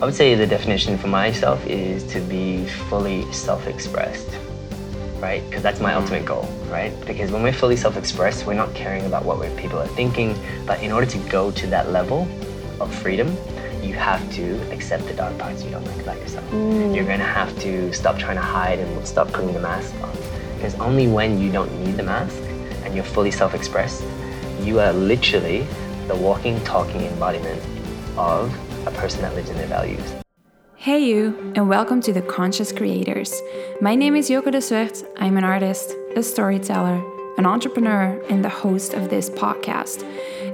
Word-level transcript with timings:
I 0.00 0.06
would 0.06 0.14
say 0.14 0.34
the 0.34 0.46
definition 0.46 0.96
for 0.96 1.08
myself 1.08 1.66
is 1.66 2.04
to 2.04 2.20
be 2.20 2.64
fully 2.88 3.30
self-expressed, 3.32 4.30
right? 5.18 5.44
Because 5.46 5.62
that's 5.62 5.78
my 5.78 5.92
ultimate 5.92 6.24
goal, 6.24 6.48
right? 6.70 6.98
Because 7.04 7.30
when 7.30 7.42
we're 7.42 7.52
fully 7.52 7.76
self-expressed, 7.76 8.46
we're 8.46 8.54
not 8.54 8.72
caring 8.74 9.04
about 9.04 9.26
what 9.26 9.54
people 9.58 9.78
are 9.78 9.86
thinking. 9.88 10.34
But 10.64 10.82
in 10.82 10.90
order 10.90 11.06
to 11.06 11.18
go 11.28 11.50
to 11.50 11.66
that 11.66 11.90
level 11.92 12.26
of 12.80 12.94
freedom, 12.94 13.36
you 13.82 13.92
have 13.92 14.22
to 14.36 14.72
accept 14.72 15.06
the 15.06 15.12
dark 15.12 15.36
parts 15.36 15.62
you 15.64 15.70
don't 15.70 15.84
like 15.84 16.00
about 16.00 16.18
yourself. 16.18 16.46
Mm. 16.50 16.96
You're 16.96 17.04
gonna 17.04 17.22
have 17.22 17.54
to 17.60 17.92
stop 17.92 18.16
trying 18.18 18.36
to 18.36 18.42
hide 18.42 18.78
and 18.78 19.06
stop 19.06 19.30
putting 19.32 19.52
the 19.52 19.60
mask 19.60 19.94
on. 20.02 20.16
Because 20.56 20.74
only 20.76 21.08
when 21.08 21.38
you 21.38 21.52
don't 21.52 21.70
need 21.84 21.98
the 21.98 22.04
mask 22.04 22.40
and 22.84 22.94
you're 22.94 23.04
fully 23.04 23.30
self-expressed, 23.30 24.02
you 24.62 24.80
are 24.80 24.94
literally 24.94 25.66
the 26.08 26.16
walking, 26.16 26.58
talking 26.64 27.02
embodiment 27.02 27.62
of 28.16 28.50
a 28.86 28.90
person 28.92 29.20
that 29.22 29.34
lives 29.34 29.50
in 29.50 29.56
their 29.56 29.66
values. 29.66 30.00
Hey, 30.76 31.04
you, 31.04 31.52
and 31.54 31.68
welcome 31.68 32.00
to 32.00 32.12
the 32.12 32.22
Conscious 32.22 32.72
Creators. 32.72 33.38
My 33.82 33.94
name 33.94 34.16
is 34.16 34.28
Joko 34.28 34.50
de 34.50 34.58
Zwart. 34.58 35.06
I'm 35.18 35.36
an 35.36 35.44
artist, 35.44 35.94
a 36.16 36.22
storyteller, 36.22 37.04
an 37.36 37.44
entrepreneur, 37.44 38.18
and 38.30 38.42
the 38.42 38.48
host 38.48 38.94
of 38.94 39.10
this 39.10 39.28
podcast. 39.28 40.02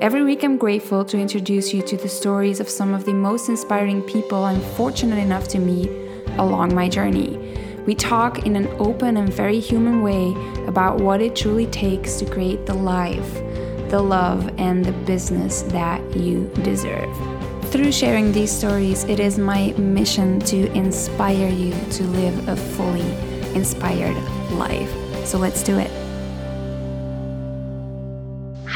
Every 0.00 0.24
week, 0.24 0.42
I'm 0.42 0.56
grateful 0.56 1.04
to 1.04 1.16
introduce 1.16 1.72
you 1.72 1.80
to 1.82 1.96
the 1.96 2.08
stories 2.08 2.58
of 2.58 2.68
some 2.68 2.92
of 2.92 3.04
the 3.04 3.14
most 3.14 3.48
inspiring 3.48 4.02
people 4.02 4.45
I'm 4.45 4.60
fortunate 4.74 5.18
enough 5.18 5.46
to 5.48 5.60
meet 5.60 5.90
along 6.38 6.74
my 6.74 6.88
journey. 6.88 7.38
We 7.86 7.95
talk 7.95 8.45
in 8.45 8.56
an 8.56 8.66
open 8.80 9.16
and 9.16 9.32
very 9.32 9.60
human 9.60 10.02
way 10.02 10.34
about 10.66 10.98
what 11.00 11.20
it 11.20 11.36
truly 11.36 11.66
takes 11.66 12.16
to 12.16 12.26
create 12.28 12.66
the 12.66 12.74
life, 12.74 13.34
the 13.90 14.02
love, 14.02 14.52
and 14.58 14.84
the 14.84 14.92
business 14.92 15.62
that 15.62 16.16
you 16.16 16.50
deserve. 16.64 17.35
Through 17.70 17.92
sharing 17.92 18.32
these 18.32 18.50
stories, 18.50 19.04
it 19.04 19.20
is 19.20 19.38
my 19.38 19.72
mission 19.72 20.40
to 20.40 20.72
inspire 20.72 21.48
you 21.48 21.74
to 21.90 22.04
live 22.04 22.48
a 22.48 22.56
fully 22.56 23.10
inspired 23.54 24.16
life. 24.52 24.90
So 25.26 25.38
let's 25.38 25.62
do 25.62 25.78
it. 25.78 26.05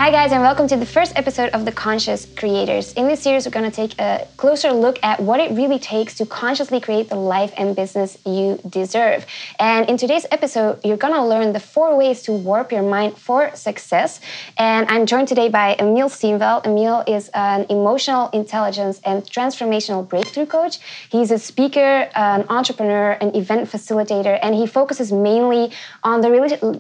Hi, 0.01 0.11
guys, 0.11 0.33
and 0.33 0.41
welcome 0.41 0.67
to 0.69 0.79
the 0.79 0.87
first 0.87 1.13
episode 1.15 1.51
of 1.51 1.67
The 1.67 1.73
Conscious 1.73 2.25
Creators. 2.35 2.95
In 2.95 3.07
this 3.07 3.21
series, 3.21 3.45
we're 3.45 3.53
going 3.53 3.71
to 3.71 3.77
take 3.77 4.01
a 4.01 4.27
closer 4.39 4.73
look 4.73 4.99
at 5.03 5.21
what 5.21 5.41
it 5.41 5.51
really 5.53 5.79
takes 5.79 6.15
to 6.15 6.25
consciously 6.25 6.81
create 6.81 7.11
the 7.11 7.17
life 7.17 7.53
and 7.59 7.77
business 7.77 8.17
you 8.25 8.59
deserve. 8.67 9.27
And 9.59 9.91
in 9.91 9.99
today's 9.99 10.25
episode, 10.31 10.83
you're 10.87 10.97
going 10.97 11.13
to 11.13 11.23
learn 11.23 11.53
the 11.53 11.61
four 11.61 11.99
ways 11.99 12.23
to 12.23 12.33
warp 12.33 12.73
your 12.73 12.83
mind 12.83 13.19
for 13.19 13.55
success. 13.55 14.23
And 14.57 14.89
I'm 14.89 15.05
joined 15.05 15.29
today 15.29 15.51
by 15.51 15.77
Emile 15.79 16.09
Steenveld. 16.09 16.65
Emile 16.65 17.05
is 17.07 17.29
an 17.35 17.67
emotional 17.69 18.31
intelligence 18.31 19.03
and 19.05 19.23
transformational 19.23 20.09
breakthrough 20.09 20.47
coach. 20.47 20.79
He's 21.11 21.31
a 21.31 21.39
speaker, 21.39 22.09
an 22.15 22.47
entrepreneur, 22.49 23.19
an 23.21 23.37
event 23.37 23.69
facilitator, 23.69 24.39
and 24.43 24.55
he 24.55 24.67
focuses 24.67 25.13
mainly 25.13 25.73
on 26.03 26.23
the 26.23 26.31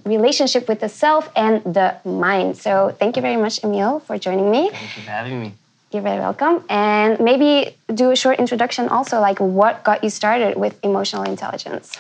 relationship 0.07 0.69
with 0.69 0.81
the 0.81 0.89
self 0.89 1.31
and 1.37 1.63
the 1.65 1.99
mind. 2.07 2.57
So, 2.57 2.97
thank 2.99 3.10
you 3.17 3.23
very 3.23 3.37
much, 3.37 3.63
Emile, 3.65 4.01
for 4.01 4.19
joining 4.19 4.51
me. 4.51 4.71
Thank 4.71 4.97
you 4.97 5.03
for 5.03 5.11
having 5.11 5.41
me. 5.41 5.55
You're 5.93 6.03
very 6.03 6.21
welcome. 6.21 6.65
And 6.69 7.19
maybe 7.19 7.77
do 7.93 8.11
a 8.11 8.17
short 8.17 8.39
introduction 8.39 8.89
also, 8.89 9.21
like 9.21 9.41
what 9.41 9.83
got 9.83 10.05
you 10.05 10.11
started 10.11 10.57
with 10.57 10.79
emotional 10.85 11.25
intelligence? 11.25 11.99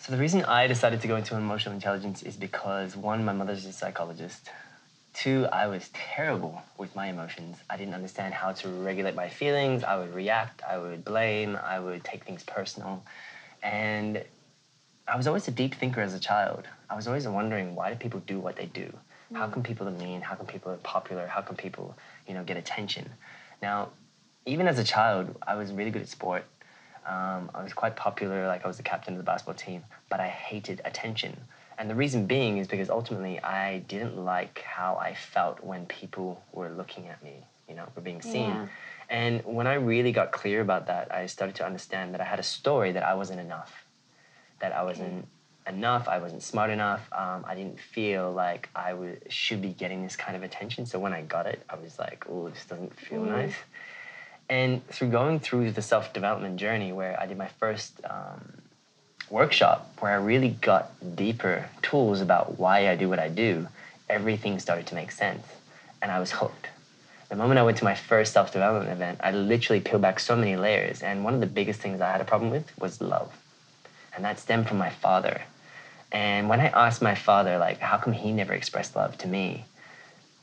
So, 0.00 0.12
the 0.12 0.18
reason 0.18 0.44
I 0.44 0.66
decided 0.66 1.00
to 1.02 1.08
go 1.08 1.16
into 1.16 1.36
emotional 1.36 1.74
intelligence 1.74 2.22
is 2.22 2.36
because 2.36 2.96
one, 2.96 3.24
my 3.24 3.32
mother's 3.32 3.66
a 3.66 3.72
psychologist. 3.72 4.48
Two, 5.14 5.46
I 5.52 5.66
was 5.66 5.90
terrible 5.92 6.62
with 6.78 6.96
my 6.96 7.08
emotions. 7.08 7.58
I 7.68 7.76
didn't 7.76 7.94
understand 7.94 8.32
how 8.32 8.52
to 8.52 8.68
regulate 8.68 9.14
my 9.14 9.28
feelings. 9.28 9.84
I 9.84 9.98
would 9.98 10.14
react, 10.14 10.62
I 10.68 10.78
would 10.78 11.04
blame, 11.04 11.58
I 11.62 11.78
would 11.78 12.02
take 12.02 12.24
things 12.24 12.42
personal. 12.42 13.04
And 13.62 14.24
I 15.06 15.16
was 15.16 15.26
always 15.26 15.46
a 15.48 15.50
deep 15.50 15.74
thinker 15.74 16.00
as 16.00 16.14
a 16.14 16.18
child. 16.18 16.66
I 16.88 16.96
was 16.96 17.06
always 17.06 17.28
wondering 17.28 17.74
why 17.74 17.90
do 17.90 17.96
people 17.96 18.20
do 18.20 18.40
what 18.40 18.56
they 18.56 18.66
do? 18.66 18.92
How 19.34 19.48
come 19.48 19.62
people 19.62 19.88
are 19.88 19.92
mean? 19.92 20.20
How 20.20 20.34
come 20.34 20.46
people 20.46 20.72
are 20.72 20.76
popular? 20.78 21.26
How 21.26 21.42
come 21.42 21.56
people, 21.56 21.96
you 22.26 22.34
know, 22.34 22.44
get 22.44 22.56
attention? 22.56 23.10
Now, 23.60 23.90
even 24.46 24.66
as 24.68 24.78
a 24.78 24.84
child, 24.84 25.36
I 25.46 25.54
was 25.54 25.72
really 25.72 25.90
good 25.90 26.02
at 26.02 26.08
sport. 26.08 26.44
Um, 27.06 27.50
I 27.54 27.62
was 27.62 27.72
quite 27.72 27.96
popular, 27.96 28.46
like 28.46 28.64
I 28.64 28.68
was 28.68 28.76
the 28.76 28.82
captain 28.82 29.14
of 29.14 29.18
the 29.18 29.24
basketball 29.24 29.54
team, 29.54 29.84
but 30.08 30.20
I 30.20 30.28
hated 30.28 30.80
attention. 30.84 31.36
And 31.78 31.90
the 31.90 31.94
reason 31.94 32.26
being 32.26 32.58
is 32.58 32.68
because 32.68 32.90
ultimately 32.90 33.40
I 33.40 33.78
didn't 33.80 34.16
like 34.16 34.60
how 34.60 34.96
I 34.96 35.14
felt 35.14 35.64
when 35.64 35.86
people 35.86 36.42
were 36.52 36.70
looking 36.70 37.08
at 37.08 37.22
me, 37.22 37.44
you 37.68 37.74
know, 37.74 37.86
were 37.96 38.02
being 38.02 38.22
seen. 38.22 38.50
Yeah. 38.50 38.66
And 39.10 39.42
when 39.44 39.66
I 39.66 39.74
really 39.74 40.12
got 40.12 40.32
clear 40.32 40.60
about 40.60 40.86
that, 40.86 41.12
I 41.12 41.26
started 41.26 41.56
to 41.56 41.66
understand 41.66 42.14
that 42.14 42.20
I 42.20 42.24
had 42.24 42.38
a 42.38 42.44
story 42.44 42.92
that 42.92 43.02
I 43.02 43.14
wasn't 43.14 43.40
enough, 43.40 43.84
that 44.60 44.72
I 44.72 44.84
wasn't 44.84 45.26
enough. 45.66 46.08
I 46.08 46.18
wasn't 46.18 46.42
smart 46.42 46.70
enough. 46.70 47.08
Um, 47.12 47.44
I 47.46 47.54
didn't 47.54 47.78
feel 47.80 48.32
like 48.32 48.68
I 48.74 48.90
w- 48.90 49.18
should 49.28 49.62
be 49.62 49.68
getting 49.70 50.02
this 50.02 50.16
kind 50.16 50.36
of 50.36 50.42
attention. 50.42 50.86
So 50.86 50.98
when 50.98 51.12
I 51.12 51.22
got 51.22 51.46
it, 51.46 51.62
I 51.70 51.76
was 51.76 51.98
like, 51.98 52.24
oh, 52.28 52.48
this 52.48 52.64
doesn't 52.66 52.98
feel 52.98 53.20
Mm. 53.22 53.28
nice. 53.28 53.54
And 54.48 54.86
through 54.88 55.10
going 55.10 55.40
through 55.40 55.70
the 55.72 55.82
self 55.82 56.12
development 56.12 56.56
journey, 56.56 56.92
where 56.92 57.18
I 57.18 57.26
did 57.26 57.38
my 57.38 57.48
first 57.48 58.00
um, 58.08 58.62
workshop, 59.30 59.90
where 60.00 60.12
I 60.12 60.16
really 60.16 60.50
got 60.50 60.90
deeper 61.16 61.68
tools 61.80 62.20
about 62.20 62.58
why 62.58 62.88
I 62.90 62.96
do 62.96 63.08
what 63.08 63.18
I 63.18 63.28
do, 63.28 63.68
everything 64.10 64.58
started 64.58 64.86
to 64.88 64.94
make 64.94 65.10
sense. 65.10 65.46
And 66.02 66.10
I 66.10 66.18
was 66.18 66.32
hooked. 66.32 66.68
The 67.28 67.36
moment 67.36 67.58
I 67.58 67.62
went 67.62 67.78
to 67.78 67.84
my 67.84 67.94
first 67.94 68.32
self 68.34 68.52
development 68.52 68.90
event, 68.92 69.20
I 69.22 69.30
literally 69.30 69.80
peeled 69.80 70.02
back 70.02 70.20
so 70.20 70.36
many 70.36 70.56
layers. 70.56 71.02
And 71.02 71.24
one 71.24 71.32
of 71.34 71.40
the 71.40 71.46
biggest 71.46 71.80
things 71.80 72.00
I 72.00 72.10
had 72.10 72.20
a 72.20 72.24
problem 72.24 72.50
with 72.50 72.76
was 72.78 73.00
love. 73.00 73.32
And 74.14 74.24
that 74.24 74.38
stemmed 74.38 74.68
from 74.68 74.76
my 74.76 74.90
father. 74.90 75.42
And 76.12 76.50
when 76.50 76.60
I 76.60 76.66
asked 76.66 77.00
my 77.00 77.14
father, 77.14 77.56
like, 77.56 77.78
how 77.78 77.96
come 77.96 78.12
he 78.12 78.32
never 78.32 78.52
expressed 78.52 78.94
love 78.94 79.16
to 79.18 79.26
me? 79.26 79.64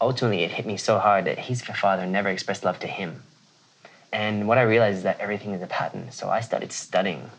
Ultimately, 0.02 0.44
it 0.44 0.52
hit 0.52 0.66
me 0.66 0.78
so 0.78 0.98
hard 0.98 1.26
that 1.26 1.38
his 1.38 1.62
father 1.62 2.08
never 2.08 2.30
expressed 2.30 2.66
love 2.66 2.80
to 2.80 2.88
him. 2.88 3.22
And 4.12 4.48
what 4.48 4.58
I 4.58 4.64
realized 4.64 4.98
is 4.98 5.04
that 5.04 5.20
everything 5.20 5.52
is 5.52 5.62
a 5.62 5.68
pattern. 5.68 6.12
So 6.12 6.30
I 6.30 6.42
started 6.42 6.72
studying. 6.72 7.30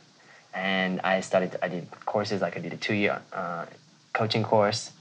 And 0.55 1.01
I 1.03 1.21
started, 1.21 1.59
I 1.61 1.69
did 1.69 1.89
courses, 2.07 2.41
like 2.41 2.57
I 2.57 2.61
did 2.61 2.73
a 2.73 2.77
two 2.77 2.95
year 2.95 3.21
uh, 3.33 3.67
coaching 4.13 4.45
course. 4.45 4.93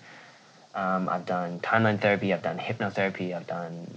Um, 0.73 1.09
I've 1.09 1.25
done 1.25 1.59
timeline 1.59 1.99
therapy, 1.99 2.33
I've 2.33 2.43
done 2.43 2.57
hypnotherapy, 2.57 3.35
I've 3.35 3.47
done 3.47 3.87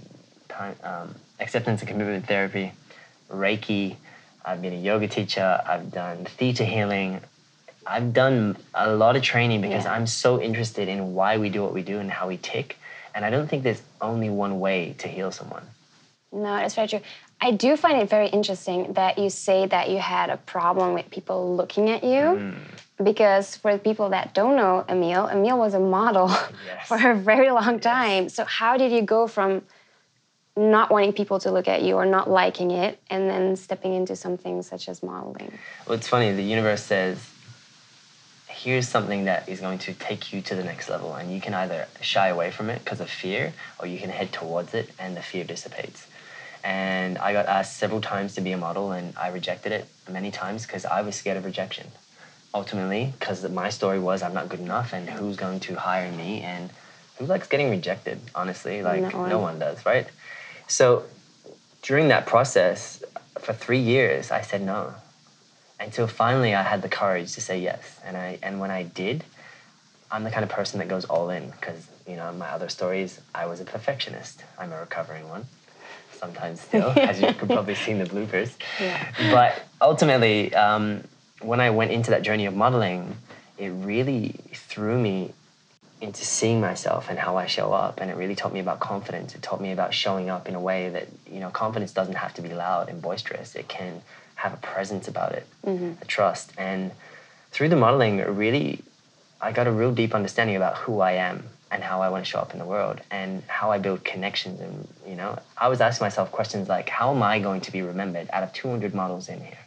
time, 0.49 0.75
um, 0.83 1.15
acceptance 1.39 1.81
and 1.81 1.87
commitment 1.87 2.27
therapy, 2.27 2.71
Reiki, 3.29 3.95
I've 4.43 4.61
been 4.61 4.73
a 4.73 4.81
yoga 4.81 5.07
teacher, 5.07 5.61
I've 5.65 5.91
done 5.91 6.25
theta 6.25 6.65
healing, 6.65 7.21
I've 7.85 8.13
done 8.13 8.57
a 8.73 8.93
lot 8.95 9.15
of 9.15 9.21
training 9.23 9.61
because 9.61 9.85
Yeah. 9.85 9.93
I'm 9.93 10.07
so 10.07 10.41
interested 10.41 10.87
in 10.87 11.13
why 11.13 11.37
we 11.37 11.49
do 11.49 11.61
what 11.63 11.73
we 11.73 11.81
do 11.81 11.99
and 11.99 12.09
how 12.11 12.27
we 12.27 12.37
tick. 12.37 12.77
And 13.15 13.23
I 13.25 13.29
don't 13.29 13.47
think 13.47 13.63
there's 13.63 13.81
only 14.01 14.29
one 14.29 14.59
way 14.59 14.95
to 14.99 15.07
heal 15.07 15.31
someone. 15.31 15.63
No, 16.31 16.55
that's 16.55 16.75
very 16.75 16.87
true. 16.87 17.01
I 17.39 17.51
do 17.51 17.75
find 17.77 18.01
it 18.01 18.09
very 18.09 18.27
interesting 18.29 18.93
that 18.93 19.17
you 19.17 19.29
say 19.29 19.67
that 19.67 19.89
you 19.89 19.99
had 19.99 20.29
a 20.29 20.37
problem 20.37 20.93
with 20.93 21.09
people 21.11 21.55
looking 21.55 21.89
at 21.89 22.03
you. 22.03 22.09
Mm. 22.19 22.55
Because 23.03 23.55
for 23.57 23.73
the 23.73 23.79
people 23.79 24.09
that 24.09 24.33
don't 24.33 24.55
know 24.55 24.85
Emile, 24.87 25.27
Emile 25.27 25.57
was 25.57 25.73
a 25.73 25.79
model 25.79 26.27
Yes. 26.65 26.87
for 26.87 27.11
a 27.11 27.15
very 27.15 27.51
long 27.51 27.79
time. 27.79 28.29
So, 28.29 28.45
how 28.45 28.77
did 28.77 28.91
you 28.91 29.01
go 29.01 29.27
from 29.27 29.63
not 30.55 30.91
wanting 30.91 31.11
people 31.13 31.39
to 31.39 31.51
look 31.51 31.67
at 31.67 31.81
you 31.81 31.95
or 31.95 32.05
not 32.05 32.29
liking 32.29 32.69
it 32.71 32.99
and 33.09 33.29
then 33.29 33.55
stepping 33.55 33.93
into 33.93 34.15
something 34.15 34.61
such 34.61 34.87
as 34.87 35.01
modeling? 35.01 35.51
Well, 35.87 35.97
it's 35.97 36.07
funny, 36.07 36.31
the 36.31 36.43
universe 36.43 36.83
says, 36.83 37.17
here's 38.63 38.87
something 38.87 39.25
that 39.25 39.49
is 39.49 39.59
going 39.59 39.77
to 39.77 39.93
take 39.93 40.31
you 40.31 40.41
to 40.41 40.55
the 40.55 40.63
next 40.63 40.89
level. 40.89 41.13
And 41.15 41.33
you 41.33 41.41
can 41.41 41.53
either 41.53 41.87
shy 42.01 42.29
away 42.29 42.49
from 42.49 42.69
it 42.69 42.79
because 42.83 43.01
of 43.01 43.09
fear, 43.09 43.53
or 43.79 43.87
you 43.87 43.99
can 43.99 44.09
head 44.09 44.31
towards 44.31 44.73
it 44.73 44.89
and 44.97 45.17
the 45.17 45.21
fear 45.21 45.43
dissipates. 45.43 46.07
And 46.63 47.17
I 47.17 47.33
got 47.33 47.45
asked 47.47 47.77
several 47.77 47.99
times 47.99 48.35
to 48.35 48.41
be 48.41 48.53
a 48.53 48.57
model, 48.57 48.93
and 48.93 49.13
I 49.17 49.27
rejected 49.29 49.73
it 49.73 49.85
many 50.09 50.31
times 50.31 50.65
because 50.65 50.85
I 50.85 51.01
was 51.01 51.15
scared 51.15 51.35
of 51.35 51.43
rejection. 51.43 51.87
Ultimately, 52.53 53.13
because 53.19 53.47
my 53.49 53.69
story 53.69 53.99
was 53.99 54.23
I'm 54.23 54.33
not 54.33 54.47
good 54.47 54.61
enough, 54.61 54.93
and 54.93 55.09
who's 55.09 55.35
going 55.35 55.59
to 55.61 55.75
hire 55.75 56.11
me, 56.11 56.41
and 56.41 56.69
who 57.17 57.25
likes 57.25 57.47
getting 57.47 57.69
rejected, 57.69 58.19
honestly? 58.33 58.81
Like, 58.81 59.01
No 59.01 59.17
one. 59.19 59.29
no 59.29 59.39
one 59.39 59.59
does, 59.59 59.85
right? 59.85 60.07
So 60.67 61.03
during 61.81 62.07
that 62.07 62.25
process, 62.27 63.03
for 63.39 63.51
three 63.51 63.79
years, 63.79 64.31
I 64.31 64.41
said 64.41 64.61
no 64.61 64.93
until 65.83 66.07
finally 66.07 66.55
I 66.55 66.63
had 66.63 66.81
the 66.81 66.89
courage 66.89 67.33
to 67.33 67.41
say 67.41 67.59
yes. 67.59 67.99
And 68.05 68.17
I 68.17 68.39
and 68.41 68.59
when 68.59 68.71
I 68.71 68.83
did, 68.83 69.23
I'm 70.11 70.23
the 70.23 70.31
kind 70.31 70.43
of 70.43 70.49
person 70.49 70.79
that 70.79 70.87
goes 70.87 71.05
all 71.05 71.29
in 71.29 71.49
because 71.51 71.85
you 72.07 72.15
know 72.15 72.31
my 72.33 72.49
other 72.49 72.69
stories, 72.69 73.19
I 73.35 73.45
was 73.45 73.59
a 73.59 73.65
perfectionist. 73.65 74.43
I'm 74.57 74.71
a 74.71 74.79
recovering 74.79 75.27
one, 75.29 75.45
sometimes 76.13 76.61
still, 76.61 76.89
as 76.95 77.21
you 77.21 77.33
could 77.33 77.49
probably 77.49 77.75
see 77.75 77.91
in 77.91 77.99
the 77.99 78.05
bloopers. 78.05 78.53
Yeah. 78.79 79.13
But 79.31 79.61
ultimately, 79.81 80.53
um, 80.55 81.03
when 81.41 81.59
I 81.59 81.69
went 81.69 81.91
into 81.91 82.11
that 82.11 82.23
journey 82.23 82.45
of 82.45 82.55
modeling, 82.55 83.17
it 83.57 83.69
really 83.69 84.35
threw 84.53 84.97
me 84.97 85.33
into 86.01 86.25
seeing 86.25 86.59
myself 86.59 87.09
and 87.09 87.17
how 87.17 87.37
I 87.37 87.45
show 87.45 87.71
up. 87.71 88.01
And 88.01 88.11
it 88.11 88.17
really 88.17 88.35
taught 88.35 88.53
me 88.53 88.59
about 88.59 88.81
confidence. 88.81 89.35
It 89.35 89.41
taught 89.41 89.61
me 89.61 89.71
about 89.71 89.93
showing 89.93 90.29
up 90.29 90.49
in 90.49 90.55
a 90.55 90.59
way 90.59 90.89
that, 90.89 91.07
you 91.31 91.39
know, 91.39 91.49
confidence 91.49 91.93
doesn't 91.93 92.15
have 92.15 92.33
to 92.33 92.41
be 92.41 92.53
loud 92.53 92.89
and 92.89 93.01
boisterous. 93.01 93.55
It 93.55 93.69
can 93.69 94.01
have 94.43 94.53
a 94.53 94.57
presence 94.57 95.07
about 95.07 95.31
it, 95.31 95.47
mm-hmm. 95.65 95.93
a 96.01 96.05
trust. 96.05 96.51
And 96.57 96.91
through 97.51 97.69
the 97.69 97.77
modeling, 97.77 98.17
really, 98.17 98.83
I 99.41 99.53
got 99.53 99.67
a 99.67 99.71
real 99.71 99.93
deep 99.93 100.13
understanding 100.13 100.57
about 100.57 100.75
who 100.75 100.99
I 100.99 101.13
am 101.13 101.45
and 101.71 101.81
how 101.81 102.01
I 102.01 102.09
want 102.09 102.25
to 102.25 102.29
show 102.29 102.39
up 102.39 102.51
in 102.51 102.59
the 102.59 102.65
world 102.65 102.99
and 103.09 103.41
how 103.47 103.71
I 103.71 103.77
build 103.77 104.03
connections. 104.03 104.59
And, 104.59 104.87
you 105.07 105.15
know, 105.15 105.39
I 105.57 105.69
was 105.69 105.79
asking 105.79 106.03
myself 106.03 106.29
questions 106.29 106.67
like, 106.67 106.89
how 106.89 107.15
am 107.15 107.23
I 107.23 107.39
going 107.39 107.61
to 107.61 107.71
be 107.71 107.81
remembered 107.81 108.27
out 108.33 108.43
of 108.43 108.51
200 108.51 108.93
models 108.93 109.29
in 109.29 109.39
here? 109.39 109.63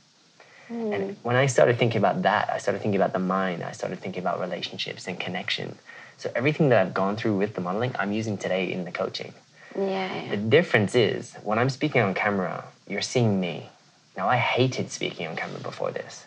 Mm-hmm. 0.69 0.93
And 0.93 1.17
when 1.23 1.37
I 1.37 1.47
started 1.47 1.79
thinking 1.79 1.99
about 1.99 2.21
that, 2.23 2.51
I 2.51 2.59
started 2.59 2.83
thinking 2.83 3.01
about 3.01 3.15
the 3.15 3.19
mind, 3.19 3.63
I 3.63 3.73
started 3.73 3.99
thinking 4.01 4.23
about 4.23 4.41
relationships 4.41 5.09
and 5.09 5.19
connection. 5.19 5.79
So 6.19 6.31
everything 6.37 6.69
that 6.69 6.85
I've 6.85 6.93
gone 6.93 7.17
through 7.17 7.39
with 7.39 7.55
the 7.55 7.63
modeling, 7.63 7.95
I'm 7.99 8.13
using 8.13 8.37
today 8.37 8.71
in 8.71 8.85
the 8.85 8.93
coaching. 8.93 9.33
Yeah. 9.75 10.29
The 10.29 10.37
difference 10.37 10.95
is 10.95 11.35
when 11.45 11.59
I'm 11.59 11.71
speaking 11.71 12.03
on 12.03 12.13
camera, 12.13 12.65
you're 12.87 13.03
seeing 13.03 13.41
me. 13.41 13.71
Now, 14.17 14.29
I 14.29 14.37
hated 14.37 14.91
speaking 14.91 15.27
on 15.27 15.37
camera 15.37 15.61
before 15.61 15.91
this, 15.91 16.25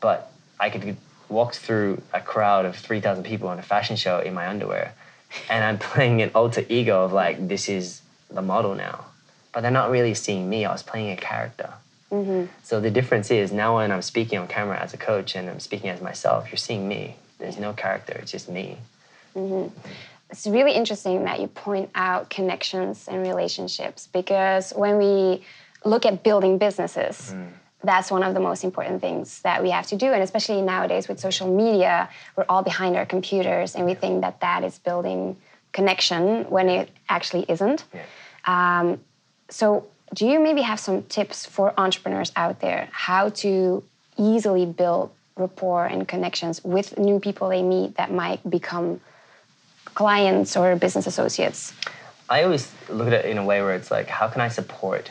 but 0.00 0.32
I 0.58 0.70
could 0.70 0.96
walk 1.28 1.54
through 1.54 2.02
a 2.12 2.20
crowd 2.20 2.64
of 2.64 2.76
3,000 2.76 3.24
people 3.24 3.48
on 3.48 3.58
a 3.58 3.62
fashion 3.62 3.96
show 3.96 4.20
in 4.20 4.34
my 4.34 4.48
underwear, 4.48 4.94
and 5.48 5.64
I'm 5.64 5.78
playing 5.90 6.22
an 6.22 6.30
alter 6.34 6.64
ego 6.68 7.04
of 7.04 7.12
like, 7.12 7.48
this 7.48 7.68
is 7.68 8.02
the 8.30 8.42
model 8.42 8.74
now. 8.74 9.04
But 9.52 9.62
they're 9.62 9.70
not 9.70 9.90
really 9.90 10.14
seeing 10.14 10.48
me, 10.48 10.64
I 10.64 10.72
was 10.72 10.82
playing 10.82 11.10
a 11.10 11.16
character. 11.16 11.72
Mm-hmm. 12.10 12.52
So 12.62 12.80
the 12.80 12.90
difference 12.90 13.30
is 13.30 13.52
now 13.52 13.76
when 13.76 13.92
I'm 13.92 14.02
speaking 14.02 14.38
on 14.38 14.48
camera 14.48 14.78
as 14.78 14.94
a 14.94 14.96
coach 14.96 15.36
and 15.36 15.48
I'm 15.48 15.60
speaking 15.60 15.90
as 15.90 16.00
myself, 16.00 16.48
you're 16.50 16.56
seeing 16.56 16.88
me. 16.88 17.16
There's 17.38 17.58
no 17.58 17.72
character, 17.72 18.14
it's 18.14 18.32
just 18.32 18.48
me. 18.48 18.78
Mm-hmm. 19.36 19.72
it's 20.28 20.44
really 20.48 20.72
interesting 20.72 21.22
that 21.22 21.38
you 21.38 21.46
point 21.46 21.88
out 21.94 22.30
connections 22.30 23.06
and 23.06 23.22
relationships 23.22 24.08
because 24.12 24.72
when 24.72 24.98
we 24.98 25.44
look 25.84 26.04
at 26.06 26.22
building 26.22 26.58
businesses, 26.58 27.34
that's 27.82 28.10
one 28.10 28.22
of 28.22 28.34
the 28.34 28.40
most 28.40 28.64
important 28.64 29.00
things 29.00 29.40
that 29.42 29.62
we 29.62 29.70
have 29.70 29.86
to 29.86 29.96
do. 29.96 30.12
And 30.12 30.22
especially 30.22 30.60
nowadays 30.60 31.08
with 31.08 31.18
social 31.18 31.54
media, 31.54 32.08
we're 32.36 32.44
all 32.48 32.62
behind 32.62 32.96
our 32.96 33.06
computers 33.06 33.74
and 33.74 33.86
we 33.86 33.94
think 33.94 34.20
that 34.20 34.40
that 34.40 34.64
is 34.64 34.78
building 34.78 35.36
connection 35.72 36.44
when 36.50 36.68
it 36.68 36.90
actually 37.08 37.46
isn't. 37.48 37.84
Yeah. 37.94 38.80
Um, 38.80 39.00
so, 39.48 39.86
do 40.12 40.26
you 40.26 40.40
maybe 40.40 40.62
have 40.62 40.80
some 40.80 41.04
tips 41.04 41.46
for 41.46 41.72
entrepreneurs 41.78 42.32
out 42.34 42.60
there 42.60 42.88
how 42.90 43.28
to 43.28 43.82
easily 44.18 44.66
build 44.66 45.12
rapport 45.36 45.86
and 45.86 46.06
connections 46.06 46.62
with 46.64 46.98
new 46.98 47.20
people 47.20 47.48
they 47.48 47.62
meet 47.62 47.96
that 47.96 48.12
might 48.12 48.48
become 48.50 49.00
clients 49.94 50.56
or 50.56 50.74
business 50.76 51.06
associates? 51.06 51.72
I 52.28 52.42
always 52.42 52.70
look 52.88 53.06
at 53.06 53.12
it 53.12 53.24
in 53.24 53.38
a 53.38 53.44
way 53.44 53.62
where 53.62 53.74
it's 53.74 53.90
like, 53.90 54.08
how 54.08 54.28
can 54.28 54.40
I 54.40 54.48
support 54.48 55.10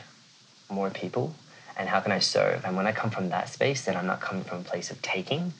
more 0.69 0.89
people 0.89 1.33
and 1.77 1.87
how 1.87 1.99
can 1.99 2.11
I 2.11 2.19
serve? 2.19 2.65
And 2.65 2.75
when 2.75 2.87
I 2.87 2.91
come 2.91 3.09
from 3.09 3.29
that 3.29 3.49
space, 3.49 3.85
then 3.85 3.95
I'm 3.95 4.05
not 4.05 4.19
coming 4.19 4.43
from 4.43 4.59
a 4.59 4.63
place 4.63 4.91
of 4.91 5.01
taking, 5.01 5.53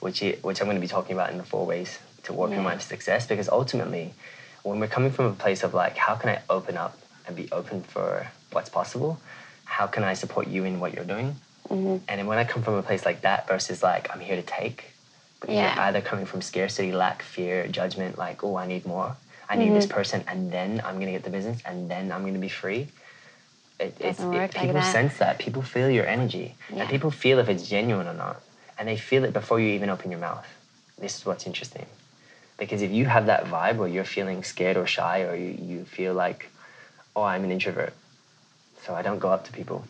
which, 0.00 0.22
i 0.22 0.36
which 0.42 0.60
I'm 0.60 0.66
going 0.66 0.76
to 0.76 0.80
be 0.80 0.86
talking 0.88 1.14
about 1.14 1.30
in 1.30 1.38
the 1.38 1.44
four 1.44 1.66
ways 1.66 1.98
to 2.24 2.32
on 2.42 2.52
Yeah. 2.52 2.62
my 2.62 2.78
success. 2.78 3.26
Because 3.26 3.48
ultimately, 3.48 4.14
when 4.62 4.78
we're 4.78 4.86
coming 4.86 5.10
from 5.10 5.26
a 5.26 5.32
place 5.32 5.62
of 5.64 5.74
like, 5.74 5.96
how 5.96 6.14
can 6.14 6.30
I 6.30 6.40
open 6.48 6.76
up 6.76 6.96
and 7.26 7.34
be 7.34 7.48
open 7.50 7.82
for 7.82 8.28
what's 8.52 8.70
possible? 8.70 9.18
How 9.64 9.86
can 9.86 10.04
I 10.04 10.14
support 10.14 10.46
you 10.46 10.64
in 10.64 10.78
what 10.78 10.94
you're 10.94 11.04
doing? 11.04 11.34
Mm-hmm. 11.68 12.04
And 12.08 12.18
then 12.20 12.26
when 12.26 12.38
I 12.38 12.44
come 12.44 12.62
from 12.62 12.74
a 12.74 12.82
place 12.82 13.04
like 13.04 13.22
that 13.22 13.48
versus 13.48 13.82
like, 13.82 14.08
I'm 14.12 14.20
here 14.20 14.36
to 14.36 14.42
take, 14.42 14.84
because 15.40 15.56
Yeah. 15.56 15.74
you're 15.74 15.82
either 15.84 16.00
coming 16.00 16.24
from 16.26 16.40
scarcity, 16.40 16.92
lack, 16.92 17.22
fear, 17.22 17.66
judgment, 17.66 18.16
like, 18.16 18.44
oh, 18.44 18.56
I 18.56 18.66
need 18.66 18.86
more. 18.86 19.16
I 19.48 19.56
need 19.56 19.66
mm-hmm. 19.66 19.74
this 19.74 19.86
person, 19.86 20.24
and 20.28 20.50
then 20.50 20.80
I'm 20.84 20.98
gonna 21.00 21.10
get 21.12 21.24
the 21.24 21.30
business, 21.30 21.60
and 21.66 21.90
then 21.90 22.12
I'm 22.12 22.24
gonna 22.24 22.38
be 22.38 22.48
free. 22.48 22.88
It, 23.78 23.96
it's, 24.00 24.18
Doesn't 24.18 24.32
it- 24.32 24.36
work 24.36 24.54
like 24.54 24.62
people 24.66 24.74
that. 24.80 24.92
sense 24.92 25.16
that. 25.18 25.38
People 25.38 25.62
feel 25.62 25.90
your 25.90 26.06
energy, 26.06 26.54
Yeah. 26.72 26.82
and 26.82 26.90
people 26.90 27.10
feel 27.10 27.38
if 27.38 27.48
it's 27.48 27.68
genuine 27.68 28.06
or 28.06 28.14
not, 28.14 28.40
and 28.78 28.88
they 28.88 28.96
feel 28.96 29.24
it 29.24 29.32
before 29.32 29.60
you 29.60 29.68
even 29.74 29.90
open 29.90 30.10
your 30.10 30.20
mouth. 30.20 30.46
This 30.98 31.16
is 31.18 31.26
what's 31.26 31.46
interesting, 31.46 31.86
because 32.56 32.82
if 32.82 32.90
you 32.92 33.06
have 33.06 33.26
that 33.26 33.44
vibe 33.46 33.76
where 33.76 33.88
you're 33.88 34.04
feeling 34.04 34.44
scared 34.44 34.76
or 34.76 34.86
shy, 34.86 35.22
or 35.22 35.34
you, 35.34 35.50
you 35.60 35.84
feel 35.84 36.14
like, 36.14 36.50
oh, 37.16 37.22
I'm 37.22 37.42
an 37.44 37.50
introvert, 37.50 37.92
so 38.84 38.94
I 38.94 39.02
don't 39.02 39.18
go 39.18 39.30
up 39.30 39.44
to 39.46 39.52
people, 39.52 39.84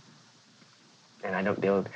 and 1.22 1.36
I 1.36 1.42
don't 1.42 1.60
build 1.60 1.88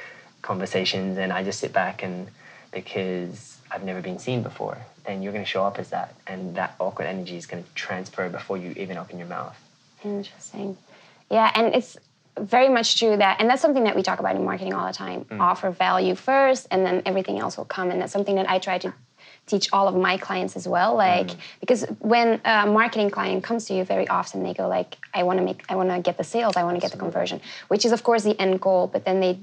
conversations, 0.42 1.16
and 1.18 1.32
I 1.32 1.42
just 1.42 1.58
sit 1.60 1.72
back 1.72 2.02
and 2.02 2.28
because 2.70 3.56
I've 3.70 3.82
never 3.82 4.02
been 4.02 4.18
seen 4.18 4.42
before, 4.42 4.76
then 5.06 5.22
you're 5.22 5.32
going 5.32 5.44
to 5.44 5.48
show 5.50 5.64
up 5.64 5.78
as 5.78 5.88
that, 5.88 6.14
and 6.26 6.54
that 6.56 6.74
awkward 6.78 7.06
energy 7.06 7.38
is 7.38 7.46
going 7.46 7.64
to 7.64 7.70
transfer 7.74 8.28
before 8.28 8.58
you 8.58 8.72
even 8.76 8.98
open 8.98 9.18
your 9.18 9.26
mouth. 9.26 9.56
Interesting. 10.04 10.76
Yeah, 11.30 11.50
and 11.54 11.74
it's 11.74 11.96
very 12.38 12.68
much 12.68 12.98
true 12.98 13.16
that, 13.16 13.40
and 13.40 13.50
that's 13.50 13.60
something 13.60 13.84
that 13.84 13.96
we 13.96 14.02
talk 14.02 14.20
about 14.20 14.36
in 14.36 14.44
marketing 14.44 14.72
all 14.72 14.86
the 14.86 14.92
time 14.92 15.24
mm. 15.24 15.40
offer 15.40 15.70
value 15.70 16.14
first, 16.14 16.68
and 16.70 16.86
then 16.86 17.02
everything 17.04 17.38
else 17.38 17.56
will 17.56 17.64
come. 17.64 17.90
And 17.90 18.00
that's 18.00 18.12
something 18.12 18.36
that 18.36 18.48
I 18.48 18.58
try 18.58 18.78
to 18.78 18.94
teach 19.46 19.72
all 19.72 19.88
of 19.88 19.96
my 19.96 20.16
clients 20.18 20.56
as 20.56 20.68
well. 20.68 20.94
Like, 20.94 21.28
mm. 21.28 21.36
because 21.60 21.84
when 21.98 22.40
a 22.44 22.66
marketing 22.66 23.10
client 23.10 23.42
comes 23.42 23.64
to 23.66 23.74
you, 23.74 23.84
very 23.84 24.06
often 24.08 24.42
they 24.42 24.54
go, 24.54 24.68
like, 24.68 24.96
I 25.14 25.22
want 25.22 25.38
to 25.38 25.44
make, 25.44 25.64
I 25.68 25.74
want 25.74 25.90
to 25.90 26.00
get 26.00 26.16
the 26.16 26.24
sales, 26.24 26.56
I 26.56 26.64
want 26.64 26.76
to 26.76 26.80
get 26.80 26.92
the 26.92 26.98
conversion, 26.98 27.40
which 27.68 27.84
is, 27.84 27.92
of 27.92 28.02
course, 28.02 28.22
the 28.22 28.40
end 28.40 28.60
goal. 28.60 28.86
But 28.86 29.04
then 29.04 29.20
they 29.20 29.38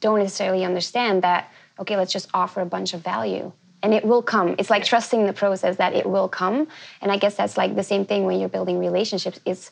don't 0.00 0.18
necessarily 0.18 0.64
understand 0.64 1.22
that, 1.22 1.50
okay, 1.78 1.96
let's 1.96 2.12
just 2.12 2.28
offer 2.34 2.60
a 2.60 2.66
bunch 2.66 2.94
of 2.94 3.02
value. 3.02 3.52
And 3.82 3.92
it 3.92 4.04
will 4.04 4.22
come. 4.22 4.54
It's 4.58 4.70
like 4.70 4.84
trusting 4.84 5.26
the 5.26 5.32
process 5.32 5.76
that 5.76 5.92
it 5.92 6.06
will 6.06 6.28
come. 6.28 6.68
And 7.00 7.10
I 7.10 7.16
guess 7.16 7.34
that's 7.34 7.56
like 7.56 7.74
the 7.74 7.82
same 7.82 8.04
thing 8.04 8.24
when 8.24 8.38
you're 8.38 8.48
building 8.48 8.78
relationships. 8.78 9.40
It's 9.44 9.70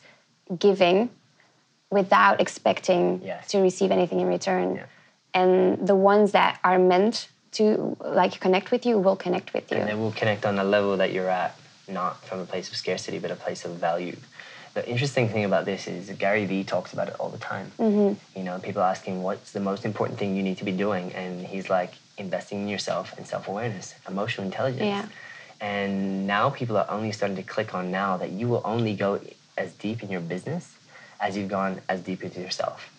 giving 0.59 1.09
without 1.91 2.41
expecting 2.41 3.21
Yes. 3.23 3.47
to 3.49 3.59
receive 3.59 3.91
anything 3.91 4.19
in 4.19 4.27
return. 4.27 4.75
Yeah. 4.75 4.85
And 5.33 5.87
the 5.87 5.95
ones 5.95 6.31
that 6.31 6.59
are 6.63 6.79
meant 6.79 7.27
to 7.53 7.95
like 7.99 8.39
connect 8.39 8.71
with 8.71 8.85
you 8.85 8.97
will 8.97 9.15
connect 9.17 9.53
with 9.53 9.71
you. 9.71 9.77
and 9.77 9.87
they 9.87 9.93
will 9.93 10.13
connect 10.13 10.45
on 10.45 10.55
the 10.55 10.63
level 10.63 10.97
that 10.97 11.11
you're 11.11 11.29
at, 11.29 11.55
not 11.87 12.23
from 12.25 12.39
a 12.39 12.45
place 12.45 12.69
of 12.69 12.75
scarcity, 12.77 13.19
but 13.19 13.29
a 13.29 13.35
place 13.35 13.65
of 13.65 13.71
value. 13.71 14.15
The 14.73 14.87
interesting 14.87 15.27
thing 15.27 15.43
about 15.43 15.65
this 15.65 15.85
is 15.85 16.09
Gary 16.11 16.45
Vee 16.45 16.63
talks 16.63 16.93
about 16.93 17.09
it 17.09 17.15
all 17.19 17.27
the 17.29 17.37
time. 17.37 17.69
Mm-hmm. 17.77 18.39
You 18.39 18.43
know, 18.45 18.57
people 18.59 18.81
ask 18.81 19.03
him, 19.03 19.21
what's 19.21 19.51
the 19.51 19.59
most 19.59 19.83
important 19.83 20.17
thing 20.17 20.33
you 20.33 20.43
need 20.43 20.57
to 20.59 20.63
be 20.63 20.71
doing? 20.71 21.11
And 21.11 21.45
he's 21.45 21.69
like, 21.69 21.93
investing 22.17 22.61
in 22.61 22.67
yourself 22.69 23.13
and 23.17 23.27
self 23.27 23.49
awareness, 23.49 23.95
emotional 24.07 24.45
intelligence. 24.45 24.85
Yeah. 24.85 25.05
And 25.59 26.25
now 26.25 26.49
people 26.49 26.77
are 26.77 26.89
only 26.89 27.11
starting 27.11 27.35
to 27.35 27.43
click 27.43 27.75
on 27.75 27.91
now 27.91 28.15
that 28.17 28.31
you 28.31 28.47
will 28.47 28.61
only 28.63 28.93
go 28.93 29.19
as 29.57 29.73
deep 29.73 30.01
in 30.03 30.09
your 30.09 30.21
business 30.21 30.77
as 31.21 31.37
you've 31.37 31.49
gone 31.49 31.79
as 31.87 32.01
deep 32.01 32.23
into 32.23 32.41
yourself. 32.41 32.89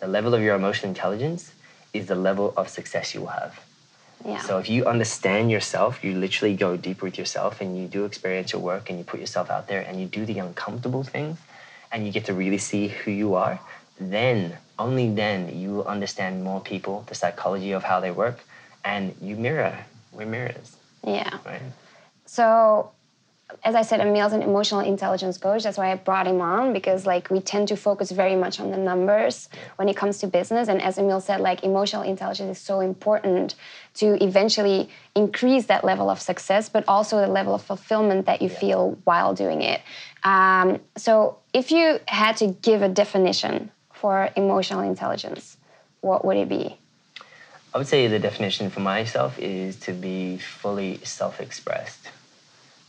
The 0.00 0.06
level 0.06 0.34
of 0.34 0.42
your 0.42 0.54
emotional 0.54 0.88
intelligence 0.90 1.52
is 1.92 2.06
the 2.06 2.14
level 2.14 2.52
of 2.56 2.68
success 2.68 3.14
you 3.14 3.20
will 3.22 3.28
have. 3.28 3.58
yeah. 4.24 4.40
So 4.40 4.58
if 4.58 4.68
you 4.68 4.84
understand 4.86 5.50
yourself, 5.50 6.04
you 6.04 6.14
literally 6.14 6.54
go 6.54 6.76
deeper 6.76 7.06
with 7.06 7.18
yourself 7.18 7.60
and 7.60 7.78
you 7.78 7.86
do 7.86 8.04
experiential 8.04 8.60
work 8.60 8.90
and 8.90 8.98
you 8.98 9.04
put 9.04 9.20
yourself 9.20 9.50
out 9.50 9.68
there 9.68 9.80
and 9.80 10.00
you 10.00 10.06
do 10.06 10.26
the 10.26 10.38
uncomfortable 10.38 11.02
things 11.02 11.38
and 11.90 12.04
you 12.04 12.12
get 12.12 12.26
to 12.26 12.34
really 12.34 12.58
see 12.58 12.88
who 12.88 13.10
you 13.10 13.34
are, 13.34 13.58
then, 14.00 14.58
only 14.78 15.10
then, 15.10 15.58
you 15.58 15.70
will 15.70 15.86
understand 15.86 16.44
more 16.44 16.60
people, 16.60 17.04
the 17.08 17.14
psychology 17.14 17.72
of 17.72 17.82
how 17.82 17.98
they 18.00 18.10
work, 18.10 18.44
and 18.84 19.14
you 19.20 19.36
mirror. 19.36 19.76
We're 20.12 20.26
mirrors, 20.26 20.76
yeah. 21.04 21.38
right? 21.44 21.62
So, 22.26 22.92
as 23.64 23.74
I 23.74 23.82
said, 23.82 24.00
Emile's 24.00 24.32
an 24.32 24.42
emotional 24.42 24.80
intelligence 24.80 25.38
coach. 25.38 25.62
That's 25.62 25.78
why 25.78 25.90
I 25.90 25.94
brought 25.94 26.26
him 26.26 26.40
on 26.40 26.72
because, 26.72 27.06
like, 27.06 27.30
we 27.30 27.40
tend 27.40 27.68
to 27.68 27.76
focus 27.76 28.10
very 28.10 28.36
much 28.36 28.60
on 28.60 28.70
the 28.70 28.76
numbers 28.76 29.48
when 29.76 29.88
it 29.88 29.96
comes 29.96 30.18
to 30.18 30.26
business. 30.26 30.68
And 30.68 30.82
as 30.82 30.98
Emile 30.98 31.20
said, 31.20 31.40
like, 31.40 31.64
emotional 31.64 32.02
intelligence 32.02 32.58
is 32.58 32.62
so 32.62 32.80
important 32.80 33.54
to 33.94 34.22
eventually 34.22 34.90
increase 35.14 35.66
that 35.66 35.82
level 35.82 36.10
of 36.10 36.20
success, 36.20 36.68
but 36.68 36.84
also 36.86 37.20
the 37.20 37.26
level 37.26 37.54
of 37.54 37.62
fulfillment 37.62 38.26
that 38.26 38.42
you 38.42 38.50
feel 38.50 38.98
while 39.04 39.34
doing 39.34 39.62
it. 39.62 39.80
Um, 40.24 40.80
so, 40.96 41.38
if 41.54 41.70
you 41.70 42.00
had 42.06 42.36
to 42.38 42.48
give 42.48 42.82
a 42.82 42.88
definition 42.88 43.70
for 43.94 44.30
emotional 44.36 44.80
intelligence, 44.80 45.56
what 46.00 46.24
would 46.24 46.36
it 46.36 46.48
be? 46.48 46.78
I 47.74 47.78
would 47.78 47.86
say 47.86 48.06
the 48.08 48.18
definition 48.18 48.70
for 48.70 48.80
myself 48.80 49.38
is 49.38 49.76
to 49.80 49.92
be 49.92 50.38
fully 50.38 50.98
self 51.04 51.40
expressed, 51.40 52.08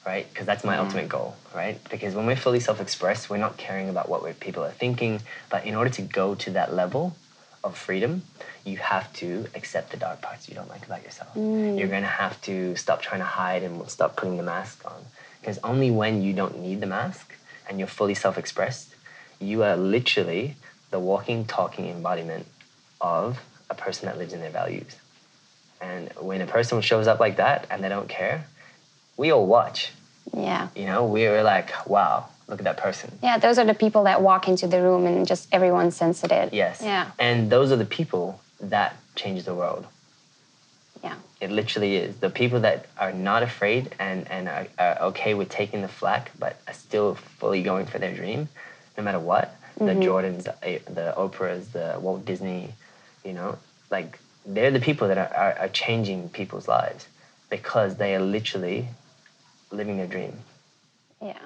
right? 0.06 0.28
Because 0.32 0.46
that's 0.46 0.64
my 0.64 0.78
mm. 0.78 0.80
ultimate 0.80 1.10
goal, 1.10 1.36
right? 1.54 1.80
Because 1.90 2.16
when 2.16 2.26
we're 2.26 2.36
fully 2.36 2.60
self 2.60 2.82
expressed, 2.82 3.30
we're 3.30 3.38
not 3.38 3.58
caring 3.58 3.90
about 3.90 4.10
what 4.10 4.40
people 4.40 4.64
are 4.64 4.72
thinking. 4.72 5.22
But 5.50 5.66
in 5.66 5.76
order 5.76 5.90
to 5.92 6.02
go 6.02 6.36
to 6.36 6.52
that 6.52 6.74
level 6.74 7.16
of 7.64 7.78
freedom, 7.78 8.24
you 8.66 8.78
have 8.78 9.12
to 9.14 9.46
accept 9.56 9.92
the 9.92 9.98
dark 9.98 10.22
parts 10.22 10.48
you 10.48 10.56
don't 10.56 10.70
like 10.70 10.86
about 10.86 11.04
yourself. 11.04 11.34
Mm. 11.36 11.78
You're 11.78 11.88
going 11.88 12.04
to 12.04 12.08
have 12.08 12.40
to 12.44 12.76
stop 12.76 13.02
trying 13.02 13.20
to 13.20 13.26
hide 13.26 13.64
and 13.64 13.90
stop 13.90 14.16
putting 14.16 14.38
the 14.38 14.44
mask 14.44 14.86
on. 14.86 15.02
Because 15.42 15.58
only 15.64 15.92
when 15.92 16.22
you 16.22 16.34
don't 16.34 16.60
need 16.60 16.82
the 16.82 16.88
mask 16.88 17.36
and 17.68 17.80
you're 17.80 17.88
fully 17.88 18.16
self 18.16 18.38
expressed, 18.38 18.96
you 19.40 19.64
are 19.64 19.76
literally 19.76 20.56
the 20.92 21.00
walking, 21.00 21.46
talking 21.46 21.88
embodiment 21.88 22.46
of 23.00 23.40
a 23.70 23.76
person 23.76 24.08
that 24.08 24.18
lives 24.18 24.34
in 24.34 24.40
their 24.40 24.50
values. 24.50 24.96
And 25.82 26.12
when 26.20 26.42
a 26.42 26.46
person 26.46 26.82
shows 26.82 27.08
up 27.08 27.20
like 27.20 27.38
that 27.38 27.68
and 27.70 27.84
they 27.84 27.90
don't 27.90 28.10
care, 28.10 28.46
we 29.20 29.32
all 29.32 29.46
watch. 29.46 29.92
Yeah. 30.34 30.70
You 30.76 30.86
know, 30.86 31.06
we're 31.06 31.44
like, 31.44 31.70
wow, 31.86 32.30
look 32.48 32.60
at 32.60 32.64
that 32.64 32.78
person. 32.78 33.12
Yeah, 33.22 33.38
those 33.38 33.58
are 33.58 33.66
the 33.66 33.74
people 33.74 34.06
that 34.06 34.22
walk 34.22 34.48
into 34.48 34.66
the 34.66 34.82
room 34.82 35.06
and 35.06 35.28
just 35.28 35.50
everyone 35.52 35.92
senses 35.92 36.32
it. 36.32 36.54
Yes. 36.54 36.82
Yeah. 36.82 37.12
And 37.20 37.52
those 37.52 37.72
are 37.74 37.76
the 37.76 37.92
people 38.00 38.40
that 38.62 38.96
change 39.16 39.44
the 39.44 39.54
world. 39.54 39.86
Yeah. 41.04 41.16
It 41.42 41.52
literally 41.52 41.98
is. 41.98 42.16
The 42.18 42.30
people 42.30 42.62
that 42.62 42.86
are 42.98 43.12
not 43.12 43.44
afraid 43.44 43.94
and, 44.00 44.26
and 44.32 44.48
are, 44.48 44.68
are 44.80 45.02
okay 45.10 45.34
with 45.34 45.50
taking 45.50 45.82
the 45.82 45.90
flack, 45.90 46.32
but 46.40 46.56
are 46.68 46.74
still 46.74 47.16
fully 47.16 47.62
going 47.62 47.88
for 47.88 48.00
their 48.00 48.16
dream, 48.16 48.48
no 48.98 49.04
matter 49.04 49.20
what. 49.20 49.56
The 49.78 49.96
Jordans, 49.96 50.46
eh, 50.62 50.80
the 50.86 51.14
Oprahs, 51.16 51.72
the 51.72 51.98
Walt 52.02 52.26
Disney, 52.26 52.74
you 53.24 53.32
know, 53.32 53.58
like 53.90 54.20
they're 54.46 54.72
the 54.72 54.82
people 54.82 55.08
that 55.08 55.18
are, 55.18 55.34
are, 55.34 55.54
are 55.60 55.70
changing 55.70 56.28
people's 56.30 56.68
lives 56.68 57.08
because 57.50 57.96
they 57.96 58.14
are 58.14 58.20
literally 58.20 58.88
living 59.72 59.98
their 59.98 60.08
dream. 60.08 60.34
Yeah. 61.22 61.38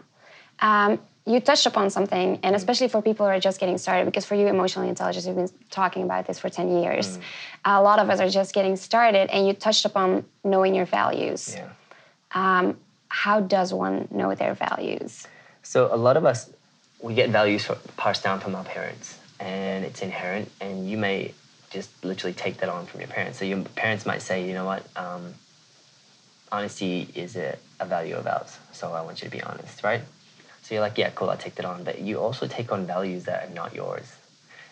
Um, 0.60 1.00
you 1.26 1.40
touched 1.40 1.66
upon 1.66 1.90
something, 1.90 2.40
and 2.44 2.56
especially 2.56 2.90
for 2.90 3.02
people 3.02 3.26
who 3.26 3.32
are 3.32 3.40
just 3.40 3.60
getting 3.60 3.78
started, 3.78 4.06
because 4.06 4.26
for 4.26 4.36
you, 4.36 4.48
emotional 4.48 4.88
intelligence, 4.88 5.26
you've 5.26 5.38
been 5.38 5.50
talking 5.70 6.04
about 6.04 6.28
this 6.28 6.38
for 6.38 6.50
10 6.50 6.82
years. 6.82 7.18
A 7.64 7.82
lot 7.82 8.00
of 8.00 8.10
us 8.10 8.20
are 8.20 8.30
just 8.30 8.54
getting 8.54 8.76
started, 8.76 9.30
and 9.30 9.48
you 9.48 9.54
touched 9.54 9.86
upon 9.86 10.26
knowing 10.44 10.76
your 10.76 10.86
values. 10.86 11.56
Yeah. 11.56 11.70
Um, 12.34 12.78
how 13.08 13.40
does 13.40 13.74
one 13.74 14.08
know 14.12 14.36
their 14.36 14.54
values? 14.54 15.26
So 15.62 15.94
a 15.94 15.96
lot 15.96 16.18
of 16.18 16.26
us, 16.26 16.50
we 17.02 17.14
get 17.14 17.30
values 17.30 17.64
fro- 17.66 17.78
passed 17.96 18.24
down 18.24 18.42
from 18.42 18.54
our 18.56 18.66
parents, 18.66 19.18
and 19.40 19.86
it's 19.86 20.02
inherent. 20.02 20.52
And 20.60 20.90
you 20.90 20.98
may 20.98 21.34
just 21.70 21.90
literally 22.04 22.34
take 22.34 22.58
that 22.58 22.70
on 22.70 22.86
from 22.86 23.00
your 23.00 23.10
parents. 23.10 23.40
So 23.40 23.46
your 23.46 23.62
parents 23.76 24.06
might 24.06 24.22
say, 24.22 24.46
you 24.46 24.54
know 24.54 24.66
what, 24.66 24.86
um, 24.98 25.34
honesty 26.52 27.08
is 27.16 27.36
a, 27.38 27.58
a 27.84 27.88
value 27.88 28.16
of 28.16 28.28
ours. 28.28 28.58
So 28.72 28.94
I 28.94 29.02
want 29.02 29.22
you 29.22 29.30
to 29.30 29.32
be 29.32 29.42
honest, 29.44 29.84
right? 29.84 30.02
So 30.64 30.74
you're 30.74 30.82
like, 30.82 30.98
yeah, 30.98 31.12
cool, 31.12 31.30
I'll 31.30 31.38
take 31.38 31.56
that 31.56 31.66
on. 31.66 31.84
But 31.84 32.00
you 32.00 32.20
also 32.20 32.48
take 32.48 32.72
on 32.72 32.86
values 32.86 33.26
that 33.26 33.48
are 33.48 33.54
not 33.54 33.76
yours. 33.76 34.16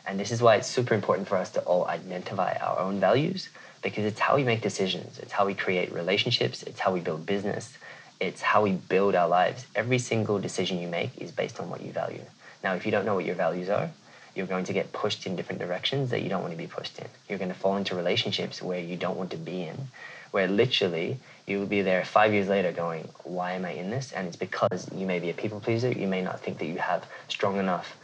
And 0.05 0.19
this 0.19 0.31
is 0.31 0.41
why 0.41 0.55
it's 0.55 0.67
super 0.67 0.93
important 0.93 1.27
for 1.27 1.37
us 1.37 1.51
to 1.51 1.61
all 1.61 1.85
identify 1.87 2.57
our 2.61 2.79
own 2.79 2.99
values 2.99 3.49
because 3.81 4.05
it's 4.05 4.19
how 4.19 4.35
we 4.35 4.43
make 4.43 4.61
decisions, 4.61 5.19
it's 5.19 5.31
how 5.31 5.45
we 5.45 5.53
create 5.53 5.91
relationships, 5.91 6.63
it's 6.63 6.79
how 6.79 6.91
we 6.91 6.99
build 6.99 7.25
business, 7.25 7.77
it's 8.19 8.41
how 8.41 8.61
we 8.61 8.73
build 8.73 9.15
our 9.15 9.27
lives. 9.27 9.65
Every 9.75 9.99
single 9.99 10.39
decision 10.39 10.79
you 10.79 10.87
make 10.87 11.17
is 11.17 11.31
based 11.31 11.59
on 11.59 11.69
what 11.69 11.81
you 11.81 11.91
value. 11.91 12.23
Now, 12.63 12.73
if 12.75 12.85
you 12.85 12.91
don't 12.91 13.05
know 13.05 13.15
what 13.15 13.25
your 13.25 13.35
values 13.35 13.69
are, 13.69 13.89
you're 14.35 14.47
going 14.47 14.65
to 14.65 14.73
get 14.73 14.93
pushed 14.93 15.25
in 15.25 15.35
different 15.35 15.59
directions 15.59 16.09
that 16.11 16.21
you 16.21 16.29
don't 16.29 16.41
want 16.41 16.51
to 16.51 16.57
be 16.57 16.67
pushed 16.67 16.97
in. 16.99 17.07
You're 17.27 17.37
going 17.37 17.51
to 17.51 17.57
fall 17.57 17.75
into 17.77 17.95
relationships 17.95 18.61
where 18.61 18.79
you 18.79 18.95
don't 18.95 19.17
want 19.17 19.31
to 19.31 19.37
be 19.37 19.63
in, 19.63 19.87
where 20.31 20.47
literally 20.47 21.17
you 21.45 21.59
will 21.59 21.65
be 21.65 21.81
there 21.81 22.05
five 22.05 22.33
years 22.33 22.47
later 22.47 22.71
going, 22.71 23.09
Why 23.23 23.53
am 23.53 23.65
I 23.65 23.71
in 23.71 23.89
this? 23.89 24.11
And 24.13 24.27
it's 24.27 24.37
because 24.37 24.89
you 24.95 25.05
may 25.05 25.19
be 25.19 25.29
a 25.29 25.33
people 25.33 25.59
pleaser. 25.59 25.91
You 25.91 26.07
may 26.07 26.21
not 26.21 26.39
think 26.39 26.59
that 26.59 26.65
you 26.65 26.77
have 26.77 27.05
strong 27.27 27.57
enough 27.57 27.97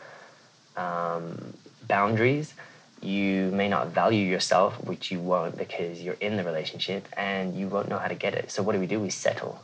um, 0.76 1.54
boundaries. 1.88 2.54
You 3.02 3.52
may 3.52 3.70
not 3.70 3.90
value 3.90 4.26
yourself, 4.26 4.84
which 4.84 5.12
you 5.12 5.20
won't 5.20 5.58
because 5.58 6.02
you're 6.02 6.16
in 6.16 6.36
the 6.36 6.44
relationship 6.44 7.08
and 7.16 7.56
you 7.58 7.68
won't 7.68 7.90
know 7.90 8.00
how 8.00 8.08
to 8.08 8.16
get 8.16 8.34
it. 8.34 8.52
So, 8.52 8.64
what 8.64 8.74
do 8.74 8.80
we 8.80 8.88
do? 8.88 9.00
We 9.00 9.12
settle. 9.12 9.62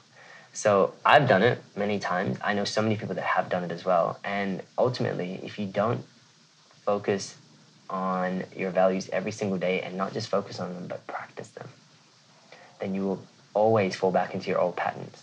So, 0.53 0.93
I've 1.03 1.27
done 1.27 1.41
it 1.41 1.61
many 1.75 1.99
times. 1.99 2.37
I 2.43 2.53
know 2.53 2.63
so 2.63 2.81
many 2.81 2.95
people 2.95 3.15
that 3.15 3.23
have 3.23 3.49
done 3.49 3.63
it 3.63 3.71
as 3.71 3.83
well. 3.83 4.19
And 4.23 4.61
ultimately, 4.77 5.39
if 5.43 5.57
you 5.57 5.65
don't 5.65 6.05
focus 6.85 7.35
on 7.89 8.43
your 8.55 8.71
values 8.71 9.09
every 9.11 9.31
single 9.31 9.57
day 9.57 9.81
and 9.81 9.97
not 9.97 10.13
just 10.13 10.29
focus 10.29 10.59
on 10.59 10.73
them, 10.73 10.87
but 10.87 11.05
practice 11.07 11.49
them, 11.49 11.67
then 12.79 12.95
you 12.95 13.03
will 13.03 13.21
always 13.53 13.95
fall 13.95 14.11
back 14.11 14.33
into 14.33 14.49
your 14.49 14.59
old 14.59 14.75
patterns. 14.75 15.21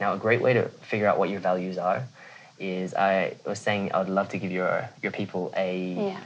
Now, 0.00 0.14
a 0.14 0.18
great 0.18 0.40
way 0.40 0.52
to 0.54 0.68
figure 0.90 1.06
out 1.06 1.18
what 1.18 1.30
your 1.30 1.40
values 1.40 1.78
are 1.78 2.04
is 2.58 2.94
I 2.94 3.34
was 3.44 3.58
saying 3.58 3.92
I 3.92 3.98
would 3.98 4.08
love 4.08 4.28
to 4.30 4.38
give 4.38 4.52
your 4.52 4.88
your 5.02 5.12
people 5.12 5.52
a 5.56 5.76
Yeah. 6.12 6.20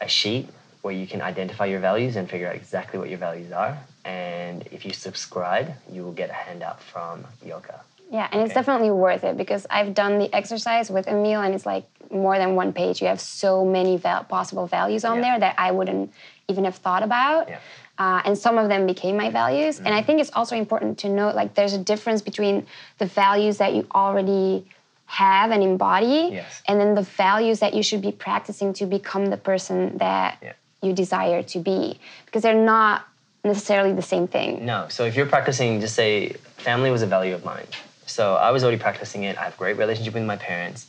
a 0.00 0.08
sheet 0.08 0.48
where 0.82 0.94
you 0.94 1.06
can 1.06 1.20
identify 1.20 1.66
your 1.66 1.80
values 1.80 2.16
and 2.16 2.28
figure 2.30 2.48
out 2.48 2.54
exactly 2.54 2.98
what 2.98 3.10
your 3.10 3.18
values 3.18 3.52
are. 3.52 3.76
And 4.04 4.66
if 4.72 4.86
you 4.86 4.92
subscribe, 4.94 5.74
you 5.92 6.02
will 6.04 6.12
get 6.12 6.30
a 6.30 6.32
handout 6.32 6.82
from 6.82 7.26
Yoka. 7.44 7.80
Yeah, 8.10 8.28
and 8.32 8.42
it's 8.42 8.52
definitely 8.54 8.90
worth 8.90 9.22
it 9.22 9.36
because 9.36 9.66
I've 9.70 9.94
done 9.94 10.18
the 10.18 10.32
exercise 10.34 10.90
with 10.90 11.06
Emile, 11.06 11.42
and 11.42 11.54
it's 11.54 11.64
like 11.64 11.84
more 12.10 12.38
than 12.38 12.56
one 12.56 12.72
page. 12.72 13.00
You 13.00 13.06
have 13.06 13.20
so 13.20 13.64
many 13.64 13.96
val- 13.96 14.24
possible 14.24 14.66
values 14.66 15.04
on 15.04 15.16
Yeah. 15.18 15.22
there 15.22 15.38
that 15.40 15.54
I 15.58 15.70
wouldn't 15.70 16.12
even 16.48 16.64
have 16.64 16.74
thought 16.74 17.04
about. 17.04 17.48
Yeah. 17.48 17.58
Uh, 17.98 18.22
and 18.24 18.36
some 18.36 18.58
of 18.58 18.68
them 18.68 18.86
became 18.86 19.16
my 19.16 19.30
values. 19.30 19.78
And 19.78 19.94
I 19.94 20.02
think 20.02 20.20
it's 20.20 20.30
also 20.34 20.56
important 20.56 20.98
to 21.00 21.08
note 21.08 21.34
like 21.36 21.54
there's 21.54 21.74
a 21.74 21.78
difference 21.78 22.20
between 22.22 22.66
the 22.98 23.06
values 23.06 23.58
that 23.58 23.74
you 23.74 23.86
already 23.94 24.64
have 25.06 25.50
and 25.52 25.62
embody, 25.62 26.30
Yes. 26.32 26.62
and 26.66 26.80
then 26.80 26.94
the 26.94 27.02
values 27.02 27.60
that 27.60 27.74
you 27.74 27.82
should 27.82 28.00
be 28.00 28.10
practicing 28.12 28.72
to 28.74 28.86
become 28.86 29.26
the 29.26 29.36
person 29.36 29.98
that 29.98 30.38
Yeah. 30.42 30.52
you 30.82 30.92
desire 30.92 31.42
to 31.44 31.58
be, 31.60 32.00
because 32.26 32.42
they're 32.42 32.54
not 32.54 33.02
necessarily 33.44 33.92
the 33.92 34.02
same 34.02 34.26
thing. 34.26 34.64
No. 34.66 34.86
So 34.88 35.04
if 35.04 35.14
you're 35.14 35.26
practicing, 35.26 35.80
just 35.80 35.94
say 35.94 36.30
family 36.58 36.90
was 36.90 37.02
a 37.02 37.06
value 37.06 37.34
of 37.34 37.44
mine. 37.44 37.66
So 38.10 38.34
I 38.34 38.50
was 38.50 38.62
already 38.64 38.78
practicing 38.78 39.22
it. 39.24 39.38
I 39.38 39.44
have 39.44 39.56
great 39.56 39.76
relationship 39.76 40.14
with 40.14 40.24
my 40.24 40.36
parents. 40.36 40.88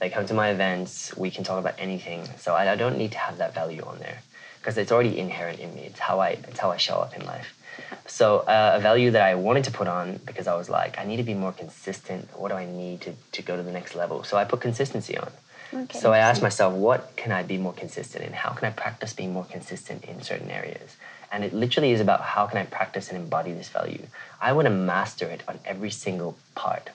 They 0.00 0.10
come 0.10 0.26
to 0.26 0.34
my 0.34 0.50
events. 0.50 1.16
We 1.16 1.30
can 1.30 1.42
talk 1.42 1.58
about 1.58 1.74
anything. 1.78 2.28
So 2.38 2.54
I, 2.54 2.72
I 2.72 2.76
don't 2.76 2.98
need 2.98 3.12
to 3.12 3.18
have 3.18 3.38
that 3.38 3.54
value 3.54 3.82
on 3.82 3.98
there 3.98 4.18
because 4.60 4.76
it's 4.76 4.92
already 4.92 5.18
inherent 5.18 5.60
in 5.60 5.74
me. 5.74 5.82
It's 5.82 5.98
how 5.98 6.20
I 6.20 6.30
it's 6.50 6.58
how 6.60 6.70
I 6.70 6.76
show 6.76 6.96
up 6.96 7.16
in 7.16 7.24
life. 7.24 7.54
So 8.06 8.40
uh, 8.40 8.72
a 8.74 8.80
value 8.80 9.10
that 9.12 9.22
I 9.22 9.34
wanted 9.34 9.64
to 9.64 9.70
put 9.70 9.88
on 9.88 10.20
because 10.26 10.46
I 10.46 10.54
was 10.56 10.68
like, 10.68 10.98
I 10.98 11.04
need 11.04 11.16
to 11.16 11.22
be 11.22 11.34
more 11.34 11.52
consistent. 11.52 12.28
What 12.36 12.48
do 12.50 12.54
I 12.54 12.66
need 12.66 13.00
to, 13.02 13.12
to 13.32 13.42
go 13.42 13.56
to 13.56 13.62
the 13.62 13.72
next 13.72 13.94
level? 13.94 14.24
So 14.24 14.36
I 14.36 14.44
put 14.44 14.60
consistency 14.60 15.16
on. 15.16 15.30
Okay, 15.72 15.98
So 15.98 16.12
I 16.12 16.18
asked 16.18 16.42
myself, 16.42 16.74
what 16.74 17.14
can 17.16 17.30
I 17.30 17.42
be 17.42 17.58
more 17.58 17.74
consistent 17.74 18.24
in? 18.24 18.32
How 18.32 18.50
can 18.50 18.66
I 18.66 18.70
practice 18.70 19.12
being 19.12 19.32
more 19.32 19.44
consistent 19.44 20.04
in 20.04 20.22
certain 20.22 20.50
areas? 20.50 20.96
And 21.30 21.44
it 21.44 21.52
literally 21.52 21.92
is 21.92 22.00
about 22.00 22.20
how 22.20 22.46
can 22.46 22.58
I 22.58 22.64
practice 22.64 23.08
and 23.10 23.18
embody 23.18 23.52
this 23.52 23.68
value. 23.68 24.06
I 24.40 24.52
want 24.52 24.66
to 24.66 24.70
master 24.70 25.26
it 25.26 25.42
on 25.46 25.58
every 25.64 25.90
single 25.90 26.36
part. 26.54 26.90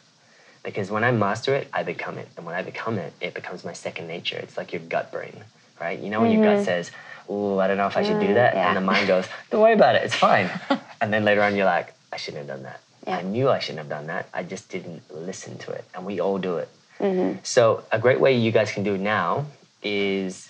Because 0.64 0.90
when 0.90 1.04
I 1.04 1.12
master 1.12 1.54
it, 1.54 1.68
I 1.74 1.84
become 1.84 2.18
it. 2.18 2.28
And 2.38 2.46
when 2.46 2.56
I 2.56 2.62
become 2.62 2.98
it, 2.98 3.14
it 3.22 3.34
becomes 3.34 3.64
my 3.64 3.74
second 3.74 4.08
nature. 4.08 4.38
It's 4.38 4.58
like 4.58 4.72
your 4.74 4.82
gut 4.82 5.12
brain, 5.12 5.44
right? 5.80 6.00
You 6.00 6.10
know 6.10 6.22
when 6.22 6.32
your 6.32 6.42
gut 6.44 6.66
says, 6.66 6.90
Ooh, 7.30 7.60
I 7.60 7.68
don't 7.68 7.78
know 7.78 7.88
if 7.88 7.96
I 7.98 8.04
should 8.04 8.20
do 8.20 8.28
Mm, 8.28 8.34
that. 8.36 8.54
yeah. 8.56 8.68
And 8.70 8.78
the 8.78 8.82
mind 8.82 9.08
goes, 9.08 9.26
Don't 9.52 9.62
worry 9.62 9.74
about 9.74 9.96
it, 9.96 10.04
it's 10.04 10.16
fine. 10.16 10.50
and 11.02 11.14
then 11.14 11.24
later 11.26 11.44
on, 11.44 11.56
you're 11.56 11.66
like, 11.66 11.94
I 12.12 12.18
shouldn't 12.18 12.48
have 12.48 12.56
done 12.58 12.64
that. 12.64 12.80
Yeah. 13.06 13.18
I 13.18 13.22
knew 13.22 13.50
I 13.50 13.60
shouldn't 13.60 13.80
have 13.80 13.90
done 13.90 14.08
that. 14.08 14.30
I 14.34 14.44
just 14.44 14.70
didn't 14.70 15.04
listen 15.14 15.58
to 15.60 15.72
it. 15.72 15.84
And 15.94 16.06
we 16.06 16.20
all 16.22 16.38
do 16.38 16.58
it. 16.58 16.70
So 17.44 17.84
a 17.92 18.00
great 18.00 18.22
way 18.22 18.38
you 18.38 18.52
guys 18.54 18.72
can 18.72 18.84
do 18.84 18.98
now 18.98 19.48
is 19.82 20.50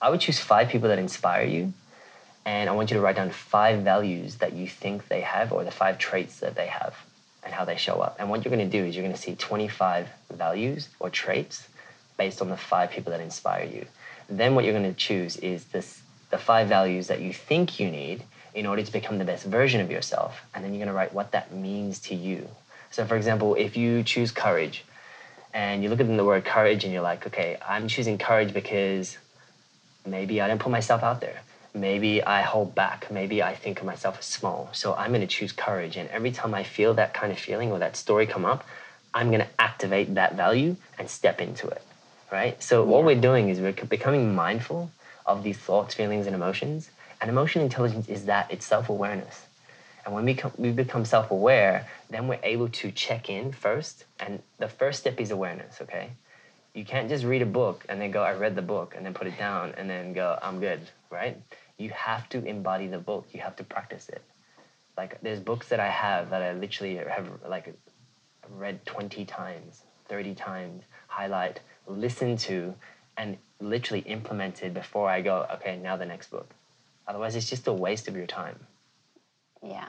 I 0.00 0.10
would 0.10 0.20
choose 0.20 0.38
five 0.38 0.68
people 0.68 0.88
that 0.90 1.00
inspire 1.00 1.44
you, 1.44 1.72
and 2.46 2.68
I 2.68 2.72
want 2.72 2.90
you 2.90 2.96
to 2.96 3.02
write 3.02 3.16
down 3.16 3.30
five 3.30 3.82
values 3.82 4.36
that 4.36 4.52
you 4.52 4.66
think 4.66 5.08
they 5.08 5.22
have, 5.22 5.52
or 5.52 5.64
the 5.64 5.70
five 5.70 5.98
traits 5.98 6.40
that 6.40 6.54
they 6.54 6.66
have, 6.66 6.94
and 7.42 7.52
how 7.52 7.64
they 7.64 7.76
show 7.76 8.00
up. 8.00 8.16
And 8.18 8.28
what 8.28 8.44
you're 8.44 8.54
going 8.54 8.68
to 8.68 8.78
do 8.78 8.84
is 8.84 8.94
you're 8.94 9.04
going 9.04 9.14
to 9.14 9.20
see 9.20 9.34
25 9.34 10.08
values 10.32 10.88
or 11.00 11.10
traits 11.10 11.66
based 12.16 12.40
on 12.40 12.48
the 12.48 12.56
five 12.56 12.90
people 12.90 13.12
that 13.12 13.20
inspire 13.20 13.64
you. 13.64 13.86
Then 14.28 14.54
what 14.54 14.64
you're 14.64 14.74
going 14.74 14.92
to 14.92 14.98
choose 14.98 15.36
is 15.38 15.64
this 15.66 16.00
the 16.30 16.38
five 16.38 16.68
values 16.68 17.06
that 17.08 17.20
you 17.20 17.32
think 17.32 17.78
you 17.78 17.90
need 17.90 18.22
in 18.54 18.66
order 18.66 18.82
to 18.82 18.92
become 18.92 19.18
the 19.18 19.24
best 19.24 19.44
version 19.44 19.80
of 19.80 19.90
yourself, 19.90 20.40
and 20.54 20.64
then 20.64 20.72
you're 20.72 20.78
going 20.84 20.88
to 20.88 20.94
write 20.94 21.12
what 21.12 21.32
that 21.32 21.52
means 21.52 21.98
to 21.98 22.14
you. 22.14 22.48
So, 22.90 23.04
for 23.04 23.16
example, 23.16 23.54
if 23.54 23.76
you 23.76 24.02
choose 24.02 24.30
courage, 24.30 24.84
and 25.52 25.82
you 25.82 25.88
look 25.88 26.00
at 26.00 26.08
the 26.08 26.24
word 26.24 26.44
courage, 26.44 26.84
and 26.84 26.92
you're 26.92 27.02
like, 27.02 27.26
okay, 27.26 27.56
I'm 27.66 27.88
choosing 27.88 28.18
courage 28.18 28.52
because 28.52 29.16
maybe 30.06 30.40
I 30.40 30.48
didn't 30.48 30.60
put 30.60 30.72
myself 30.72 31.02
out 31.02 31.20
there. 31.20 31.40
Maybe 31.74 32.22
I 32.22 32.42
hold 32.42 32.74
back. 32.74 33.10
Maybe 33.10 33.42
I 33.42 33.54
think 33.54 33.80
of 33.80 33.86
myself 33.86 34.18
as 34.20 34.24
small. 34.24 34.68
So 34.72 34.94
I'm 34.94 35.10
going 35.10 35.22
to 35.22 35.26
choose 35.26 35.50
courage. 35.50 35.96
And 35.96 36.08
every 36.10 36.30
time 36.30 36.54
I 36.54 36.62
feel 36.62 36.94
that 36.94 37.14
kind 37.14 37.32
of 37.32 37.38
feeling 37.38 37.72
or 37.72 37.80
that 37.80 37.96
story 37.96 38.26
come 38.26 38.44
up, 38.44 38.64
I'm 39.12 39.28
going 39.28 39.40
to 39.40 39.48
activate 39.58 40.14
that 40.14 40.36
value 40.36 40.76
and 40.98 41.10
step 41.10 41.40
into 41.40 41.66
it. 41.66 41.82
Right? 42.30 42.62
So 42.62 42.84
what 42.84 43.04
we're 43.04 43.20
doing 43.20 43.48
is 43.48 43.60
we're 43.60 43.72
becoming 43.72 44.34
mindful 44.34 44.90
of 45.26 45.42
these 45.42 45.58
thoughts, 45.58 45.94
feelings, 45.94 46.26
and 46.26 46.34
emotions. 46.34 46.90
And 47.20 47.28
emotional 47.28 47.64
intelligence 47.64 48.08
is 48.08 48.26
that 48.26 48.50
it's 48.52 48.66
self 48.66 48.88
awareness. 48.88 49.46
And 50.04 50.14
when 50.14 50.24
we, 50.24 50.34
come, 50.34 50.52
we 50.58 50.70
become 50.70 51.04
self 51.04 51.30
aware, 51.30 51.88
then 52.10 52.28
we're 52.28 52.40
able 52.42 52.68
to 52.68 52.92
check 52.92 53.28
in 53.30 53.52
first. 53.52 54.04
And 54.20 54.42
the 54.58 54.68
first 54.68 55.00
step 55.00 55.20
is 55.20 55.30
awareness, 55.30 55.80
okay? 55.80 56.10
You 56.74 56.84
can't 56.84 57.08
just 57.08 57.24
read 57.24 57.42
a 57.42 57.46
book 57.46 57.84
and 57.88 58.00
then 58.00 58.10
go, 58.10 58.22
I 58.22 58.34
read 58.34 58.56
the 58.56 58.62
book, 58.62 58.94
and 58.96 59.06
then 59.06 59.14
put 59.14 59.26
it 59.26 59.38
down 59.38 59.74
and 59.76 59.88
then 59.88 60.12
go, 60.12 60.38
I'm 60.42 60.60
good, 60.60 60.80
right? 61.10 61.36
You 61.78 61.90
have 61.90 62.28
to 62.30 62.44
embody 62.44 62.86
the 62.86 62.98
book, 62.98 63.26
you 63.32 63.40
have 63.40 63.56
to 63.56 63.64
practice 63.64 64.08
it. 64.08 64.22
Like, 64.96 65.20
there's 65.22 65.40
books 65.40 65.68
that 65.68 65.80
I 65.80 65.88
have 65.88 66.30
that 66.30 66.42
I 66.42 66.52
literally 66.52 66.96
have 66.96 67.28
like 67.48 67.74
read 68.50 68.84
20 68.86 69.24
times, 69.24 69.82
30 70.08 70.34
times, 70.34 70.84
highlight, 71.08 71.60
listen 71.86 72.36
to, 72.36 72.74
and 73.16 73.36
literally 73.60 74.00
implemented 74.00 74.74
before 74.74 75.08
I 75.08 75.20
go, 75.20 75.46
okay, 75.54 75.76
now 75.76 75.96
the 75.96 76.06
next 76.06 76.30
book. 76.30 76.48
Otherwise, 77.06 77.36
it's 77.36 77.48
just 77.48 77.66
a 77.66 77.72
waste 77.72 78.08
of 78.08 78.16
your 78.16 78.26
time. 78.26 78.58
Yeah. 79.62 79.88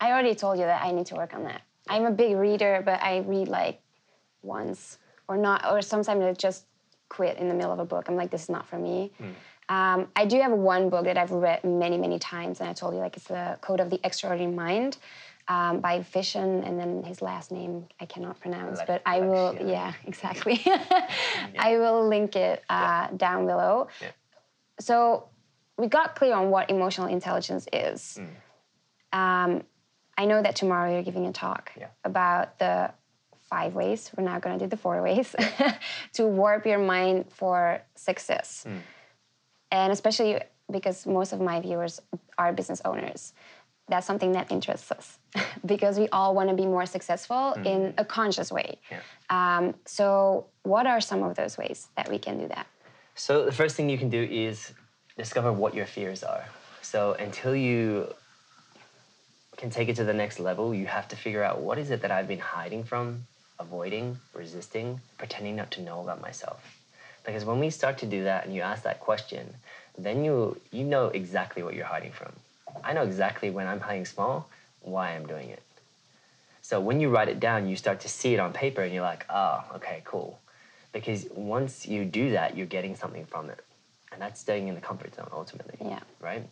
I 0.00 0.10
already 0.10 0.34
told 0.34 0.58
you 0.58 0.64
that 0.64 0.82
I 0.82 0.92
need 0.92 1.06
to 1.06 1.14
work 1.14 1.34
on 1.34 1.44
that. 1.44 1.62
I'm 1.88 2.04
a 2.04 2.10
big 2.10 2.36
reader, 2.36 2.82
but 2.84 3.02
I 3.02 3.18
read 3.18 3.48
like 3.48 3.80
once 4.42 4.98
or 5.28 5.36
not, 5.36 5.70
or 5.70 5.82
sometimes 5.82 6.22
I 6.22 6.32
just 6.32 6.64
quit 7.08 7.38
in 7.38 7.48
the 7.48 7.54
middle 7.54 7.72
of 7.72 7.78
a 7.78 7.84
book. 7.84 8.08
I'm 8.08 8.16
like, 8.16 8.30
this 8.30 8.44
is 8.44 8.48
not 8.48 8.66
for 8.66 8.78
me. 8.78 9.12
Hmm. 9.18 9.30
Um, 9.68 10.08
I 10.14 10.26
do 10.26 10.40
have 10.40 10.52
one 10.52 10.90
book 10.90 11.04
that 11.04 11.16
I've 11.16 11.30
read 11.30 11.64
many, 11.64 11.96
many 11.96 12.18
times, 12.18 12.60
and 12.60 12.68
I 12.68 12.72
told 12.72 12.94
you 12.94 13.00
like 13.00 13.16
it's 13.16 13.26
the 13.28 13.58
Code 13.60 13.80
of 13.80 13.88
the 13.90 13.98
Extraordinary 14.04 14.52
Mind 14.54 14.98
um, 15.48 15.80
by 15.80 16.00
Vishen, 16.00 16.66
and 16.66 16.78
then 16.78 17.02
his 17.02 17.22
last 17.22 17.50
name 17.50 17.86
I 18.00 18.06
cannot 18.06 18.40
pronounce, 18.40 18.78
Like- 18.78 18.86
but 18.86 19.02
I 19.06 19.20
will. 19.20 19.54
Lakhiani. 19.54 19.70
Yeah, 19.70 19.92
exactly. 20.06 20.60
I 21.58 21.78
will 21.78 22.06
link 22.08 22.36
it 22.36 22.62
uh, 22.68 23.08
down 23.16 23.46
below. 23.46 23.88
Yeah. 24.02 24.08
So 24.80 25.28
we 25.78 25.86
got 25.88 26.14
clear 26.16 26.34
on 26.34 26.50
what 26.50 26.70
emotional 26.70 27.06
intelligence 27.08 27.66
is. 27.72 28.18
Mm. 28.20 29.18
Um, 29.18 29.62
I 30.18 30.26
know 30.26 30.42
that 30.42 30.56
tomorrow 30.56 30.92
you're 30.92 31.02
giving 31.02 31.26
a 31.26 31.32
talk 31.32 31.72
Yeah. 31.78 31.88
about 32.04 32.58
the 32.58 32.90
five 33.48 33.74
ways. 33.74 34.10
We're 34.16 34.24
now 34.24 34.38
going 34.40 34.58
to 34.58 34.64
do 34.64 34.68
the 34.68 34.76
four 34.76 35.02
ways 35.02 35.34
to 36.14 36.26
warp 36.26 36.66
your 36.66 36.78
mind 36.78 37.26
for 37.30 37.80
success. 37.94 38.64
Mm. 38.68 38.78
And 39.70 39.92
especially 39.92 40.40
because 40.70 41.06
most 41.06 41.32
of 41.32 41.40
my 41.40 41.60
viewers 41.60 42.00
are 42.38 42.52
business 42.52 42.80
owners. 42.84 43.32
That's 43.88 44.06
something 44.06 44.32
that 44.32 44.50
interests 44.50 44.90
us 44.90 45.18
because 45.66 45.98
we 45.98 46.08
all 46.08 46.34
want 46.34 46.48
to 46.48 46.54
be 46.54 46.64
more 46.64 46.86
successful 46.86 47.52
in 47.64 47.92
a 47.98 48.04
conscious 48.04 48.50
way. 48.50 48.78
Yeah. 48.90 49.00
Um, 49.28 49.74
so, 49.84 50.46
what 50.62 50.86
are 50.86 51.02
some 51.02 51.22
of 51.22 51.36
those 51.36 51.58
ways 51.58 51.88
that 51.96 52.08
we 52.08 52.18
can 52.18 52.38
do 52.38 52.48
that? 52.48 52.66
So 53.14 53.44
the 53.44 53.52
first 53.52 53.76
thing 53.76 53.88
you 53.88 53.98
can 53.98 54.08
do 54.10 54.22
is 54.22 54.72
discover 55.16 55.52
what 55.52 55.74
your 55.74 55.86
fears 55.86 56.24
are. 56.24 56.44
So 56.82 57.12
until 57.12 57.54
you 57.54 58.12
can 59.56 59.70
take 59.70 59.88
it 59.88 59.96
to 59.96 60.04
the 60.04 60.12
next 60.12 60.40
level, 60.40 60.74
you 60.74 60.86
have 60.86 61.06
to 61.08 61.16
figure 61.16 61.42
out 61.42 61.60
what 61.60 61.78
is 61.78 61.90
it 61.90 62.02
that 62.02 62.10
I've 62.10 62.26
been 62.26 62.40
hiding 62.40 62.82
from, 62.82 63.26
avoiding, 63.60 64.18
resisting, 64.32 65.00
pretending 65.16 65.54
not 65.54 65.70
to 65.72 65.82
know 65.82 66.00
about 66.00 66.20
myself. 66.20 66.73
Because 67.24 67.44
when 67.44 67.58
we 67.58 67.70
start 67.70 67.98
to 67.98 68.06
do 68.06 68.24
that 68.24 68.44
and 68.44 68.54
you 68.54 68.60
ask 68.60 68.82
that 68.82 69.00
question, 69.00 69.54
then 69.96 70.24
you 70.24 70.60
you 70.70 70.84
know 70.84 71.06
exactly 71.08 71.62
what 71.62 71.74
you're 71.74 71.86
hiding 71.86 72.12
from. 72.12 72.32
I 72.82 72.92
know 72.92 73.02
exactly 73.02 73.50
when 73.50 73.66
I'm 73.66 73.80
playing 73.80 74.04
small, 74.04 74.48
why 74.80 75.14
I'm 75.14 75.26
doing 75.26 75.48
it. 75.50 75.62
So 76.60 76.80
when 76.80 77.00
you 77.00 77.10
write 77.10 77.28
it 77.28 77.40
down, 77.40 77.68
you 77.68 77.76
start 77.76 78.00
to 78.00 78.08
see 78.08 78.34
it 78.34 78.40
on 78.40 78.52
paper 78.52 78.82
and 78.82 78.92
you're 78.92 79.02
like, 79.02 79.26
oh, 79.30 79.64
okay, 79.76 80.02
cool. 80.04 80.38
Because 80.92 81.26
once 81.34 81.86
you 81.86 82.04
do 82.04 82.30
that, 82.30 82.56
you're 82.56 82.66
getting 82.66 82.96
something 82.96 83.26
from 83.26 83.50
it. 83.50 83.60
And 84.12 84.20
that's 84.22 84.40
staying 84.40 84.68
in 84.68 84.74
the 84.74 84.80
comfort 84.80 85.14
zone 85.14 85.28
ultimately. 85.32 85.76
Yeah. 85.80 86.00
Right? 86.20 86.48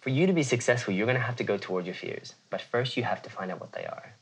For 0.00 0.10
you 0.10 0.26
to 0.26 0.32
be 0.32 0.42
successful, 0.42 0.94
you're 0.94 1.06
going 1.06 1.18
to 1.18 1.22
have 1.22 1.36
to 1.36 1.44
go 1.44 1.56
toward 1.58 1.84
your 1.86 1.94
fears. 1.94 2.34
But 2.50 2.60
first, 2.60 2.96
you 2.96 3.04
have 3.04 3.22
to 3.22 3.30
find 3.30 3.50
out 3.50 3.60
what 3.60 3.72
they 3.72 3.84
are. 3.84 4.14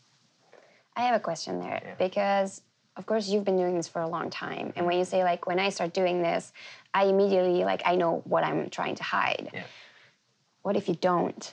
I 0.97 1.03
have 1.03 1.15
a 1.15 1.21
question 1.21 1.61
there 1.61 1.81
Yeah. 1.85 1.95
because, 1.99 2.63
of 2.97 3.07
course, 3.07 3.29
you've 3.29 3.45
been 3.45 3.57
doing 3.57 3.77
this 3.77 3.89
for 3.89 4.01
a 4.03 4.09
long 4.09 4.31
time. 4.31 4.73
And 4.77 4.87
when 4.87 4.99
you 4.99 5.05
say, 5.05 5.25
like, 5.25 5.47
when 5.47 5.59
I 5.59 5.71
start 5.71 5.93
doing 5.93 6.23
this, 6.23 6.53
I 6.93 7.05
immediately, 7.05 7.65
like, 7.65 7.83
I 7.85 7.97
know 7.97 8.23
what 8.25 8.45
I'm 8.45 8.71
trying 8.71 8.95
to 8.97 9.03
hide. 9.03 9.51
Yeah. 9.53 9.65
What 10.63 10.77
if 10.77 10.89
you 10.89 10.95
don't? 10.95 11.53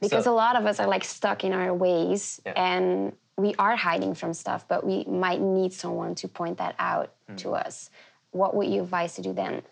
Because 0.00 0.24
So- 0.24 0.32
a 0.32 0.34
lot 0.34 0.56
of 0.56 0.66
us 0.66 0.80
are, 0.80 0.86
like, 0.88 1.04
stuck 1.04 1.44
in 1.44 1.52
our 1.52 1.72
ways 1.72 2.40
Yeah. 2.44 2.52
and 2.56 3.16
we 3.36 3.54
are 3.56 3.76
hiding 3.76 4.14
from 4.14 4.34
stuff, 4.34 4.66
but 4.66 4.84
we 4.84 5.04
might 5.04 5.40
need 5.40 5.72
someone 5.72 6.16
to 6.16 6.28
point 6.28 6.58
that 6.58 6.74
out 6.78 7.12
Hmm. 7.28 7.36
to 7.36 7.54
us. 7.54 7.90
What 8.32 8.54
would 8.56 8.66
you 8.68 8.82
advise 8.82 9.14
to 9.14 9.22
do 9.22 9.32
then? 9.32 9.62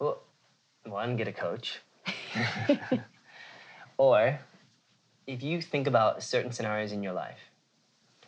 Well, 0.00 0.18
one, 0.84 1.16
get 1.16 1.28
a 1.28 1.32
coach. 1.32 1.80
or 3.96 4.38
if 5.26 5.42
you 5.42 5.62
think 5.62 5.86
about 5.86 6.22
certain 6.22 6.50
scenarios 6.52 6.90
in 6.92 7.02
your 7.02 7.12
life, 7.12 7.38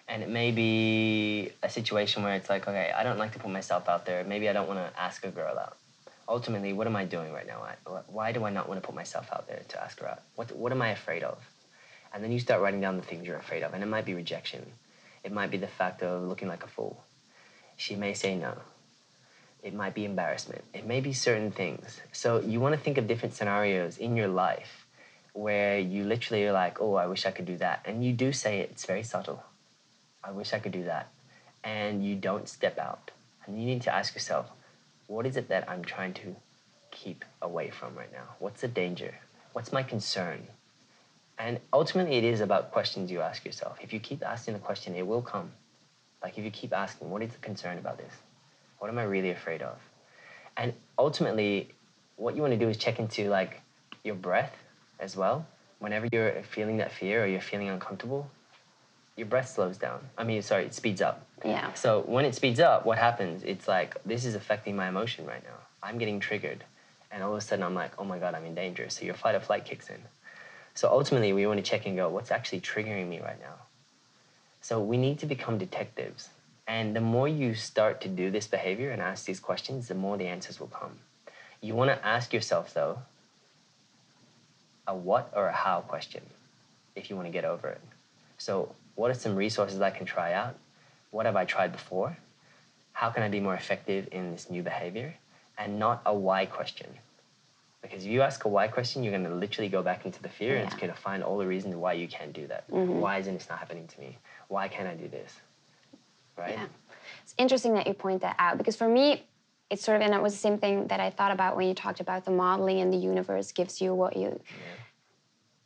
and 0.09 0.23
it 0.23 0.29
may 0.29 0.53
be 0.53 1.51
a 1.63 1.69
situation 1.69 2.23
where 2.23 2.35
it's 2.35 2.49
like, 2.49 2.69
okay, 2.69 2.93
I 2.97 3.03
don't 3.03 3.19
like 3.19 3.33
to 3.33 3.39
put 3.39 3.51
myself 3.51 3.89
out 3.89 4.07
there. 4.07 4.23
Maybe 4.25 4.49
I 4.49 4.53
don't 4.53 4.69
want 4.69 4.79
to 4.79 5.01
ask 5.01 5.25
a 5.25 5.31
girl 5.31 5.59
out. 5.59 5.77
Ultimately, 6.29 6.73
what 6.73 6.87
am 6.87 6.97
I 6.97 7.05
doing 7.05 7.33
right 7.33 7.47
now? 7.47 7.67
Why 8.07 8.33
do 8.33 8.45
I 8.45 8.51
not 8.51 8.69
want 8.69 8.81
to 8.81 8.87
put 8.87 8.95
myself 8.95 9.29
out 9.33 9.49
there 9.49 9.63
to 9.69 9.83
ask 9.83 9.99
her 10.01 10.09
out? 10.09 10.23
What, 10.37 10.55
what 10.57 10.73
am 10.73 10.83
I 10.83 10.91
afraid 10.91 11.23
of? 11.23 11.39
And 12.13 12.23
then 12.23 12.33
you 12.33 12.39
start 12.39 12.63
writing 12.63 12.81
down 12.81 12.97
the 12.97 13.03
things 13.03 13.27
you're 13.27 13.37
afraid 13.37 13.63
of. 13.63 13.75
And 13.75 13.83
it 13.83 13.87
might 13.87 14.05
be 14.05 14.15
rejection. 14.15 14.65
It 15.25 15.33
might 15.33 15.51
be 15.51 15.57
the 15.57 15.67
fact 15.67 16.03
of 16.03 16.23
looking 16.23 16.49
like 16.49 16.63
a 16.65 16.69
fool. 16.69 17.03
She 17.77 17.97
may 17.97 18.15
say 18.15 18.37
no. 18.37 18.55
It 19.63 19.75
might 19.75 19.95
be 19.95 20.05
embarrassment. 20.05 20.63
It 20.73 20.87
may 20.87 21.01
be 21.01 21.13
certain 21.13 21.51
things. 21.51 22.01
So 22.13 22.41
you 22.41 22.61
want 22.61 22.75
to 22.77 22.81
think 22.81 22.99
of 22.99 23.09
different 23.09 23.35
scenarios 23.35 23.99
in 23.99 24.17
your 24.17 24.29
life 24.29 24.87
where 25.33 25.79
you 25.79 26.05
literally 26.05 26.47
are 26.47 26.53
like, 26.53 26.81
oh, 26.81 26.95
I 26.95 27.07
wish 27.07 27.27
I 27.27 27.33
could 27.33 27.47
do 27.47 27.57
that. 27.59 27.83
And 27.85 28.05
you 28.05 28.13
do 28.13 28.33
say 28.33 28.61
it, 28.61 28.71
it's 28.71 28.87
very 28.87 29.03
subtle. 29.03 29.43
I 30.27 30.33
wish 30.33 30.53
I 30.53 30.59
could 30.59 30.73
do 30.73 30.85
that. 30.85 31.09
And 31.63 32.05
you 32.05 32.17
don't 32.17 32.49
step 32.49 32.79
out. 32.79 33.11
And 33.47 33.61
you 33.61 33.67
need 33.67 33.83
to 33.83 33.95
ask 33.95 34.15
yourself, 34.15 34.51
what 35.07 35.27
is 35.27 35.37
it 35.37 35.49
that 35.49 35.69
I'm 35.71 35.85
trying 35.85 36.15
to 36.15 36.35
keep 36.91 37.25
away 37.43 37.71
from 37.71 37.95
right 37.95 38.13
now? 38.13 38.35
What's 38.41 38.61
the 38.63 38.69
danger? 38.69 39.15
What's 39.53 39.73
my 39.73 39.83
concern? 39.83 40.47
And 41.39 41.61
ultimately, 41.73 42.17
it 42.17 42.25
is 42.25 42.41
about 42.41 42.73
questions 42.73 43.11
you 43.11 43.21
ask 43.21 43.45
yourself. 43.45 43.79
If 43.81 43.93
you 43.93 44.01
keep 44.01 44.25
asking 44.25 44.55
the 44.55 44.61
question, 44.61 44.95
it 44.95 45.07
will 45.07 45.23
come. 45.23 45.53
Like 46.23 46.39
if 46.39 46.45
you 46.45 46.51
keep 46.51 46.73
asking, 46.73 47.11
what 47.11 47.23
is 47.23 47.33
the 47.33 47.39
concern 47.39 47.79
about 47.79 47.99
this? 47.99 48.13
What 48.79 48.89
am 48.89 48.99
I 48.99 49.05
really 49.05 49.31
afraid 49.31 49.63
of? 49.63 49.77
And 50.57 50.73
ultimately, 50.99 51.73
what 52.17 52.35
you 52.35 52.43
want 52.43 52.53
to 52.53 52.59
do 52.59 52.69
is 52.69 52.77
check 52.77 52.99
into 52.99 53.29
like 53.29 53.61
your 54.03 54.15
breath 54.15 54.55
as 54.99 55.17
well. 55.17 55.47
Whenever 55.79 56.09
you're 56.11 56.43
feeling 56.43 56.79
that 56.79 56.91
fear 56.91 57.25
or 57.25 57.27
you're 57.27 57.41
feeling 57.41 57.69
uncomfortable, 57.69 58.31
your 59.17 59.27
breath 59.27 59.49
slows 59.49 59.79
down. 59.79 60.01
I 60.17 60.25
mean, 60.25 60.43
sorry, 60.43 60.65
it 60.65 60.75
speeds 60.75 61.01
up. 61.01 61.27
Yeah. 61.45 61.73
So 61.75 62.03
when 62.07 62.25
it 62.25 62.35
speeds 62.35 62.61
up, 62.61 62.85
what 62.85 62.99
happens? 62.99 63.43
It's 63.45 63.67
like 63.67 64.03
this 64.05 64.25
is 64.25 64.35
affecting 64.35 64.77
my 64.77 64.89
emotion 64.89 65.27
right 65.27 65.43
now. 65.43 65.57
I'm 65.83 65.99
getting 65.99 66.21
triggered, 66.21 66.65
and 67.11 67.23
all 67.23 67.33
of 67.33 67.39
a 67.39 67.41
sudden 67.41 67.65
I'm 67.65 67.75
like, 67.75 67.93
oh 67.99 68.05
my 68.05 68.19
god, 68.19 68.35
I'm 68.35 68.45
in 68.45 68.55
danger. 68.55 68.89
So 68.91 69.05
your 69.05 69.15
fight 69.15 69.35
or 69.35 69.41
flight 69.41 69.65
kicks 69.65 69.89
in. 69.89 70.03
So 70.75 70.91
ultimately, 70.91 71.33
we 71.33 71.47
want 71.47 71.59
to 71.59 71.63
check 71.63 71.87
and 71.87 71.97
go, 71.97 72.11
what's 72.11 72.31
actually 72.31 72.61
triggering 72.61 73.09
me 73.09 73.19
right 73.21 73.41
now? 73.41 73.55
So 74.61 74.81
we 74.81 74.99
need 74.99 75.19
to 75.21 75.27
become 75.27 75.57
detectives. 75.57 76.29
And 76.67 76.95
the 76.95 77.01
more 77.01 77.29
you 77.29 77.55
start 77.55 78.01
to 78.03 78.09
do 78.09 78.31
this 78.31 78.47
behavior 78.47 78.91
and 78.91 79.01
ask 79.01 79.25
these 79.25 79.41
questions, 79.41 79.89
the 79.89 79.95
more 79.95 80.19
the 80.19 80.27
answers 80.27 80.61
will 80.61 80.67
come. 80.67 80.99
You 81.63 81.75
want 81.75 81.91
to 81.91 82.07
ask 82.07 82.35
yourself, 82.35 82.75
though, 82.75 82.99
a 84.87 84.95
what 84.95 85.33
or 85.35 85.47
a 85.47 85.53
how 85.53 85.81
question 85.81 86.23
if 86.95 87.09
you 87.09 87.17
want 87.17 87.27
to 87.27 87.33
get 87.33 87.45
over 87.45 87.69
it. 87.69 87.81
So, 88.37 88.75
what 88.97 89.11
are 89.11 89.15
some 89.15 89.37
resources 89.37 89.81
I 89.81 89.91
can 89.91 90.05
try 90.05 90.33
out? 90.33 90.57
What 91.11 91.27
have 91.27 91.37
I 91.37 91.45
tried 91.45 91.73
before? 91.73 92.17
How 92.93 93.11
can 93.11 93.23
I 93.23 93.29
be 93.29 93.41
more 93.41 93.55
effective 93.55 94.09
in 94.11 94.33
this 94.33 94.51
new 94.51 94.63
behavior? 94.63 95.15
And 95.59 95.79
not 95.79 96.03
a 96.05 96.15
why 96.15 96.47
question. 96.47 96.89
Because 97.81 98.05
if 98.05 98.11
you 98.11 98.23
ask 98.23 98.45
a 98.45 98.49
why 98.49 98.67
question, 98.69 99.05
you're 99.05 99.13
going 99.13 99.25
to 99.25 99.35
literally 99.35 99.69
go 99.69 99.83
back 99.83 100.05
into 100.05 100.21
the 100.21 100.29
fear 100.29 100.57
and 100.57 100.67
it's 100.67 100.75
going 100.75 100.93
to 100.93 100.99
find 100.99 101.23
all 101.23 101.39
the 101.39 101.47
reasons 101.47 101.77
why 101.77 101.93
you 101.93 102.09
can't 102.09 102.33
do 102.33 102.47
that. 102.49 102.69
Mm-hmm. 102.71 102.99
Why 102.99 103.19
isn't 103.19 103.35
this 103.35 103.49
not 103.49 103.59
happening 103.59 103.87
to 103.87 104.01
me? 104.01 104.19
Why 104.49 104.67
can't 104.67 104.89
I 104.89 104.95
do 104.95 105.09
this? 105.09 105.33
Right? 106.37 106.55
Yeah. 106.55 106.67
It's 107.23 107.35
interesting 107.39 107.75
that 107.75 107.87
you 107.87 107.95
point 107.95 108.23
that 108.23 108.35
out 108.39 108.59
because 108.59 108.77
for 108.77 108.89
me, 108.89 109.25
it's 109.71 109.85
sort 109.85 109.97
of, 109.97 110.03
and 110.03 110.15
it 110.15 110.23
was 110.23 110.33
the 110.33 110.39
same 110.39 110.59
thing 110.59 110.87
that 110.89 111.01
I 111.01 111.11
thought 111.11 111.33
about 111.33 111.57
when 111.57 111.69
you 111.69 111.75
talked 111.75 112.01
about 112.01 112.25
the 112.25 112.31
modeling 112.31 112.81
and 112.81 112.93
the 112.93 112.99
universe 112.99 113.53
gives 113.53 113.81
you 113.81 113.95
what 113.95 114.17
you. 114.17 114.41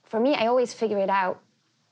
For 0.04 0.18
me, 0.18 0.34
I 0.34 0.46
always 0.46 0.74
figure 0.74 0.98
it 0.98 1.10
out 1.10 1.40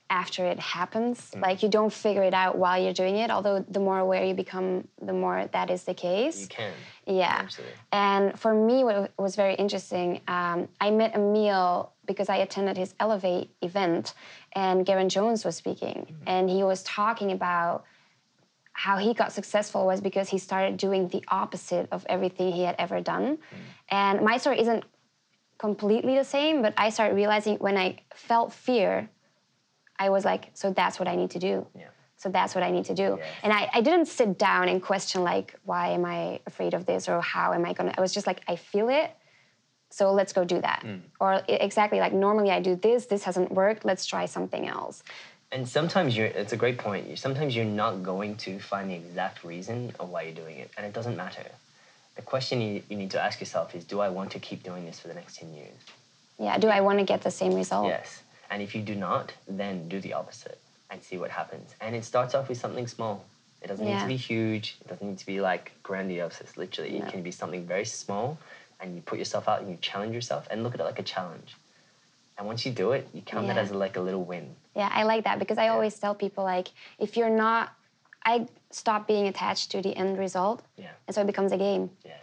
after 0.09 0.45
it 0.45 0.59
happens. 0.59 1.31
Mm. 1.31 1.41
Like 1.41 1.63
you 1.63 1.69
don't 1.69 1.93
figure 1.93 2.23
it 2.23 2.33
out 2.33 2.57
while 2.57 2.81
you're 2.81 2.93
doing 2.93 3.15
it, 3.17 3.29
although 3.29 3.63
the 3.69 3.79
more 3.79 3.99
aware 3.99 4.23
you 4.25 4.33
become, 4.33 4.87
the 5.01 5.13
more 5.13 5.47
that 5.51 5.69
is 5.69 5.83
the 5.83 5.93
case. 5.93 6.41
You 6.41 6.47
can. 6.47 6.73
Yeah. 7.05 7.37
Absolutely. 7.39 7.75
And 7.91 8.39
for 8.39 8.53
me, 8.53 8.83
what 8.83 9.11
was 9.17 9.35
very 9.35 9.55
interesting, 9.55 10.21
um, 10.27 10.67
I 10.81 10.91
met 10.91 11.15
Emile 11.15 11.93
because 12.05 12.29
I 12.29 12.37
attended 12.37 12.75
his 12.77 12.95
Elevate 12.99 13.51
event, 13.61 14.15
and 14.53 14.85
Garen 14.85 15.09
Jones 15.09 15.45
was 15.45 15.55
speaking, 15.55 16.07
Mm-hmm. 16.07 16.23
and 16.27 16.49
he 16.49 16.63
was 16.63 16.81
talking 16.83 17.31
about 17.31 17.85
how 18.73 18.97
he 18.97 19.13
got 19.13 19.31
successful 19.33 19.85
was 19.85 19.99
because 20.01 20.29
he 20.29 20.37
started 20.37 20.77
doing 20.77 21.07
the 21.09 21.23
opposite 21.27 21.87
of 21.91 22.05
everything 22.09 22.51
he 22.51 22.63
had 22.63 22.75
ever 22.79 23.01
done. 23.01 23.37
Mm. 23.37 23.39
And 23.89 24.21
my 24.21 24.37
story 24.37 24.59
isn't 24.61 24.85
completely 25.57 26.15
the 26.15 26.23
same, 26.23 26.61
but 26.61 26.73
I 26.77 26.89
started 26.89 27.15
realizing 27.15 27.57
when 27.57 27.77
I 27.77 27.97
felt 28.15 28.53
fear, 28.53 29.09
I 29.99 30.09
was 30.09 30.25
like, 30.25 30.49
so 30.53 30.71
that's 30.71 30.97
what 30.97 31.07
I 31.07 31.15
need 31.15 31.31
to 31.31 31.39
do. 31.39 31.67
Yeah. 31.77 31.87
So 32.17 32.29
that's 32.29 32.55
what 32.55 32.63
I 32.63 32.71
need 32.71 32.85
to 32.85 32.95
do. 32.95 33.17
Yes. 33.19 33.27
And 33.43 33.53
I, 33.53 33.69
I 33.73 33.81
didn't 33.81 34.07
sit 34.07 34.37
down 34.37 34.67
and 34.67 34.81
question 34.81 35.23
like, 35.23 35.55
why 35.65 35.89
am 35.89 36.05
I 36.05 36.39
afraid 36.47 36.73
of 36.73 36.85
this 36.85 37.07
or 37.07 37.21
how 37.21 37.53
am 37.53 37.65
I 37.65 37.73
gonna? 37.73 37.93
I 37.97 38.01
was 38.01 38.13
just 38.13 38.27
like, 38.27 38.41
I 38.47 38.55
feel 38.55 38.89
it. 38.89 39.11
So 39.89 40.13
let's 40.13 40.33
go 40.33 40.43
do 40.43 40.61
that. 40.61 40.83
Mm. 40.85 41.01
Or 41.19 41.41
exactly 41.47 41.99
like 41.99 42.13
normally 42.13 42.51
I 42.51 42.59
do 42.61 42.75
this, 42.75 43.05
this 43.05 43.23
hasn't 43.23 43.51
worked, 43.51 43.85
let's 43.85 44.05
try 44.05 44.25
something 44.25 44.67
else. 44.67 45.03
And 45.51 45.67
sometimes 45.67 46.15
you're, 46.15 46.27
it's 46.27 46.53
a 46.53 46.57
great 46.57 46.77
point. 46.77 47.17
Sometimes 47.17 47.55
you're 47.55 47.65
not 47.65 48.03
going 48.03 48.35
to 48.37 48.59
find 48.59 48.89
the 48.89 48.95
exact 48.95 49.43
reason 49.43 49.91
of 49.99 50.09
why 50.09 50.23
you're 50.23 50.35
doing 50.35 50.57
it, 50.57 50.69
and 50.77 50.85
it 50.85 50.93
doesn't 50.93 51.17
matter. 51.17 51.43
The 52.15 52.21
question 52.21 52.61
you, 52.61 52.83
you 52.87 52.97
need 52.97 53.09
to 53.11 53.21
ask 53.21 53.39
yourself 53.39 53.73
is 53.73 53.83
Do 53.83 53.99
I 53.99 54.09
want 54.09 54.29
to 54.31 54.39
keep 54.39 54.61
doing 54.61 54.85
this 54.85 54.99
for 54.99 55.07
the 55.07 55.15
next 55.15 55.37
10 55.37 55.53
years? 55.53 55.79
Yeah, 56.37 56.57
do 56.59 56.67
I 56.67 56.81
want 56.81 56.99
to 56.99 57.05
get 57.05 57.21
the 57.21 57.31
same 57.31 57.55
result? 57.55 57.87
Yes. 57.87 58.21
And 58.49 58.61
if 58.61 58.73
you 58.75 58.81
do 58.81 58.95
not, 58.95 59.33
then 59.47 59.87
do 59.89 59.99
the 59.99 60.13
opposite 60.13 60.59
and 60.89 61.01
see 61.03 61.17
what 61.17 61.29
happens. 61.31 61.75
And 61.81 61.95
it 61.95 62.03
starts 62.03 62.33
off 62.33 62.49
with 62.49 62.57
something 62.59 62.87
small. 62.87 63.23
It 63.61 63.67
doesn't 63.67 63.85
need 63.85 63.99
to 63.99 64.07
be 64.07 64.15
huge, 64.15 64.77
it 64.81 64.87
doesn't 64.87 65.07
need 65.07 65.17
to 65.19 65.25
be 65.25 65.41
like 65.41 65.71
grandiose. 65.83 66.39
It's 66.41 66.55
literally, 66.57 66.97
No. 66.97 67.05
it 67.05 67.11
can 67.11 67.21
be 67.21 67.31
something 67.31 67.65
very 67.65 67.85
small 67.85 68.37
and 68.79 68.95
you 68.95 69.01
put 69.01 69.19
yourself 69.19 69.47
out 69.49 69.59
and 69.61 69.69
you 69.69 69.77
challenge 69.81 70.13
yourself 70.15 70.47
and 70.49 70.63
look 70.63 70.73
at 70.73 70.79
it 70.79 70.85
like 70.85 70.99
a 70.99 71.03
challenge. 71.03 71.55
And 72.37 72.47
once 72.47 72.65
you 72.65 72.71
do 72.71 72.93
it, 72.93 73.07
you 73.13 73.21
count 73.21 73.47
that 73.47 73.57
as 73.57 73.71
like 73.71 73.97
a 73.97 74.01
little 74.01 74.23
win. 74.23 74.55
Yeah, 74.75 74.89
I 74.93 75.03
like 75.03 75.25
that 75.25 75.39
because 75.39 75.57
I 75.57 75.67
always 75.67 75.99
tell 75.99 76.15
people 76.15 76.43
like 76.45 76.69
if 76.97 77.17
you're 77.17 77.29
not 77.29 77.73
I 78.25 78.47
stop 78.71 79.07
being 79.07 79.27
attached 79.27 79.71
to 79.71 79.81
the 79.81 79.95
end 79.95 80.17
result 80.17 80.61
Yeah. 80.77 80.91
and 81.07 81.13
so 81.15 81.21
it 81.21 81.27
becomes 81.27 81.51
a 81.51 81.57
game. 81.57 81.89
Yes. 82.05 82.19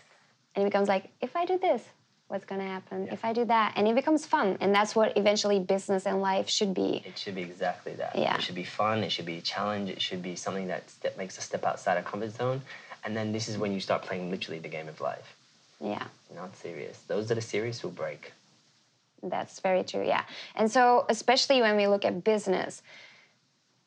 And 0.55 0.63
it 0.65 0.69
becomes 0.71 0.89
like 0.89 1.11
if 1.21 1.37
I 1.37 1.45
do 1.45 1.59
this, 1.59 1.83
what's 2.29 2.45
going 2.45 2.61
to 2.61 2.67
happen? 2.67 3.07
Yeah. 3.07 3.13
If 3.13 3.25
I 3.25 3.33
do 3.33 3.45
that, 3.45 3.75
and 3.77 3.87
it 3.87 3.95
becomes 3.95 4.27
fun. 4.27 4.57
And 4.61 4.75
that's 4.75 4.97
what 4.97 5.17
eventually 5.17 5.61
business 5.61 6.07
and 6.07 6.21
life 6.21 6.49
should 6.49 6.75
be. 6.75 7.03
It 7.05 7.19
should 7.19 7.35
be 7.35 7.43
exactly 7.43 7.95
that. 7.95 8.17
Yeah. 8.17 8.37
It 8.37 8.43
should 8.43 8.55
be 8.55 8.65
fun. 8.65 9.05
It 9.05 9.13
should 9.13 9.27
be 9.27 9.39
a 9.39 9.41
challenge. 9.41 9.91
It 9.91 10.01
should 10.01 10.23
be 10.23 10.35
something 10.35 10.67
that 10.69 10.89
step, 10.91 11.17
makes 11.17 11.39
a 11.39 11.41
step 11.41 11.65
outside 11.65 11.97
a 11.99 12.03
comfort 12.03 12.33
zone. 12.33 12.63
And 13.05 13.17
then 13.17 13.33
this 13.33 13.49
is 13.49 13.59
when 13.59 13.73
you 13.73 13.81
start 13.81 14.03
playing 14.03 14.31
literally 14.31 14.59
the 14.59 14.69
game 14.69 14.89
of 14.89 15.01
life. 15.01 15.37
Yeah. 15.81 16.05
Not 16.35 16.57
serious. 16.57 16.99
Those 17.07 17.29
that 17.29 17.39
are 17.39 17.43
serious 17.43 17.83
will 17.83 17.91
break. 17.91 18.33
That's 19.23 19.61
very 19.61 19.83
true, 19.85 20.05
yeah. 20.05 20.25
And 20.55 20.71
so, 20.71 21.07
especially 21.09 21.61
when 21.61 21.77
we 21.77 21.87
look 21.87 22.05
at 22.05 22.25
business, 22.25 22.83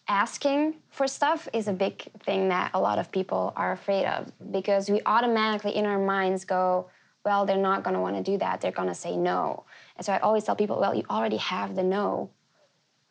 asking 0.08 0.76
for 0.90 1.08
stuff 1.08 1.48
is 1.54 1.68
a 1.68 1.74
big 1.74 2.04
thing 2.24 2.50
that 2.50 2.72
a 2.74 2.80
lot 2.80 2.98
of 2.98 3.12
people 3.12 3.54
are 3.56 3.72
afraid 3.72 4.06
of 4.06 4.32
because 4.52 4.90
we 4.90 5.02
automatically 5.06 5.76
in 5.76 5.86
our 5.86 6.00
minds 6.00 6.46
go, 6.46 6.90
well, 7.26 7.46
they're 7.46 7.58
not 7.58 7.84
going 7.84 7.94
to 7.96 8.00
want 8.02 8.16
to 8.16 8.24
do 8.24 8.38
that. 8.38 8.62
They're 8.62 8.72
going 8.72 8.88
to 8.88 8.96
say 8.96 9.16
no. 9.18 9.66
And 9.98 10.06
so 10.06 10.14
I 10.14 10.20
always 10.20 10.44
tell 10.44 10.56
people, 10.56 10.80
well, 10.80 10.96
you 10.96 11.04
already 11.10 11.38
have 11.38 11.76
the 11.76 11.84
no. 11.84 12.30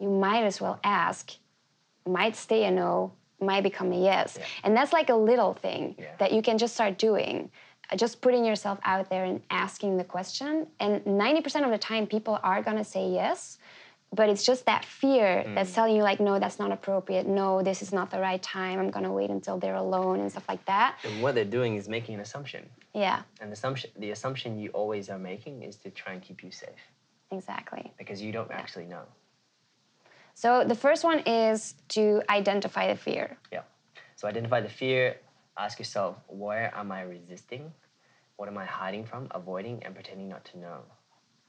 You 0.01 0.09
might 0.09 0.45
as 0.45 0.61
well 0.61 0.81
ask. 0.85 1.33
Might 2.07 2.37
stay 2.37 2.65
a 2.65 2.71
no, 2.71 3.13
might 3.41 3.63
become 3.63 3.93
a 3.93 4.01
yes. 4.03 4.37
Yeah. 4.39 4.47
And 4.65 4.77
that's 4.77 4.93
like 4.93 5.11
a 5.11 5.15
little 5.15 5.53
thing 5.55 5.95
Yeah. 5.99 6.07
that 6.19 6.33
you 6.33 6.41
can 6.43 6.57
just 6.59 6.75
start 6.75 6.99
doing. 6.99 7.51
Uh, 7.91 7.97
Just 7.97 8.21
putting 8.23 8.45
yourself 8.45 8.79
out 8.85 9.09
there 9.11 9.25
and 9.25 9.41
asking 9.51 9.97
the 9.99 10.05
question. 10.05 10.67
And 10.81 11.03
90% 11.05 11.65
of 11.65 11.71
the 11.71 11.79
time, 11.79 12.07
people 12.07 12.39
are 12.43 12.63
going 12.63 12.77
to 12.79 12.85
say 12.85 13.09
yes. 13.09 13.59
But 14.13 14.29
it's 14.31 14.45
just 14.45 14.65
that 14.67 14.85
fear 14.85 15.45
Mm. 15.47 15.55
that's 15.55 15.73
telling 15.75 15.95
you, 15.95 16.03
like, 16.03 16.19
no, 16.19 16.39
that's 16.39 16.59
not 16.59 16.73
appropriate. 16.73 17.27
No, 17.27 17.63
this 17.63 17.83
is 17.83 17.93
not 17.93 18.11
the 18.11 18.19
right 18.21 18.43
time. 18.43 18.79
I'm 18.79 18.91
going 18.91 19.05
to 19.05 19.13
wait 19.13 19.31
until 19.31 19.59
they're 19.59 19.75
alone 19.75 20.21
and 20.21 20.31
stuff 20.31 20.49
like 20.49 20.65
that. 20.65 20.97
And 21.05 21.23
what 21.23 21.35
they're 21.35 21.45
doing 21.45 21.77
is 21.77 21.89
making 21.89 22.15
an 22.15 22.21
assumption. 22.23 22.69
Yeah, 22.95 23.23
And 23.41 23.51
the 23.51 23.55
assumption, 23.55 23.91
the 23.99 24.11
assumption 24.13 24.59
you 24.59 24.71
always 24.71 25.11
are 25.11 25.19
making 25.19 25.63
is 25.63 25.77
to 25.77 25.91
try 25.91 26.15
and 26.15 26.23
keep 26.23 26.43
you 26.43 26.51
safe 26.51 26.83
exactly. 27.31 27.93
because 27.99 28.21
you 28.23 28.33
don't 28.33 28.51
actually 28.51 28.87
know. 28.87 29.03
So 30.35 30.65
the 30.65 30.75
first 30.75 31.05
one 31.05 31.21
is 31.21 31.75
to 31.91 32.23
identify 32.31 32.89
the 32.93 32.97
fear. 32.99 33.37
Yeah. 33.53 33.63
So 34.17 34.27
identify 34.27 34.61
the 34.63 34.69
fear. 34.69 35.17
Ask 35.59 35.79
yourself, 35.79 36.17
where 36.29 36.73
am 36.75 36.91
I 36.93 37.03
resisting? 37.03 37.73
What 38.37 38.49
am 38.49 38.57
I 38.57 38.65
hiding 38.65 39.05
from, 39.05 39.29
avoiding, 39.33 39.83
and 39.85 39.95
pretending 39.95 40.29
not 40.29 40.45
to 40.47 40.59
know? 40.59 40.79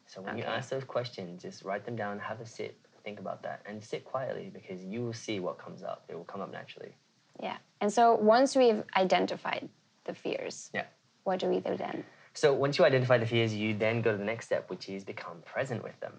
So 0.10 0.22
when 0.22 0.40
you 0.40 0.44
ask 0.44 0.70
those 0.70 0.84
questions, 0.84 1.44
just 1.44 1.64
write 1.64 1.86
them 1.86 1.96
down, 1.96 2.18
have 2.18 2.42
a 2.42 2.46
sit, 2.46 2.76
think 3.04 3.20
about 3.20 3.44
that, 3.44 3.62
and 3.68 3.84
sit 3.84 4.04
quietly 4.06 4.50
because 4.52 4.84
you 4.84 5.04
will 5.04 5.14
see 5.14 5.40
what 5.40 5.60
comes 5.60 5.84
up. 5.84 6.04
It 6.10 6.16
will 6.16 6.24
come 6.24 6.42
up 6.42 6.52
naturally. 6.52 6.94
Yeah. 7.42 7.58
And 7.80 7.94
so 7.94 8.16
once 8.16 8.56
we've 8.56 8.84
identified 8.98 9.70
the 10.06 10.16
fears, 10.16 10.72
Yeah. 10.74 10.86
what 11.26 11.40
do 11.40 11.46
we 11.48 11.60
do 11.60 11.78
then? 11.78 12.04
So 12.34 12.54
once 12.54 12.80
you 12.80 12.86
identify 12.86 13.20
the 13.20 13.28
fears, 13.28 13.54
you 13.54 13.76
then 13.76 14.02
go 14.02 14.12
to 14.12 14.18
the 14.18 14.24
next 14.24 14.48
step, 14.48 14.68
which 14.72 14.90
is 14.90 15.04
become 15.04 15.44
present 15.46 15.84
with 15.84 16.00
them. 16.00 16.14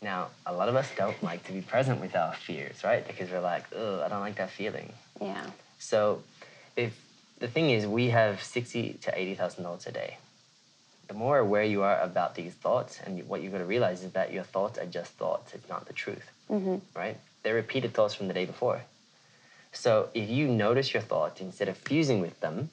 Now, 0.00 0.28
a 0.46 0.52
lot 0.54 0.70
of 0.70 0.74
us 0.76 0.88
don't 0.96 1.22
like 1.30 1.44
to 1.44 1.52
be 1.52 1.60
present 1.60 2.00
with 2.00 2.16
our 2.16 2.32
fears, 2.34 2.82
right? 2.82 3.06
Because 3.06 3.30
we're 3.30 3.40
like, 3.40 3.64
ugh, 3.76 4.00
I 4.00 4.08
don't 4.08 4.20
like 4.20 4.36
that 4.36 4.50
feeling. 4.50 4.90
Yeah. 5.20 5.44
So, 5.78 6.22
if 6.76 6.98
the 7.40 7.48
thing 7.48 7.68
is, 7.70 7.86
we 7.86 8.08
have 8.08 8.42
sixty 8.42 8.94
to 9.02 9.18
eighty 9.18 9.34
thousand 9.34 9.64
dollars 9.64 9.86
a 9.86 9.92
day. 9.92 10.16
The 11.08 11.14
more 11.14 11.38
aware 11.38 11.64
you 11.64 11.82
are 11.82 12.00
about 12.00 12.34
these 12.34 12.54
thoughts, 12.54 13.00
and 13.04 13.28
what 13.28 13.42
you're 13.42 13.50
going 13.50 13.62
to 13.62 13.68
realize 13.68 14.02
is 14.02 14.12
that 14.12 14.32
your 14.32 14.44
thoughts 14.44 14.78
are 14.78 14.86
just 14.86 15.12
thoughts; 15.12 15.52
it's 15.54 15.68
not 15.68 15.86
the 15.86 15.92
truth, 15.92 16.30
Mm-hmm. 16.50 16.76
right? 16.94 17.18
They're 17.42 17.54
repeated 17.54 17.92
thoughts 17.92 18.14
from 18.14 18.28
the 18.28 18.34
day 18.34 18.44
before. 18.46 18.82
So, 19.72 20.08
if 20.14 20.28
you 20.30 20.48
notice 20.48 20.92
your 20.94 21.02
thoughts 21.02 21.40
instead 21.40 21.68
of 21.68 21.76
fusing 21.76 22.20
with 22.20 22.38
them, 22.40 22.70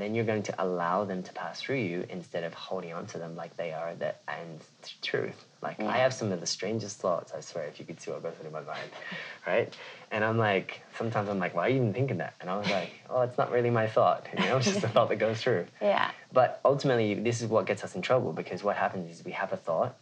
then 0.00 0.14
you're 0.14 0.24
going 0.24 0.42
to 0.42 0.62
allow 0.62 1.04
them 1.04 1.22
to 1.22 1.32
pass 1.32 1.60
through 1.60 1.76
you 1.76 2.04
instead 2.08 2.42
of 2.42 2.52
holding 2.52 2.92
on 2.92 3.06
to 3.06 3.18
them 3.18 3.36
like 3.36 3.56
they 3.56 3.72
are 3.72 3.94
the 3.94 4.14
and 4.28 4.60
truth. 5.02 5.44
Like 5.62 5.80
I 5.80 5.98
have 5.98 6.12
some 6.12 6.32
of 6.32 6.40
the 6.40 6.46
strangest 6.46 6.98
thoughts. 6.98 7.32
I 7.32 7.40
swear, 7.40 7.64
if 7.66 7.78
you 7.78 7.86
could 7.86 8.00
see 8.00 8.10
what 8.10 8.22
goes 8.22 8.34
through 8.34 8.50
my 8.50 8.60
mind, 8.60 8.90
right? 9.46 9.74
And 10.10 10.24
I'm 10.24 10.36
like, 10.36 10.82
sometimes 10.98 11.28
I'm 11.28 11.38
like, 11.38 11.54
why 11.54 11.66
are 11.66 11.68
you 11.68 11.76
even 11.76 11.94
thinking 11.94 12.18
that? 12.18 12.34
And 12.40 12.50
I 12.50 12.56
was 12.56 12.68
like, 12.68 12.90
oh, 13.08 13.22
it's 13.22 13.38
not 13.38 13.50
really 13.50 13.70
my 13.70 13.86
thought. 13.86 14.26
You 14.36 14.44
know, 14.44 14.56
it's 14.58 14.66
just 14.66 14.84
a 14.84 14.88
thought 14.88 15.08
that 15.08 15.16
goes 15.16 15.40
through. 15.40 15.66
Yeah. 15.80 16.10
But 16.32 16.60
ultimately, 16.64 17.14
this 17.14 17.40
is 17.40 17.48
what 17.48 17.66
gets 17.66 17.84
us 17.84 17.94
in 17.94 18.02
trouble 18.02 18.32
because 18.32 18.62
what 18.62 18.76
happens 18.76 19.10
is 19.10 19.24
we 19.24 19.32
have 19.32 19.52
a 19.52 19.56
thought, 19.56 19.96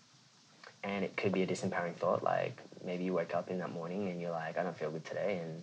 and 0.82 1.04
it 1.04 1.16
could 1.16 1.32
be 1.32 1.42
a 1.42 1.46
disempowering 1.46 1.94
thought. 1.96 2.22
Like 2.24 2.58
maybe 2.84 3.04
you 3.04 3.12
wake 3.12 3.34
up 3.34 3.50
in 3.50 3.58
that 3.58 3.72
morning 3.72 4.08
and 4.08 4.20
you're 4.20 4.30
like, 4.30 4.58
I 4.58 4.62
don't 4.62 4.76
feel 4.76 4.90
good 4.90 5.04
today, 5.04 5.40
and 5.42 5.62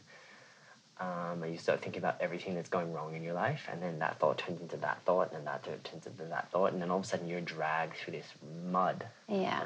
um, 0.99 1.43
and 1.43 1.51
you 1.51 1.57
start 1.57 1.81
thinking 1.81 2.01
about 2.01 2.17
everything 2.19 2.55
that's 2.55 2.69
going 2.69 2.91
wrong 2.93 3.15
in 3.15 3.23
your 3.23 3.33
life, 3.33 3.67
and 3.71 3.81
then 3.81 3.99
that 3.99 4.19
thought 4.19 4.37
turns 4.37 4.61
into 4.61 4.77
that 4.77 5.01
thought, 5.05 5.31
and 5.33 5.47
that 5.47 5.63
thought 5.63 5.83
turns 5.83 6.05
into 6.05 6.23
that 6.25 6.51
thought, 6.51 6.73
and 6.73 6.81
then 6.81 6.91
all 6.91 6.99
of 6.99 7.03
a 7.05 7.07
sudden 7.07 7.27
you're 7.27 7.41
dragged 7.41 7.95
through 7.97 8.13
this 8.13 8.27
mud 8.65 9.05
Yeah. 9.27 9.63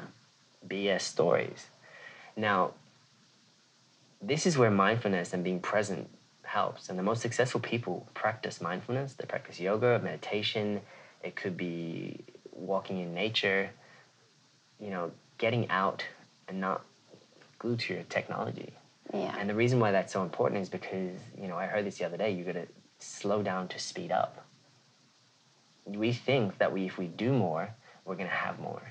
BS 0.66 1.02
stories. 1.02 1.66
Now, 2.36 2.72
this 4.22 4.46
is 4.46 4.56
where 4.56 4.70
mindfulness 4.70 5.32
and 5.32 5.44
being 5.44 5.60
present 5.60 6.08
helps. 6.42 6.88
And 6.88 6.98
the 6.98 7.02
most 7.02 7.20
successful 7.20 7.60
people 7.60 8.06
practice 8.14 8.60
mindfulness. 8.60 9.14
They 9.14 9.26
practice 9.26 9.60
yoga, 9.60 10.00
meditation. 10.02 10.80
It 11.22 11.36
could 11.36 11.56
be 11.56 12.20
walking 12.52 13.00
in 13.00 13.14
nature, 13.14 13.70
you 14.80 14.90
know, 14.90 15.10
getting 15.38 15.68
out 15.70 16.04
and 16.48 16.60
not 16.60 16.84
glued 17.58 17.80
to 17.80 17.94
your 17.94 18.02
technology. 18.04 18.72
Yeah. 19.12 19.36
And 19.38 19.48
the 19.48 19.54
reason 19.54 19.80
why 19.80 19.90
that's 19.90 20.12
so 20.12 20.22
important 20.22 20.62
is 20.62 20.68
because, 20.68 21.18
you 21.38 21.48
know, 21.48 21.56
I 21.56 21.66
heard 21.66 21.84
this 21.84 21.98
the 21.98 22.04
other 22.04 22.16
day, 22.16 22.30
you 22.30 22.44
gotta 22.44 22.66
slow 22.98 23.42
down 23.42 23.68
to 23.68 23.78
speed 23.78 24.10
up. 24.10 24.44
We 25.84 26.12
think 26.12 26.58
that 26.58 26.72
we 26.72 26.86
if 26.86 26.96
we 26.96 27.08
do 27.08 27.32
more, 27.32 27.68
we're 28.04 28.16
gonna 28.16 28.28
have 28.30 28.58
more. 28.58 28.82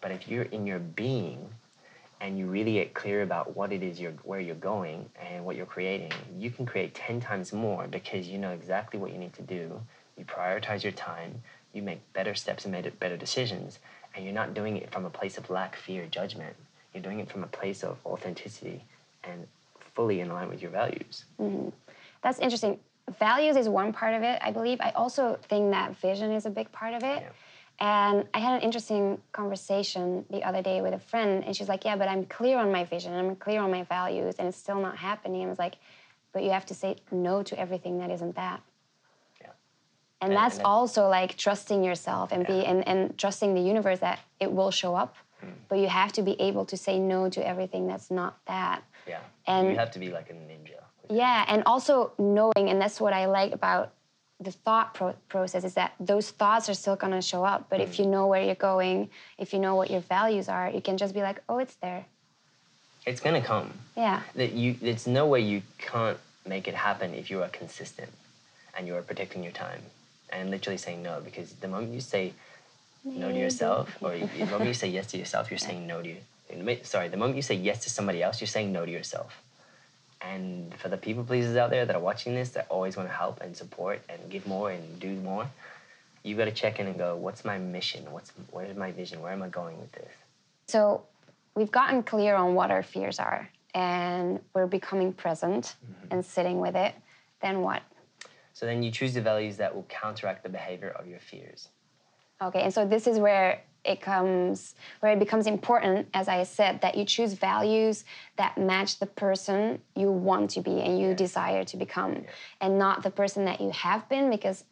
But 0.00 0.12
if 0.12 0.28
you're 0.28 0.44
in 0.44 0.66
your 0.66 0.78
being 0.78 1.48
and 2.20 2.38
you 2.38 2.46
really 2.46 2.74
get 2.74 2.94
clear 2.94 3.22
about 3.22 3.54
what 3.56 3.72
it 3.72 3.82
is 3.82 4.00
you're 4.00 4.12
where 4.22 4.40
you're 4.40 4.54
going 4.54 5.10
and 5.20 5.44
what 5.44 5.56
you're 5.56 5.66
creating, 5.66 6.12
you 6.38 6.50
can 6.50 6.64
create 6.64 6.94
10 6.94 7.20
times 7.20 7.52
more 7.52 7.86
because 7.86 8.26
you 8.26 8.38
know 8.38 8.50
exactly 8.52 8.98
what 8.98 9.12
you 9.12 9.18
need 9.18 9.34
to 9.34 9.42
do. 9.42 9.80
You 10.16 10.24
prioritize 10.24 10.82
your 10.82 10.92
time, 10.92 11.42
you 11.72 11.82
make 11.82 12.00
better 12.12 12.34
steps 12.34 12.64
and 12.64 12.72
make 12.72 12.98
better 12.98 13.16
decisions, 13.16 13.78
and 14.14 14.24
you're 14.24 14.34
not 14.34 14.54
doing 14.54 14.76
it 14.76 14.92
from 14.92 15.04
a 15.04 15.10
place 15.10 15.36
of 15.36 15.50
lack, 15.50 15.76
fear, 15.76 16.06
judgment. 16.06 16.56
You're 16.94 17.02
doing 17.02 17.18
it 17.18 17.30
from 17.30 17.42
a 17.42 17.48
place 17.48 17.82
of 17.82 17.98
authenticity 18.06 18.84
and 19.30 19.46
fully 19.94 20.20
in 20.20 20.28
line 20.28 20.48
with 20.48 20.60
your 20.62 20.70
values. 20.70 21.24
That's 22.22 22.38
interesting. 22.38 22.78
Values 23.18 23.56
is 23.56 23.68
one 23.68 23.92
part 23.92 24.14
of 24.14 24.22
it, 24.22 24.38
I 24.42 24.50
believe. 24.50 24.80
I 24.80 24.90
also 24.90 25.38
think 25.48 25.70
that 25.72 25.96
vision 25.98 26.32
is 26.32 26.46
a 26.46 26.50
big 26.50 26.70
part 26.72 26.94
of 26.94 27.02
it. 27.02 27.22
Yeah. 27.22 27.28
And 27.80 28.26
I 28.32 28.38
had 28.38 28.54
an 28.54 28.60
interesting 28.62 29.20
conversation 29.32 30.24
the 30.30 30.42
other 30.44 30.62
day 30.62 30.80
with 30.80 30.94
a 30.94 30.98
friend, 30.98 31.44
and 31.44 31.56
she's 31.56 31.68
like, 31.68 31.84
Yeah, 31.84 31.96
but 31.96 32.08
I'm 32.08 32.24
clear 32.26 32.58
on 32.58 32.70
my 32.70 32.84
vision, 32.84 33.12
I'm 33.12 33.34
clear 33.36 33.60
on 33.60 33.70
my 33.70 33.82
values, 33.82 34.36
and 34.38 34.46
it's 34.48 34.56
still 34.56 34.80
not 34.80 34.96
happening. 34.96 35.42
And 35.42 35.48
I 35.48 35.50
was 35.50 35.58
like, 35.58 35.76
But 36.32 36.44
you 36.44 36.50
have 36.50 36.66
to 36.66 36.74
say 36.74 36.96
no 37.10 37.42
to 37.42 37.58
everything 37.58 37.98
that 37.98 38.10
isn't 38.10 38.36
that. 38.36 38.62
Yeah. 39.40 39.48
And, 40.20 40.32
And- 40.32 40.36
that's 40.36 40.58
and 40.58 40.66
also 40.66 41.08
like 41.08 41.36
trusting 41.36 41.82
yourself 41.82 42.30
and 42.32 42.46
be 42.46 42.64
and, 42.64 42.86
and 42.86 43.18
trusting 43.18 43.54
the 43.54 43.60
universe 43.60 43.98
that 43.98 44.20
it 44.40 44.50
will 44.50 44.70
show 44.70 44.94
up. 44.94 45.16
Hmm. 45.40 45.48
But 45.68 45.78
you 45.80 45.88
have 45.88 46.12
to 46.12 46.22
be 46.22 46.40
able 46.40 46.64
to 46.66 46.76
say 46.76 46.98
no 47.00 47.28
to 47.28 47.46
everything 47.46 47.86
that's 47.88 48.10
not 48.10 48.38
that. 48.46 48.84
Yeah. 49.06 49.20
And- 49.46 49.68
you 49.68 49.76
have 49.76 49.90
to 49.92 49.98
be 49.98 50.10
like 50.10 50.30
a 50.30 50.34
ninja. 50.34 50.80
Yeah, 51.10 51.44
and 51.48 51.62
also 51.66 52.12
knowing, 52.18 52.70
and 52.70 52.80
that's 52.80 52.98
what 52.98 53.12
I 53.12 53.26
like 53.26 53.52
about 53.52 53.92
the 54.40 54.52
thought 54.52 54.94
pro- 54.94 55.14
process 55.28 55.62
is 55.64 55.74
that 55.74 55.92
those 56.00 56.30
thoughts 56.30 56.68
are 56.68 56.74
still 56.74 56.96
gonna 56.96 57.22
show 57.22 57.44
up. 57.44 57.66
But 57.68 57.80
if 57.80 57.92
mm-hmm. 57.92 58.02
you 58.02 58.08
know 58.08 58.26
where 58.26 58.42
you're 58.42 58.54
going, 58.54 59.10
if 59.38 59.52
you 59.52 59.58
know 59.58 59.74
what 59.74 59.90
your 59.90 60.00
values 60.00 60.48
are, 60.48 60.70
you 60.70 60.80
can 60.80 60.96
just 60.96 61.14
be 61.14 61.20
like, 61.20 61.42
oh, 61.48 61.58
it's 61.58 61.74
there. 61.76 62.06
It's 63.06 63.20
gonna 63.20 63.42
come. 63.42 63.70
Yeah, 63.96 64.22
that 64.34 64.52
you 64.52 64.74
there's 64.80 65.06
no 65.06 65.26
way 65.26 65.40
you 65.40 65.62
can't 65.78 66.18
make 66.46 66.68
it 66.68 66.74
happen 66.74 67.14
if 67.14 67.30
you 67.30 67.42
are 67.42 67.48
consistent 67.48 68.10
and 68.76 68.86
you 68.86 68.94
are 68.96 69.02
protecting 69.02 69.42
your 69.42 69.52
time 69.52 69.82
and 70.30 70.50
literally 70.50 70.76
saying 70.76 71.02
no 71.02 71.20
because 71.24 71.52
the 71.54 71.68
moment 71.68 71.92
you 71.92 72.00
say 72.00 72.32
no 73.04 73.30
to 73.30 73.38
yourself 73.38 73.96
or 74.00 74.10
the 74.38 74.46
moment 74.46 74.66
you 74.66 74.74
say 74.74 74.88
yes 74.88 75.06
to 75.06 75.16
yourself 75.16 75.50
you're 75.50 75.58
saying 75.58 75.86
no 75.86 76.02
to 76.02 76.08
you 76.08 76.16
and 76.16 76.18
ma- 76.18 76.33
sorry 76.82 77.08
the 77.08 77.16
moment 77.16 77.36
you 77.36 77.42
say 77.42 77.54
yes 77.54 77.82
to 77.84 77.90
somebody 77.90 78.22
else 78.22 78.40
you're 78.40 78.48
saying 78.48 78.72
no 78.72 78.84
to 78.84 78.90
yourself 78.90 79.42
and 80.20 80.74
for 80.76 80.88
the 80.88 80.96
people 80.96 81.24
pleasers 81.24 81.56
out 81.56 81.70
there 81.70 81.84
that 81.84 81.94
are 81.94 82.00
watching 82.00 82.34
this 82.34 82.50
that 82.50 82.66
always 82.68 82.96
want 82.96 83.08
to 83.08 83.14
help 83.14 83.40
and 83.40 83.56
support 83.56 84.02
and 84.08 84.18
give 84.30 84.46
more 84.46 84.70
and 84.70 85.00
do 85.00 85.14
more 85.20 85.46
you 86.22 86.36
got 86.36 86.46
to 86.46 86.52
check 86.52 86.80
in 86.80 86.86
and 86.86 86.98
go 86.98 87.16
what's 87.16 87.44
my 87.44 87.58
mission 87.58 88.10
what's 88.10 88.32
where's 88.50 88.76
my 88.76 88.90
vision 88.92 89.20
where 89.20 89.32
am 89.32 89.42
i 89.42 89.48
going 89.48 89.78
with 89.80 89.92
this 89.92 90.12
So 90.66 91.02
we've 91.54 91.70
gotten 91.70 92.02
clear 92.02 92.34
on 92.34 92.54
what 92.54 92.70
our 92.70 92.82
fears 92.82 93.18
are, 93.18 93.48
and 93.74 94.40
we're 94.54 94.66
becoming 94.66 95.12
present 95.12 95.76
mm-hmm. 95.84 96.06
and 96.12 96.24
sitting 96.24 96.60
with 96.60 96.76
it. 96.76 96.94
Then 97.42 97.60
what? 97.60 97.82
So 98.52 98.66
then 98.66 98.82
you 98.82 98.90
choose 98.90 99.14
the 99.14 99.20
values 99.20 99.56
that 99.58 99.74
will 99.74 99.86
counteract 99.88 100.42
the 100.42 100.48
behavior 100.48 100.90
of 100.90 101.06
your 101.06 101.18
fears. 101.18 101.68
Okay, 102.42 102.62
and 102.62 102.72
so 102.72 102.86
this 102.86 103.06
is 103.06 103.18
where 103.18 103.62
it 103.84 104.00
comes 104.00 104.74
where 105.00 105.12
it 105.12 105.18
becomes 105.18 105.46
important 105.46 106.08
as 106.14 106.28
i 106.28 106.42
said 106.42 106.80
that 106.80 106.96
you 106.96 107.04
choose 107.04 107.34
values 107.34 108.04
that 108.36 108.56
match 108.58 108.98
the 108.98 109.06
person 109.06 109.80
you 109.94 110.10
want 110.10 110.50
to 110.50 110.60
be 110.60 110.80
and 110.80 110.98
you 110.98 111.14
desire 111.14 111.64
to 111.64 111.76
become 111.76 112.24
and 112.60 112.78
not 112.78 113.02
the 113.02 113.10
person 113.10 113.44
that 113.44 113.60
you 113.60 113.70
have 113.70 114.08
been 114.08 114.30
because 114.30 114.64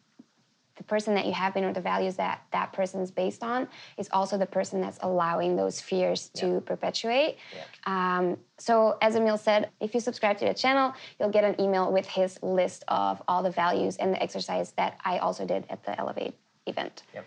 the 0.75 0.83
person 0.85 1.13
that 1.13 1.27
you 1.27 1.33
have 1.33 1.53
been 1.53 1.63
or 1.63 1.71
the 1.71 1.79
values 1.79 2.15
that 2.15 2.41
that 2.51 2.73
person 2.73 2.99
is 2.99 3.11
based 3.11 3.43
on 3.43 3.67
is 3.97 4.09
also 4.11 4.39
the 4.39 4.45
person 4.45 4.81
that's 4.81 4.97
allowing 5.03 5.55
those 5.55 5.79
fears 5.79 6.29
to 6.29 6.47
Yeah. 6.47 6.59
perpetuate 6.65 7.37
um, 7.85 8.37
so 8.57 8.97
as 9.01 9.15
emile 9.15 9.37
said 9.37 9.69
if 9.79 9.93
you 9.93 9.99
subscribe 9.99 10.37
to 10.39 10.45
the 10.45 10.53
channel 10.53 10.93
you'll 11.19 11.29
get 11.29 11.43
an 11.43 11.59
email 11.61 11.91
with 11.91 12.07
his 12.07 12.41
list 12.41 12.83
of 12.87 13.21
all 13.27 13.43
the 13.43 13.51
values 13.51 13.97
and 13.97 14.13
the 14.13 14.21
exercise 14.21 14.71
that 14.71 14.97
i 15.05 15.19
also 15.19 15.45
did 15.45 15.65
at 15.69 15.83
the 15.83 15.97
elevate 15.99 16.33
event. 16.65 17.03
Yep. 17.13 17.25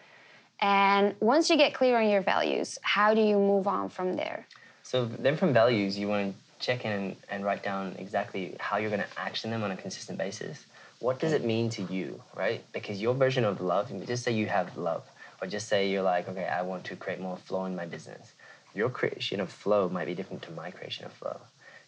And 0.60 1.14
once 1.20 1.50
you 1.50 1.56
get 1.56 1.74
clear 1.74 2.00
on 2.00 2.08
your 2.08 2.22
values, 2.22 2.78
how 2.82 3.14
do 3.14 3.20
you 3.20 3.36
move 3.36 3.66
on 3.66 3.88
from 3.88 4.16
there? 4.16 4.46
So 4.82 5.04
then 5.04 5.36
from 5.36 5.52
values, 5.52 5.98
you 5.98 6.08
want 6.08 6.34
to 6.34 6.64
check 6.64 6.84
in 6.84 6.92
and, 6.92 7.16
and 7.28 7.44
write 7.44 7.62
down 7.62 7.94
exactly 7.98 8.56
how 8.58 8.78
you're 8.78 8.90
going 8.90 9.02
to 9.02 9.20
action 9.20 9.50
them 9.50 9.62
on 9.62 9.70
a 9.70 9.76
consistent 9.76 10.18
basis. 10.18 10.64
What 11.00 11.18
does 11.18 11.32
it 11.32 11.44
mean 11.44 11.68
to 11.70 11.82
you, 11.82 12.22
right? 12.34 12.64
Because 12.72 13.02
your 13.02 13.14
version 13.14 13.44
of 13.44 13.60
love, 13.60 13.92
just 14.06 14.22
say 14.22 14.32
you 14.32 14.46
have 14.46 14.76
love, 14.78 15.04
or 15.42 15.46
just 15.46 15.68
say 15.68 15.90
you're 15.90 16.02
like, 16.02 16.28
okay, 16.28 16.46
I 16.46 16.62
want 16.62 16.84
to 16.84 16.96
create 16.96 17.20
more 17.20 17.36
flow 17.36 17.66
in 17.66 17.76
my 17.76 17.84
business. 17.84 18.32
Your 18.74 18.88
creation 18.88 19.40
of 19.40 19.50
flow 19.50 19.88
might 19.88 20.06
be 20.06 20.14
different 20.14 20.42
to 20.42 20.52
my 20.52 20.70
creation 20.70 21.04
of 21.04 21.12
flow. 21.12 21.38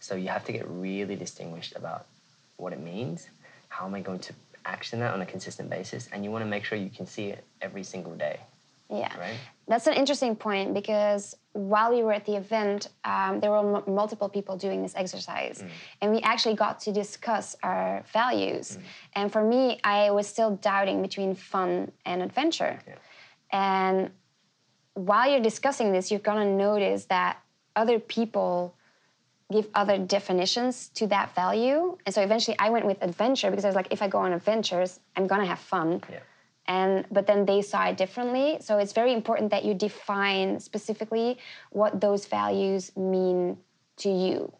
So 0.00 0.14
you 0.14 0.28
have 0.28 0.44
to 0.44 0.52
get 0.52 0.68
really 0.68 1.16
distinguished 1.16 1.74
about 1.74 2.06
what 2.56 2.72
it 2.72 2.80
means. 2.80 3.28
How 3.68 3.86
am 3.86 3.94
I 3.94 4.00
going 4.00 4.20
to 4.20 4.32
action 4.64 5.00
that 5.00 5.14
on 5.14 5.22
a 5.22 5.26
consistent 5.26 5.70
basis? 5.70 6.08
And 6.12 6.24
you 6.24 6.30
want 6.30 6.44
to 6.44 6.48
make 6.48 6.64
sure 6.64 6.76
you 6.76 6.90
can 6.90 7.06
see 7.06 7.28
it 7.28 7.44
every 7.62 7.82
single 7.82 8.14
day, 8.14 8.40
Yeah, 8.90 9.14
right? 9.18 9.36
that's 9.66 9.86
an 9.86 9.94
interesting 9.94 10.34
point 10.34 10.72
because 10.72 11.36
while 11.52 11.90
we 11.94 12.02
were 12.02 12.12
at 12.12 12.24
the 12.24 12.36
event, 12.36 12.88
um, 13.04 13.38
there 13.40 13.50
were 13.50 13.76
m- 13.78 13.94
multiple 13.94 14.28
people 14.30 14.56
doing 14.56 14.80
this 14.82 14.94
exercise, 14.96 15.62
Mm. 15.62 15.70
and 16.00 16.10
we 16.12 16.20
actually 16.22 16.54
got 16.54 16.80
to 16.80 16.92
discuss 16.92 17.54
our 17.62 18.02
values. 18.12 18.78
And 19.14 19.30
for 19.30 19.42
me, 19.44 19.78
I 19.84 20.10
was 20.10 20.26
still 20.26 20.52
doubting 20.56 21.02
between 21.02 21.34
fun 21.34 21.92
and 22.06 22.22
adventure. 22.22 22.80
Yeah. 22.86 22.94
And 23.50 24.10
while 24.94 25.30
you're 25.30 25.40
discussing 25.52 25.92
this, 25.92 26.10
you're 26.10 26.20
gonna 26.20 26.46
notice 26.46 27.04
that 27.06 27.38
other 27.76 27.98
people 27.98 28.74
give 29.52 29.68
other 29.74 29.96
definitions 29.98 30.88
to 30.90 31.06
that 31.08 31.34
value. 31.34 31.96
And 32.04 32.14
so 32.14 32.20
eventually 32.22 32.56
I 32.58 32.70
went 32.70 32.84
with 32.86 33.02
adventure 33.02 33.50
because 33.50 33.64
I 33.64 33.68
was 33.68 33.76
like, 33.76 33.88
if 33.90 34.02
I 34.02 34.08
go 34.08 34.18
on 34.18 34.32
adventures, 34.32 35.00
I'm 35.16 35.26
gonna 35.26 35.46
have 35.46 35.58
fun. 35.58 36.02
Yeah. 36.10 36.20
And 36.68 37.06
but 37.10 37.26
then 37.26 37.46
they 37.46 37.62
saw 37.62 37.86
it 37.88 37.96
differently. 37.96 38.58
So 38.60 38.78
it's 38.78 38.92
very 38.92 39.12
important 39.14 39.50
that 39.50 39.64
you 39.64 39.72
define 39.74 40.60
specifically 40.60 41.38
what 41.70 42.00
those 42.00 42.26
values 42.26 42.94
mean 42.96 43.56
to 43.98 44.10
you. 44.10 44.52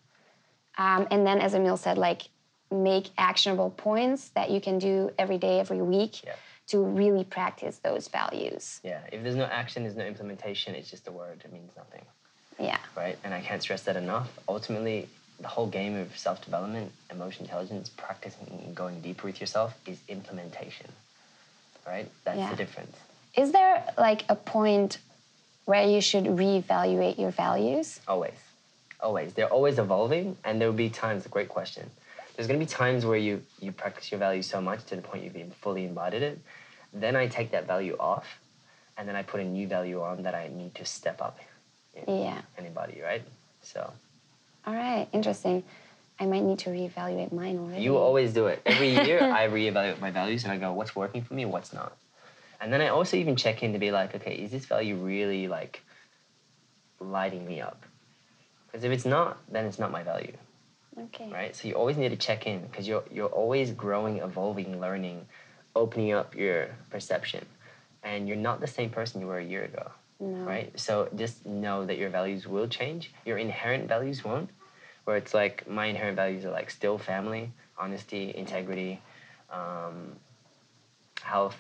Um, 0.79 1.07
and 1.11 1.27
then 1.27 1.39
as 1.41 1.55
Emile 1.55 1.77
said, 1.77 1.99
like 1.99 2.23
make 2.71 3.11
actionable 3.19 3.71
points 3.71 4.31
that 4.31 4.51
you 4.51 4.61
can 4.61 4.79
do 4.79 5.11
every 5.19 5.39
day, 5.39 5.61
every 5.61 5.83
week 5.83 6.25
Yeah. 6.25 6.35
to 6.69 6.81
really 6.83 7.25
practice 7.25 7.79
those 7.79 8.09
values. 8.09 8.81
Yeah. 8.83 9.01
If 9.13 9.23
there's 9.23 9.37
no 9.37 9.45
action, 9.45 9.83
there's 9.85 9.97
no 9.97 10.05
implementation, 10.07 10.75
it's 10.75 10.91
just 10.91 11.09
a 11.09 11.13
word, 11.13 11.43
it 11.45 11.53
means 11.53 11.73
nothing. 11.77 12.05
Yeah. 12.59 12.79
right? 12.97 13.17
And 13.23 13.33
I 13.33 13.41
can't 13.41 13.63
stress 13.63 13.83
that 13.85 13.97
enough. 13.97 14.29
Ultimately, 14.49 15.09
the 15.41 15.49
whole 15.49 15.69
game 15.69 15.95
of 15.97 16.17
self 16.19 16.45
development, 16.45 16.91
emotion 17.11 17.45
intelligence, 17.45 17.89
practicing 17.89 18.49
and 18.65 18.75
going 18.75 19.01
deeper 19.01 19.27
with 19.27 19.41
yourself 19.41 19.75
is 19.87 19.99
implementation, 20.09 20.91
right? 21.89 22.11
That's 22.25 22.39
Yeah. 22.39 22.51
the 22.51 22.57
difference. 22.57 22.97
Is 23.35 23.53
there 23.53 23.85
like 23.97 24.25
a 24.29 24.35
point 24.35 24.99
where 25.65 25.87
you 25.87 26.01
should 26.01 26.25
reevaluate 26.25 27.19
your 27.19 27.31
values? 27.31 28.01
Always. 28.07 28.35
Always. 29.01 29.33
They're 29.35 29.53
always 29.53 29.79
evolving, 29.79 30.37
and 30.45 30.61
there 30.61 30.69
will 30.69 30.77
be 30.77 30.91
times, 30.91 31.27
great 31.27 31.49
question. 31.49 31.91
There's 32.35 32.47
going 32.49 32.59
to 32.61 32.65
be 32.65 32.71
times 32.71 33.05
where 33.05 33.19
you, 33.19 33.43
you 33.61 33.73
practice 33.73 34.11
your 34.11 34.19
values 34.19 34.47
so 34.47 34.61
much 34.61 34.85
to 34.87 34.97
the 34.97 35.03
point 35.03 35.25
you've 35.25 35.33
been 35.33 35.51
fully 35.51 35.85
embodied 35.85 36.23
it. 36.23 36.39
Then 36.93 37.17
I 37.17 37.27
take 37.27 37.51
that 37.51 37.67
value 37.67 37.97
off, 37.99 38.27
and 38.97 39.09
then 39.09 39.17
I 39.17 39.23
put 39.23 39.41
a 39.41 39.45
new 39.45 39.67
value 39.69 40.03
on 40.03 40.23
that 40.23 40.35
I 40.35 40.49
need 40.49 40.75
to 40.77 40.85
step 40.85 41.21
up 41.21 41.39
in 41.95 42.23
Yeah. 42.23 42.41
anybody, 42.57 43.01
right? 43.01 43.23
So 43.63 43.93
All 44.67 44.75
right, 44.75 45.09
interesting. 45.13 45.65
I 46.21 46.27
might 46.27 46.43
need 46.43 46.59
to 46.61 46.71
reevaluate 46.71 47.33
mine 47.33 47.59
already. 47.59 47.83
You 47.83 47.97
always 47.97 48.33
do 48.33 48.47
it. 48.47 48.61
Every 48.67 48.89
year, 48.89 49.21
I 49.33 49.47
reevaluate 49.49 50.01
my 50.01 50.11
values 50.11 50.45
and 50.45 50.53
I 50.53 50.59
go, 50.59 50.73
what's 50.73 50.97
working 50.97 51.23
for 51.23 51.35
me, 51.35 51.45
what's 51.45 51.73
not. 51.73 51.97
And 52.61 52.73
then 52.73 52.81
I 52.81 52.89
also 52.89 53.17
even 53.17 53.37
check 53.37 53.63
in 53.63 53.73
to 53.73 53.79
be 53.79 53.91
like, 53.93 54.15
okay, 54.17 54.35
is 54.35 54.51
this 54.51 54.67
value 54.67 54.97
really 54.97 55.47
like 55.47 55.83
lighting 57.01 57.47
me 57.47 57.61
up? 57.61 57.85
Because 58.67 58.85
if 58.85 58.91
it's 58.93 59.05
not, 59.05 59.39
then 59.51 59.65
it's 59.65 59.79
not 59.79 59.93
my 59.93 60.03
value, 60.03 60.33
Okay. 61.01 61.31
right? 61.33 61.55
So 61.55 61.69
you 61.69 61.75
always 61.75 61.97
need 61.97 62.09
to 62.11 62.17
check 62.17 62.47
in 62.47 62.63
because 62.67 62.87
you're 62.89 63.05
you're 63.13 63.29
always 63.29 63.71
growing, 63.71 64.19
evolving, 64.19 64.81
learning, 64.81 65.25
opening 65.77 66.13
up 66.13 66.35
your 66.35 66.69
perception, 66.91 67.47
and 68.03 68.27
you're 68.29 68.37
not 68.37 68.61
the 68.61 68.67
same 68.67 68.91
person 68.91 69.21
you 69.21 69.29
were 69.29 69.39
a 69.39 69.45
year 69.45 69.65
ago, 69.65 69.91
No. 70.21 70.45
right? 70.45 70.79
So 70.79 71.09
just 71.15 71.47
know 71.47 71.87
that 71.87 71.97
your 71.97 72.11
values 72.11 72.47
will 72.47 72.67
change. 72.69 73.13
Your 73.25 73.39
inherent 73.39 73.89
values 73.89 74.25
won't. 74.25 74.51
Where 75.09 75.17
it's 75.17 75.33
like 75.33 75.67
my 75.67 75.87
inherent 75.87 76.17
values 76.17 76.45
are 76.45 76.51
like 76.51 76.69
still 76.69 76.99
family, 76.99 77.51
honesty, 77.79 78.31
integrity, 78.37 79.01
um, 79.51 80.15
health. 81.23 81.57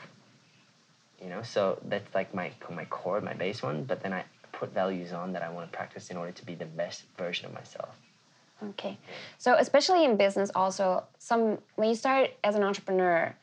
You 1.19 1.31
know, 1.31 1.41
so 1.41 1.81
that's 1.87 2.15
like 2.15 2.35
my 2.35 2.53
my 2.69 2.85
core, 2.85 3.23
my 3.23 3.33
base 3.33 3.63
one. 3.63 3.85
But 3.85 4.03
then 4.03 4.13
I 4.13 4.25
put 4.53 4.75
values 4.75 5.15
on 5.15 5.33
that 5.33 5.43
I 5.43 5.49
want 5.49 5.73
to 5.73 5.75
practice 5.75 6.11
in 6.11 6.19
order 6.19 6.31
to 6.33 6.45
be 6.45 6.57
the 6.57 6.67
best 6.67 7.05
version 7.17 7.47
of 7.47 7.55
myself. 7.55 7.97
Okay. 8.63 8.99
So 9.39 9.55
especially 9.55 10.05
in 10.05 10.19
business 10.19 10.51
also, 10.55 11.05
some 11.19 11.57
when 11.77 11.89
you 11.89 11.95
start 11.95 12.29
as 12.45 12.55
an 12.55 12.63
entrepreneur, 12.63 13.35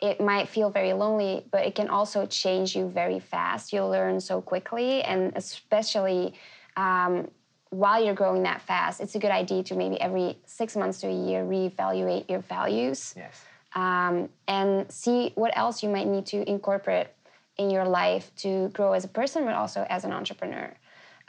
it 0.00 0.20
might 0.20 0.48
feel 0.48 0.70
very 0.70 0.94
lonely, 0.94 1.44
but 1.52 1.64
it 1.64 1.76
can 1.76 1.88
also 1.90 2.26
change 2.26 2.74
you 2.74 2.88
very 2.88 3.20
fast. 3.20 3.72
You'll 3.72 3.90
learn 3.90 4.18
so 4.20 4.42
quickly 4.42 5.04
and 5.04 5.32
especially 5.36 6.34
um, 6.76 7.28
while 7.74 8.02
you're 8.04 8.14
growing 8.14 8.44
that 8.44 8.62
fast, 8.62 9.00
it's 9.00 9.14
a 9.14 9.18
good 9.18 9.30
idea 9.30 9.62
to 9.64 9.74
maybe 9.74 10.00
every 10.00 10.38
six 10.46 10.76
months 10.76 11.00
to 11.00 11.08
a 11.08 11.12
year 11.12 11.44
reevaluate 11.44 12.30
your 12.30 12.40
values 12.40 13.14
Yes. 13.16 13.44
um, 13.74 14.28
and 14.46 14.90
see 14.90 15.32
what 15.34 15.56
else 15.56 15.82
you 15.82 15.88
might 15.88 16.06
need 16.06 16.26
to 16.26 16.48
incorporate 16.48 17.08
in 17.56 17.70
your 17.70 17.84
life 17.84 18.32
to 18.36 18.68
grow 18.70 18.92
as 18.92 19.04
a 19.04 19.08
person, 19.08 19.44
but 19.44 19.54
also 19.54 19.86
as 19.90 20.04
an 20.04 20.12
entrepreneur. 20.12 20.72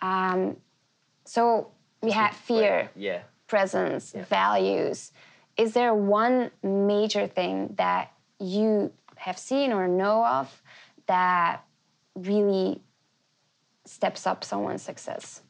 Um, 0.01 0.58
so 1.23 1.71
we 2.01 2.12
had 2.12 2.34
fear, 2.36 2.89
Yeah. 2.95 3.21
presence, 3.47 4.13
Yeah. 4.13 4.23
values. 4.25 5.12
Is 5.58 5.73
there 5.73 5.93
one 5.93 6.51
major 6.62 7.27
thing 7.27 7.73
that 7.77 8.12
you 8.39 8.91
have 9.15 9.38
seen 9.38 9.71
or 9.71 9.88
know 9.88 10.25
of 10.25 10.62
that 11.08 11.63
really 12.15 12.81
steps 13.86 14.27
up 14.27 14.43
someone's 14.43 14.81
success? 14.84 15.41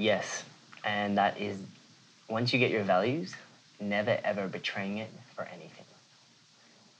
Yes, 0.00 0.44
and 0.82 1.18
that 1.18 1.38
is 1.38 1.58
once 2.26 2.54
you 2.54 2.58
get 2.58 2.70
your 2.70 2.84
values, 2.84 3.34
never 3.80 4.18
ever 4.24 4.48
betraying 4.48 4.96
it 4.96 5.10
for 5.34 5.42
anything. 5.42 5.84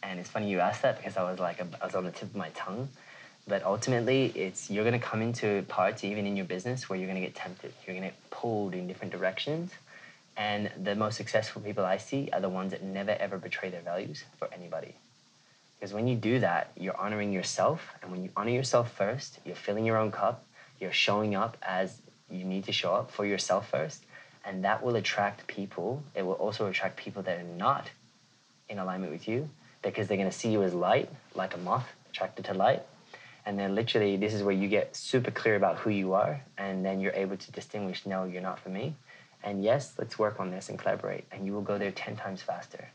And 0.03 0.21
it's 0.21 0.29
funny 0.29 0.51
you 0.51 0.61
asked 0.61 0.83
that 0.83 0.99
because 0.99 1.17
I 1.17 1.23
was 1.23 1.41
like 1.41 1.63
I 1.63 1.87
was 1.87 1.95
on 1.95 2.05
the 2.05 2.11
tip 2.11 2.25
of 2.25 2.37
my 2.37 2.51
tongue, 2.51 2.91
but 3.49 3.63
ultimately 3.63 4.27
it's 4.35 4.69
you're 4.69 4.85
gonna 4.85 4.99
come 4.99 5.23
into 5.23 5.63
parts 5.63 6.05
even 6.05 6.27
in 6.27 6.37
your 6.37 6.45
business 6.45 6.91
where 6.91 6.99
you're 6.99 7.09
gonna 7.09 7.23
get 7.23 7.35
tempted. 7.35 7.73
You're 7.87 7.97
gonna 7.97 8.09
get 8.09 8.31
pulled 8.31 8.75
in 8.75 8.87
different 8.87 9.15
directions, 9.15 9.73
and 10.37 10.71
the 10.85 10.95
most 10.95 11.17
successful 11.17 11.63
people 11.63 11.87
I 11.87 11.97
see 11.97 12.29
are 12.35 12.41
the 12.43 12.51
ones 12.51 12.73
that 12.73 12.83
never 12.83 13.13
ever 13.13 13.39
betray 13.39 13.71
their 13.71 13.81
values 13.81 14.25
for 14.39 14.47
anybody. 14.53 14.95
Because 15.79 15.95
when 15.95 16.07
you 16.07 16.17
do 16.17 16.39
that, 16.41 16.71
you're 16.77 16.99
honoring 16.99 17.33
yourself. 17.33 17.95
And 18.03 18.13
when 18.13 18.23
you 18.23 18.31
honor 18.37 18.51
yourself 18.51 18.93
first, 18.93 19.39
you're 19.47 19.57
filling 19.57 19.87
your 19.87 19.97
own 19.97 20.11
cup, 20.13 20.45
you're 20.79 20.93
showing 20.93 21.35
up 21.35 21.57
as 21.63 22.03
you 22.31 22.45
need 22.45 22.65
to 22.65 22.73
show 22.73 22.95
up 22.95 23.11
for 23.11 23.27
yourself 23.27 23.71
first. 23.71 24.05
And 24.45 24.65
that 24.65 24.83
will 24.83 24.97
attract 24.97 25.47
people. 25.47 26.03
It 26.15 26.23
will 26.23 26.35
also 26.35 26.67
attract 26.67 26.97
people 26.97 27.23
that 27.23 27.39
are 27.39 27.57
not 27.59 27.91
in 28.69 28.79
alignment 28.79 29.13
with 29.13 29.29
you 29.29 29.49
because 29.83 30.09
they're 30.09 30.17
going 30.17 30.31
to 30.31 30.37
see 30.37 30.51
you 30.51 30.63
as 30.63 30.73
light, 30.73 31.11
like 31.35 31.55
a 31.55 31.59
moth 31.59 31.87
attracted 32.09 32.45
to 32.47 32.55
light. 32.55 32.83
And 33.47 33.59
then 33.59 33.75
literally, 33.75 34.17
this 34.17 34.35
is 34.35 34.43
where 34.43 34.55
you 34.55 34.69
get 34.69 34.95
super 34.95 35.31
clear 35.31 35.57
about 35.57 35.79
who 35.79 35.91
you 35.91 36.13
are. 36.15 36.43
And 36.59 36.85
then 36.85 37.01
you're 37.01 37.13
able 37.13 37.37
to 37.37 37.53
distinguish 37.53 38.07
no, 38.07 38.25
you're 38.25 38.43
not 38.43 38.61
for 38.61 38.69
me. 38.69 38.95
And 39.43 39.65
yes, 39.65 39.95
let's 39.99 40.19
work 40.19 40.39
on 40.39 40.51
this 40.51 40.69
and 40.69 40.79
collaborate. 40.79 41.25
And 41.33 41.47
you 41.47 41.53
will 41.53 41.63
go 41.63 41.79
there 41.79 41.91
10 41.91 42.17
times 42.17 42.43
faster. 42.43 42.89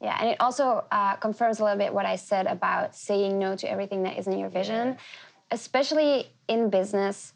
Yeah, 0.00 0.16
and 0.20 0.28
it 0.28 0.36
also 0.40 0.84
uh, 0.92 1.16
confirms 1.16 1.58
a 1.58 1.64
little 1.64 1.78
bit 1.78 1.92
what 1.92 2.06
I 2.06 2.16
said 2.16 2.46
about 2.46 2.94
saying 2.94 3.38
no 3.38 3.56
to 3.56 3.68
everything 3.68 4.04
that 4.04 4.18
isn't 4.18 4.38
your 4.38 4.48
vision. 4.48 4.96
Especially 5.50 6.30
in 6.46 6.70
business, 6.70 7.32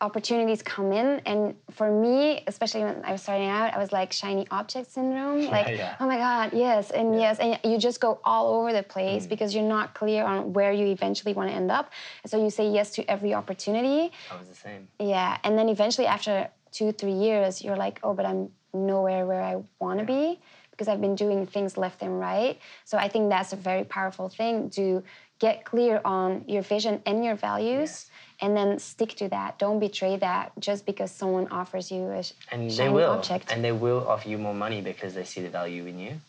opportunities 0.00 0.62
come 0.62 0.92
in. 0.92 1.20
And 1.24 1.54
for 1.70 1.90
me 1.90 2.42
especially 2.46 2.82
when 2.84 3.02
i 3.04 3.12
was 3.12 3.22
starting 3.22 3.48
out 3.48 3.72
i 3.74 3.78
was 3.78 3.92
like 3.92 4.12
shiny 4.12 4.46
object 4.50 4.90
syndrome. 4.92 5.46
Like 5.56 5.68
yeah. 5.68 5.96
oh 6.00 6.06
my 6.06 6.16
god 6.18 6.52
yes 6.52 6.90
and 6.90 7.14
yes 7.18 7.38
and 7.38 7.58
you 7.64 7.78
just 7.78 8.00
go 8.00 8.20
all 8.24 8.54
over 8.54 8.72
the 8.72 8.82
place 8.82 9.26
Mm. 9.26 9.28
because 9.30 9.54
you're 9.54 9.64
not 9.76 9.94
clear 9.94 10.24
on 10.24 10.52
where 10.52 10.72
you 10.72 10.86
eventually 10.86 11.32
want 11.32 11.48
to 11.50 11.54
end 11.56 11.70
up. 11.70 11.92
So 12.26 12.42
you 12.42 12.50
say 12.50 12.68
yes 12.68 12.90
to 12.96 13.10
every 13.10 13.32
opportunity. 13.34 14.12
I 14.30 14.36
was 14.38 14.48
the 14.48 14.54
same. 14.54 14.88
yeah 14.98 15.38
and 15.44 15.56
then 15.58 15.68
eventually 15.68 16.06
after 16.06 16.48
two 16.72 16.92
three 16.92 17.12
years 17.26 17.62
you're 17.64 17.76
like 17.86 18.00
oh 18.02 18.12
but 18.12 18.26
i'm 18.26 18.50
nowhere 18.74 19.24
where 19.24 19.40
i 19.42 19.56
want 19.80 19.98
to 19.98 20.04
be 20.04 20.38
because 20.72 20.88
i've 20.88 21.00
been 21.00 21.14
doing 21.14 21.46
things 21.46 21.78
left 21.78 22.02
and 22.02 22.20
right. 22.20 22.58
So 22.84 22.98
i 22.98 23.08
think 23.08 23.30
that's 23.30 23.52
a 23.54 23.56
very 23.56 23.84
powerful 23.84 24.28
thing 24.28 24.68
to 24.70 25.02
get 25.38 25.64
clear 25.64 26.00
on 26.04 26.44
your 26.46 26.62
vision 26.62 27.00
and 27.06 27.24
your 27.24 27.34
values 27.36 28.10
and 28.40 28.56
then 28.56 28.78
stick 28.78 29.14
to 29.16 29.28
that. 29.28 29.58
Don't 29.58 29.80
betray 29.80 30.16
that 30.16 30.52
just 30.58 30.84
because 30.84 31.10
someone 31.10 31.48
offers 31.48 31.90
you 31.90 32.10
a 32.10 32.22
sh- 32.22 32.32
and 32.52 32.70
shiny 32.70 32.88
they 32.88 32.94
will. 32.94 33.12
object. 33.12 33.52
And 33.52 33.64
they 33.64 33.72
will 33.72 34.06
offer 34.06 34.28
you 34.28 34.38
more 34.38 34.54
money 34.54 34.80
because 34.80 35.14
they 35.14 35.24
see 35.24 35.40
the 35.40 35.48
value 35.48 35.86
in 35.86 35.98
you. 35.98 36.20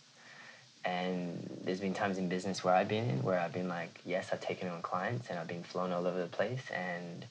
And 0.85 1.61
there's 1.65 1.81
been 1.81 1.93
times 1.93 2.17
in 2.17 2.29
business 2.29 2.63
where 2.63 2.73
i've 2.73 2.87
been 2.87 3.09
in 3.09 3.21
where 3.21 3.39
i've 3.39 3.51
been 3.51 3.67
like 3.67 3.99
yes 4.05 4.29
i've 4.31 4.39
taken 4.39 4.69
on 4.69 4.81
clients 4.81 5.29
and 5.29 5.37
i've 5.37 5.47
been 5.47 5.63
flown 5.63 5.91
all 5.91 6.07
over 6.07 6.17
the 6.17 6.27
place 6.27 6.61
and 6.73 7.25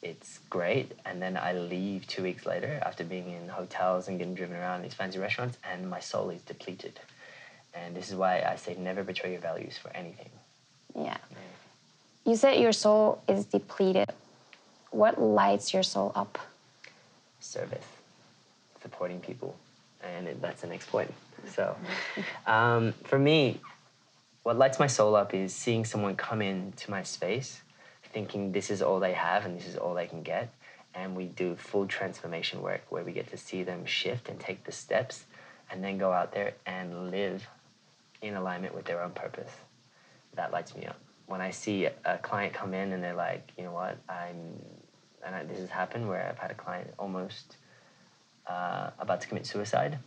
it's 0.00 0.38
great. 0.48 0.92
And 1.04 1.20
then 1.20 1.36
i 1.36 1.52
leave 1.52 2.06
two 2.06 2.22
weeks 2.22 2.46
later 2.46 2.80
after 2.84 3.04
being 3.04 3.30
in 3.30 3.48
hotels 3.48 4.08
and 4.08 4.18
getting 4.18 4.34
driven 4.34 4.56
around 4.56 4.82
these 4.82 4.94
fancy 4.94 5.18
restaurants 5.18 5.58
and 5.70 5.90
my 5.90 6.00
soul 6.00 6.30
is 6.30 6.40
depleted. 6.42 6.98
And 7.74 7.94
this 7.94 8.08
is 8.10 8.16
why 8.16 8.40
i 8.40 8.56
say 8.56 8.74
never 8.74 9.04
betray 9.04 9.32
your 9.32 9.40
values 9.40 9.76
for 9.76 9.90
anything. 9.94 10.30
Yeah 10.96 11.18
you 12.24 12.36
said 12.36 12.60
your 12.60 12.72
soul 12.72 13.22
is 13.28 13.46
depleted 13.46 14.10
what 14.90 15.20
lights 15.20 15.72
your 15.72 15.82
soul 15.82 16.12
up 16.14 16.38
service, 17.40 17.84
supporting 18.80 19.20
people, 19.20 19.56
and 20.02 20.28
that's 20.40 20.62
the 20.62 20.66
next 20.66 20.88
point. 20.88 21.12
So, 21.56 21.74
um, 22.46 22.92
for 23.02 23.18
me, 23.18 23.60
what 24.44 24.56
lights 24.56 24.78
my 24.78 24.86
soul 24.86 25.16
up 25.16 25.34
is 25.34 25.52
seeing 25.52 25.84
someone 25.84 26.14
come 26.14 26.40
into 26.40 26.88
my 26.88 27.02
space, 27.02 27.62
thinking 28.12 28.52
this 28.52 28.70
is 28.70 28.80
all 28.80 29.00
they 29.00 29.12
have 29.12 29.44
and 29.44 29.58
this 29.58 29.66
is 29.66 29.76
all 29.76 29.92
they 29.92 30.06
can 30.06 30.22
get, 30.22 30.52
and 30.94 31.16
we 31.16 31.24
do 31.24 31.56
full 31.56 31.88
transformation 31.88 32.62
work 32.62 32.82
where 32.90 33.02
we 33.02 33.10
get 33.10 33.28
to 33.32 33.36
see 33.36 33.64
them 33.64 33.84
shift 33.84 34.28
and 34.28 34.38
take 34.38 34.62
the 34.62 34.70
steps, 34.70 35.24
and 35.68 35.82
then 35.82 35.98
go 35.98 36.12
out 36.12 36.32
there 36.32 36.54
and 36.64 37.10
live 37.10 37.44
in 38.20 38.36
alignment 38.36 38.72
with 38.72 38.84
their 38.84 39.02
own 39.02 39.10
purpose. 39.10 39.50
That 40.36 40.52
lights 40.52 40.76
me 40.76 40.86
up. 40.86 41.01
When 41.32 41.40
I 41.40 41.50
see 41.50 41.86
a 41.86 42.18
client 42.18 42.52
come 42.52 42.74
in 42.74 42.92
and 42.92 43.02
they're 43.02 43.14
like, 43.14 43.52
you 43.56 43.64
know 43.64 43.72
what, 43.72 43.96
I'm 44.06 44.60
and 45.24 45.34
I, 45.34 45.44
this 45.44 45.60
has 45.60 45.70
happened 45.70 46.06
where 46.06 46.28
I've 46.28 46.36
had 46.36 46.50
a 46.50 46.54
client 46.54 46.92
almost 46.98 47.56
uh, 48.46 48.90
about 48.98 49.22
to 49.22 49.28
commit 49.28 49.46
suicide 49.46 49.98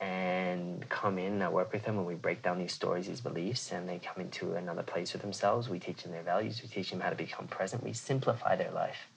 and 0.00 0.88
come 0.88 1.18
in 1.18 1.32
and 1.32 1.42
I 1.42 1.48
work 1.48 1.72
with 1.72 1.82
them 1.82 1.98
and 1.98 2.06
we 2.06 2.14
break 2.14 2.40
down 2.40 2.56
these 2.56 2.72
stories, 2.72 3.08
these 3.08 3.20
beliefs, 3.20 3.72
and 3.72 3.88
they 3.88 3.98
come 3.98 4.22
into 4.22 4.54
another 4.54 4.84
place 4.84 5.12
with 5.12 5.22
themselves. 5.22 5.68
We 5.68 5.80
teach 5.80 6.04
them 6.04 6.12
their 6.12 6.22
values, 6.22 6.62
we 6.62 6.68
teach 6.68 6.90
them 6.90 7.00
how 7.00 7.10
to 7.10 7.16
become 7.16 7.48
present, 7.48 7.82
we 7.82 7.92
simplify 7.92 8.54
their 8.54 8.70
life. 8.70 9.08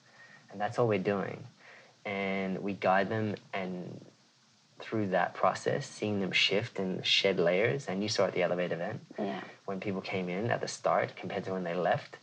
And 0.52 0.60
that's 0.60 0.80
all 0.80 0.88
we're 0.88 0.98
doing. 0.98 1.44
And 2.04 2.64
we 2.64 2.74
guide 2.74 3.10
them 3.10 3.36
and 3.54 4.04
through 4.84 5.08
that 5.10 5.34
process, 5.34 5.88
seeing 5.88 6.20
them 6.20 6.32
shift 6.32 6.78
and 6.80 7.06
shed 7.06 7.40
layers. 7.40 7.88
And 7.88 8.04
you 8.04 8.10
saw 8.10 8.26
at 8.26 8.34
the 8.34 8.44
Elevate 8.44 8.72
event 8.72 9.00
yeah 9.18 9.40
when 9.66 9.80
people 9.80 10.02
came 10.02 10.30
in 10.30 10.52
at 10.52 10.62
the 10.62 10.68
start 10.68 11.16
compared 11.16 11.44
to 11.46 11.54
when 11.54 11.64
they 11.64 11.74
left, 11.74 12.18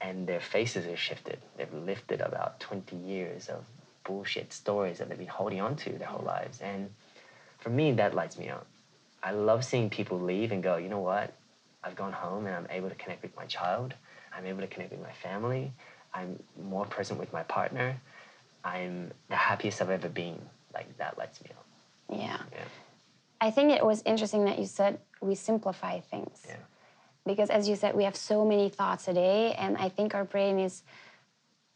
and 0.00 0.26
their 0.26 0.40
faces 0.40 0.84
have 0.86 0.98
shifted. 0.98 1.38
They've 1.56 1.72
lifted 1.72 2.20
about 2.20 2.60
20 2.60 2.94
years 2.96 3.48
of 3.48 3.64
bullshit 4.04 4.52
stories 4.52 4.98
that 4.98 5.08
they've 5.08 5.18
been 5.18 5.26
holding 5.26 5.60
on 5.60 5.76
to 5.76 5.90
their 5.90 6.06
whole 6.08 6.24
lives. 6.24 6.60
And 6.60 6.90
for 7.58 7.70
me, 7.70 7.92
that 7.92 8.14
lights 8.14 8.38
me 8.38 8.48
up. 8.48 8.66
I 9.22 9.32
love 9.32 9.64
seeing 9.64 9.88
people 9.88 10.20
leave 10.20 10.52
and 10.52 10.62
go, 10.62 10.76
you 10.76 10.88
know 10.88 11.00
what? 11.00 11.32
I've 11.82 11.96
gone 11.96 12.12
home 12.12 12.46
and 12.46 12.54
I'm 12.54 12.66
able 12.70 12.90
to 12.90 12.94
connect 12.94 13.22
with 13.22 13.34
my 13.34 13.46
child. 13.46 13.94
I'm 14.36 14.46
able 14.46 14.60
to 14.60 14.66
connect 14.66 14.92
with 14.92 15.00
my 15.02 15.12
family. 15.12 15.72
I'm 16.12 16.38
more 16.62 16.84
present 16.84 17.18
with 17.18 17.32
my 17.32 17.42
partner. 17.44 17.96
I'm 18.62 19.10
the 19.28 19.36
happiest 19.36 19.80
I've 19.82 19.90
ever 19.90 20.08
been. 20.08 20.40
Like, 20.72 20.96
that 20.98 21.16
lights 21.18 21.42
me 21.42 21.50
up. 21.56 21.63
Yeah 22.10 22.38
Yeah. 22.52 22.64
i 23.40 23.50
think 23.50 23.70
it 23.72 23.84
was 23.84 24.02
interesting 24.04 24.44
that 24.44 24.58
you 24.58 24.66
said 24.66 24.98
we 25.20 25.34
simplify 25.34 26.00
things 26.00 26.42
Yeah. 26.48 26.56
because 27.26 27.50
as 27.50 27.68
you 27.68 27.76
said 27.76 27.94
we 27.94 28.04
have 28.04 28.16
so 28.16 28.44
many 28.44 28.68
thoughts 28.68 29.08
a 29.08 29.12
day 29.14 29.54
and 29.54 29.76
i 29.78 29.88
think 29.88 30.14
our 30.14 30.24
brain 30.24 30.58
is 30.58 30.82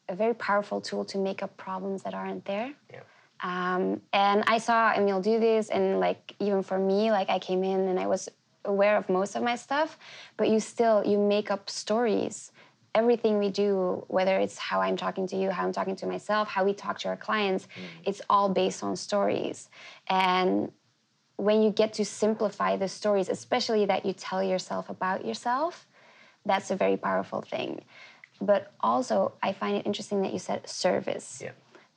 a 0.08 0.14
very 0.14 0.34
powerful 0.34 0.80
tool 0.80 1.04
to 1.04 1.18
make 1.18 1.42
up 1.42 1.56
problems 1.56 2.02
that 2.04 2.14
aren't 2.14 2.44
there 2.44 2.72
Yeah. 2.92 3.00
um, 3.42 4.00
and 4.12 4.44
i 4.46 4.58
saw 4.58 4.92
emile 4.94 5.20
do 5.20 5.38
this 5.40 5.68
and 5.70 6.00
like 6.00 6.34
even 6.40 6.62
for 6.62 6.78
me 6.78 7.10
like 7.10 7.28
i 7.30 7.38
came 7.38 7.62
in 7.64 7.80
and 7.88 7.98
i 8.00 8.06
was 8.06 8.28
aware 8.64 8.96
of 8.96 9.08
most 9.08 9.34
of 9.36 9.42
my 9.42 9.56
stuff 9.56 9.98
but 10.36 10.48
you 10.48 10.60
still 10.60 11.02
you 11.06 11.18
make 11.18 11.50
up 11.50 11.70
stories 11.70 12.52
everything 12.94 13.38
we 13.38 13.51
do 13.51 14.05
whether 14.09 14.38
it's 14.38 14.59
how 14.59 14.81
i'm 14.81 14.96
talking 14.96 15.27
to 15.27 15.37
you 15.37 15.51
how 15.51 15.64
i'm 15.64 15.72
talking 15.72 15.96
to 15.96 16.07
myself 16.07 16.48
how 16.48 16.64
we 16.64 16.72
talk 16.72 16.98
to 16.98 17.09
our 17.09 17.16
clients 17.16 17.66
mm. 17.66 17.83
it's 18.05 18.20
all 18.29 18.48
based 18.48 18.83
on 18.83 18.96
stories 18.96 19.68
and 20.09 20.72
when 21.38 21.62
you 21.62 21.70
get 21.70 21.92
to 21.94 22.05
simplify 22.05 22.77
the 22.77 22.88
stories, 22.88 23.29
especially 23.29 23.87
that 23.87 24.05
you 24.05 24.12
tell 24.12 24.42
yourself 24.42 24.90
about 24.90 25.24
yourself, 25.24 25.87
that's 26.44 26.70
a 26.70 26.77
very 26.77 26.96
powerful 26.96 27.40
thing. 27.40 27.81
But 28.40 28.72
also, 28.81 29.33
I 29.42 29.53
find 29.53 29.77
it 29.77 29.87
interesting 29.87 30.20
that 30.22 30.33
you 30.33 30.40
said 30.40 30.68
service. 30.68 31.40
Yeah. 31.42 31.53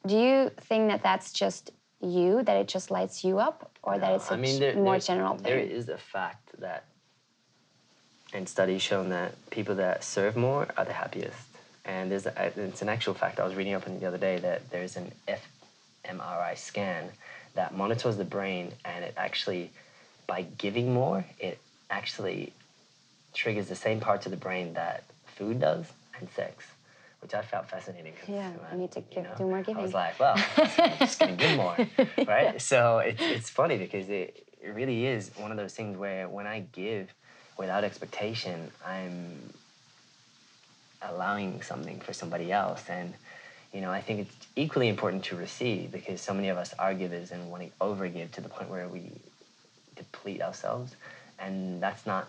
Do 0.05 0.15
you 0.15 0.51
think 0.61 0.89
that 0.89 1.01
that's 1.01 1.33
just 1.33 1.71
you, 2.01 2.43
that 2.43 2.55
it 2.55 2.67
just 2.67 2.91
lights 2.91 3.23
you 3.23 3.39
up, 3.39 3.77
or 3.81 3.97
that 3.97 4.13
it's 4.13 4.29
a 4.29 4.35
I 4.35 4.37
mean, 4.37 4.59
there, 4.59 4.75
more 4.75 4.99
general 4.99 5.35
thing? 5.35 5.43
There 5.43 5.59
is 5.59 5.89
a 5.89 5.97
fact 5.97 6.51
that, 6.59 6.85
and 8.33 8.47
studies 8.47 8.81
shown 8.81 9.09
that 9.09 9.33
people 9.49 9.75
that 9.75 10.03
serve 10.03 10.35
more 10.35 10.67
are 10.77 10.85
the 10.85 10.93
happiest. 10.93 11.37
And 11.85 12.11
there's 12.11 12.25
a, 12.25 12.51
it's 12.55 12.81
an 12.81 12.89
actual 12.89 13.13
fact. 13.13 13.39
I 13.39 13.43
was 13.45 13.55
reading 13.55 13.73
up 13.73 13.87
on 13.87 13.93
it 13.95 13.99
the 13.99 14.07
other 14.07 14.17
day 14.17 14.37
that 14.39 14.69
there's 14.69 14.95
an 14.97 15.11
fMRI 16.05 16.57
scan 16.57 17.09
that 17.55 17.75
monitors 17.75 18.17
the 18.17 18.23
brain, 18.23 18.71
and 18.85 19.03
it 19.03 19.13
actually, 19.17 19.71
by 20.27 20.43
giving 20.57 20.93
more, 20.93 21.25
it 21.39 21.59
actually 21.89 22.53
triggers 23.33 23.67
the 23.67 23.75
same 23.75 23.99
parts 23.99 24.25
of 24.25 24.31
the 24.31 24.37
brain 24.37 24.73
that 24.73 25.03
food 25.25 25.59
does 25.59 25.85
and 26.19 26.29
sex, 26.35 26.65
which 27.21 27.33
I 27.33 27.41
found 27.41 27.67
fascinating. 27.67 28.13
Yeah, 28.27 28.51
you 28.71 28.77
need 28.77 28.91
to 28.93 28.99
you 28.99 29.05
give- 29.11 29.23
know, 29.23 29.33
do 29.37 29.45
more 29.47 29.59
giving. 29.61 29.77
I 29.77 29.81
was 29.81 29.93
like, 29.93 30.19
well, 30.19 30.35
I'm 30.57 30.97
just 30.99 31.19
gonna 31.19 31.35
give 31.35 31.57
more, 31.57 31.75
right? 32.27 32.61
So 32.61 32.99
it's 32.99 33.21
it's 33.21 33.49
funny 33.49 33.77
because 33.77 34.07
it, 34.09 34.45
it 34.61 34.69
really 34.69 35.05
is 35.07 35.31
one 35.35 35.51
of 35.51 35.57
those 35.57 35.73
things 35.73 35.97
where 35.97 36.29
when 36.29 36.47
I 36.47 36.61
give 36.71 37.13
without 37.57 37.83
expectation, 37.83 38.71
I'm 38.85 39.53
allowing 41.01 41.61
something 41.61 41.99
for 41.99 42.13
somebody 42.13 42.51
else, 42.51 42.83
and 42.89 43.13
you 43.73 43.81
know, 43.81 43.91
I 43.91 44.01
think 44.01 44.19
it's 44.19 44.47
equally 44.55 44.89
important 44.89 45.23
to 45.25 45.35
receive 45.35 45.91
because 45.91 46.19
so 46.19 46.33
many 46.33 46.49
of 46.49 46.57
us 46.57 46.73
are 46.77 46.93
givers 46.93 47.31
and 47.31 47.49
want 47.49 47.63
to 47.63 47.69
overgive 47.79 48.31
to 48.31 48.41
the 48.41 48.49
point 48.49 48.69
where 48.69 48.87
we 48.87 49.11
deplete 49.95 50.41
ourselves, 50.41 50.95
and 51.39 51.81
that's 51.81 52.05
not 52.05 52.27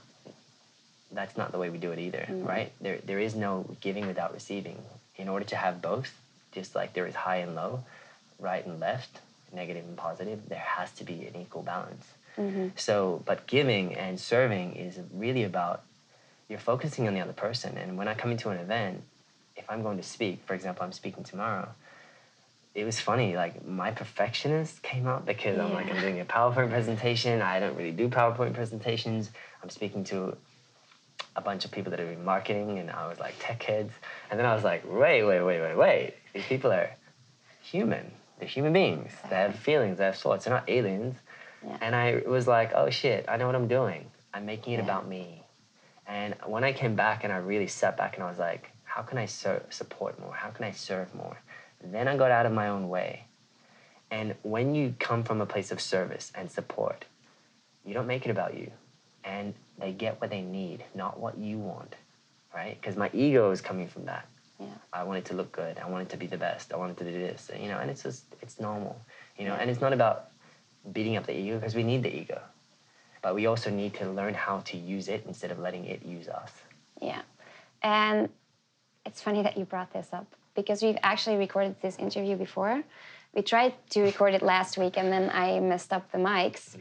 that's 1.11 1.37
not 1.37 1.53
the 1.53 1.59
way 1.59 1.69
we 1.69 1.79
do 1.79 1.93
it 1.93 1.99
either, 1.99 2.27
mm-hmm. 2.29 2.47
right? 2.47 2.73
There 2.81 2.99
there 3.05 3.19
is 3.19 3.35
no 3.35 3.77
giving 3.81 4.07
without 4.07 4.33
receiving. 4.33 4.79
In 5.17 5.29
order 5.29 5.45
to 5.47 5.57
have 5.57 5.83
both, 5.83 6.11
just 6.53 6.75
like 6.75 6.95
there 6.95 7.07
is 7.07 7.15
high 7.15 7.37
and 7.37 7.55
low, 7.55 7.85
right 8.39 8.65
and 8.65 8.81
left, 8.81 9.21
negative 9.53 9.85
and 9.87 9.97
positive, 9.97 10.49
there 10.49 10.59
has 10.59 10.91
to 10.93 11.05
be 11.05 11.27
an 11.27 11.41
equal 11.41 11.63
balance. 11.63 12.07
Mm-hmm. 12.39 12.69
So, 12.77 13.23
but 13.25 13.47
giving 13.47 13.95
and 13.95 14.19
serving 14.19 14.77
is 14.77 14.99
really 15.13 15.45
about 15.45 15.83
you're 16.49 16.59
focusing 16.59 17.09
on 17.09 17.15
the 17.15 17.21
other 17.21 17.33
person. 17.33 17.77
And 17.79 17.97
when 17.97 18.09
I 18.09 18.15
come 18.15 18.31
into 18.31 18.51
an 18.51 18.59
event, 18.59 19.03
if 19.57 19.65
I'm 19.71 19.83
going 19.83 19.97
to 19.97 20.03
speak, 20.03 20.41
for 20.47 20.55
example, 20.55 20.85
I'm 20.85 20.93
speaking 20.93 21.25
tomorrow, 21.25 21.69
it 22.75 22.85
was 22.85 22.99
funny. 22.99 23.37
Like 23.37 23.67
my 23.67 23.91
perfectionist 23.91 24.83
came 24.83 25.07
out 25.07 25.27
because 25.27 25.59
I'm 25.59 25.73
like 25.73 25.91
I'm 25.91 26.01
doing 26.01 26.21
a 26.21 26.25
PowerPoint 26.25 26.71
presentation. 26.71 27.43
I 27.43 27.61
don't 27.61 27.77
really 27.77 27.93
do 27.93 28.09
PowerPoint 28.09 28.55
presentations. 28.55 29.31
I'm 29.63 29.71
speaking 29.71 30.05
to 30.05 30.37
a 31.37 31.41
bunch 31.41 31.65
of 31.65 31.71
people 31.71 31.91
that 31.91 32.01
are 32.01 32.11
in 32.11 32.25
marketing, 32.25 32.79
and 32.79 32.91
I 32.91 33.09
was 33.09 33.19
like 33.19 33.35
tech 33.39 33.63
heads. 33.63 33.93
And 34.31 34.39
then 34.39 34.47
I 34.47 34.55
was 34.55 34.65
like, 34.65 34.85
wait, 34.87 35.23
wait, 35.23 35.43
wait, 35.43 35.61
wait, 35.61 35.77
wait. 35.77 36.15
These 36.35 36.45
people 36.45 36.73
are 36.73 36.91
human. 37.63 38.11
They're 38.39 38.49
human 38.49 38.73
beings. 38.73 39.13
They 39.31 39.37
have 39.37 39.55
feelings. 39.55 39.99
They 39.99 40.05
have 40.05 40.17
thoughts. 40.17 40.45
They're 40.45 40.55
not 40.55 40.69
aliens. 40.69 41.17
Yeah. 41.67 41.79
And 41.81 41.95
I 41.95 42.23
was 42.27 42.47
like, 42.47 42.73
oh 42.75 42.91
shit, 42.91 43.25
I 43.29 43.37
know 43.37 43.47
what 43.47 43.55
I'm 43.55 43.69
doing. 43.69 44.11
I'm 44.35 44.47
making 44.47 44.73
it 44.75 44.77
Yeah. 44.79 44.85
about 44.85 45.07
me. 45.09 45.43
And 46.07 46.35
when 46.45 46.65
I 46.65 46.73
came 46.73 46.95
back 46.97 47.25
and 47.25 47.33
I 47.33 47.37
really 47.37 47.69
sat 47.69 47.97
back 47.97 48.15
and 48.17 48.25
I 48.25 48.29
was 48.29 48.39
like, 48.39 48.71
how 48.85 49.03
can 49.03 49.19
I 49.19 49.27
ser- 49.27 49.63
support 49.71 50.19
more? 50.21 50.35
How 50.35 50.51
can 50.51 50.65
I 50.65 50.73
serve 50.73 51.15
more? 51.15 51.39
Then 51.83 52.09
I 52.09 52.17
got 52.17 52.31
out 52.31 52.47
of 52.47 52.53
my 52.53 52.69
own 52.69 52.89
way. 52.89 53.25
And 54.11 54.35
when 54.43 54.75
you 54.75 54.95
come 54.99 55.23
from 55.25 55.41
a 55.41 55.47
place 55.47 55.73
of 55.73 55.81
service 55.81 56.31
and 56.35 56.51
support, 56.51 57.05
you 57.85 57.95
don't 57.95 58.07
make 58.07 58.27
it 58.27 58.31
about 58.31 58.55
you. 58.57 58.71
And 59.25 59.55
they 59.79 59.93
get 59.93 60.21
what 60.21 60.31
they 60.31 60.43
need, 60.43 60.85
not 60.95 61.19
what 61.19 61.39
you 61.39 61.59
want, 61.59 61.95
right? 62.55 62.79
Because 62.81 62.97
my 62.97 63.09
ego 63.13 63.51
is 63.51 63.61
coming 63.61 63.89
from 63.89 64.05
that. 64.07 64.27
Yeah. 64.61 64.67
I 64.93 65.05
want 65.05 65.19
it 65.19 65.25
to 65.27 65.35
look 65.35 65.51
good. 65.53 65.79
I 65.79 65.89
want 65.89 66.03
it 66.03 66.11
to 66.11 66.17
be 66.17 66.27
the 66.27 66.37
best. 66.37 66.73
I 66.73 66.77
want 66.77 66.93
it 66.93 66.99
to 67.05 67.11
do 67.11 67.19
this. 67.19 67.51
You 67.59 67.69
know, 67.69 67.79
and 67.79 67.91
it's 67.91 68.03
just 68.03 68.25
it's 68.43 68.61
normal. 68.61 69.01
You 69.39 69.47
know, 69.47 69.55
Yeah. 69.55 69.61
and 69.61 69.71
it's 69.71 69.81
not 69.81 69.93
about 69.93 70.29
beating 70.91 71.17
up 71.17 71.27
the 71.27 71.37
ego 71.37 71.59
because 71.59 71.75
we 71.75 71.83
need 71.83 72.03
the 72.03 72.15
ego, 72.15 72.41
but 73.23 73.35
we 73.35 73.47
also 73.47 73.71
need 73.71 73.95
to 73.95 74.11
learn 74.11 74.35
how 74.35 74.61
to 74.61 74.77
use 74.77 75.09
it 75.09 75.25
instead 75.27 75.51
of 75.51 75.59
letting 75.59 75.85
it 75.85 76.05
use 76.05 76.29
us. 76.29 76.53
Yeah. 77.01 77.23
And 77.83 78.29
it's 79.07 79.21
funny 79.21 79.43
that 79.43 79.57
you 79.57 79.65
brought 79.65 79.93
this 79.93 80.09
up 80.13 80.27
because 80.55 80.83
we've 80.83 80.99
actually 81.03 81.37
recorded 81.37 81.77
this 81.83 81.97
interview 81.99 82.37
before. 82.37 82.83
We 83.35 83.43
tried 83.43 83.75
to 83.91 84.03
record 84.03 84.35
it 84.35 84.43
last 84.43 84.77
week 84.77 84.97
and 84.97 85.13
then 85.13 85.31
I 85.31 85.61
messed 85.61 85.93
up 85.93 86.11
the 86.13 86.19
mics. 86.19 86.77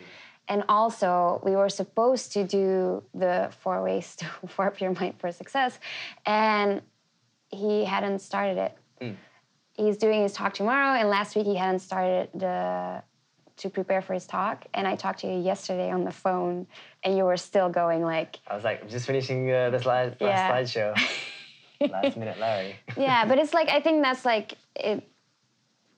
And 0.48 0.64
also, 0.68 1.40
we 1.46 1.56
were 1.56 1.70
supposed 1.70 2.34
to 2.34 2.44
do 2.44 3.04
the 3.14 3.52
four 3.62 3.82
ways 3.82 4.16
to 4.18 4.26
warp 4.58 4.82
your 4.82 4.92
mind 4.92 5.16
for 5.18 5.32
success, 5.32 5.80
and 6.26 6.82
he 7.50 7.86
hadn't 7.86 8.20
started 8.20 8.58
it. 8.58 8.78
Mm. 9.00 9.16
He's 9.74 9.98
doing 9.98 10.24
his 10.24 10.34
talk 10.34 10.54
tomorrow, 10.54 11.00
and 11.00 11.10
last 11.10 11.36
week 11.36 11.46
he 11.46 11.56
hadn't 11.56 11.80
started 11.80 12.30
the 12.34 13.02
to 13.62 13.70
prepare 13.70 14.02
for 14.02 14.14
his 14.14 14.26
talk. 14.26 14.66
And 14.74 14.88
I 14.88 14.96
talked 14.96 15.20
to 15.20 15.28
you 15.28 15.40
yesterday 15.40 15.92
on 15.92 16.04
the 16.04 16.12
phone, 16.12 16.66
and 17.04 17.16
you 17.16 17.24
were 17.24 17.38
still 17.38 17.70
going 17.70 18.02
like, 18.04 18.40
I 18.48 18.56
was 18.56 18.64
like, 18.64 18.82
I'm 18.82 18.90
just 18.90 19.06
finishing 19.06 19.52
uh, 19.52 19.70
the 19.70 19.80
slide 19.80 20.18
last 20.20 20.22
Yeah. 20.22 20.52
slideshow. 20.52 21.02
last 21.90 22.16
minute, 22.18 22.38
Larry. 22.40 22.76
yeah 22.96 23.26
but 23.26 23.40
it's 23.40 23.56
like 23.56 23.68
i 23.70 23.80
think 23.82 24.04
that's 24.04 24.24
like 24.24 24.54
it 24.76 25.02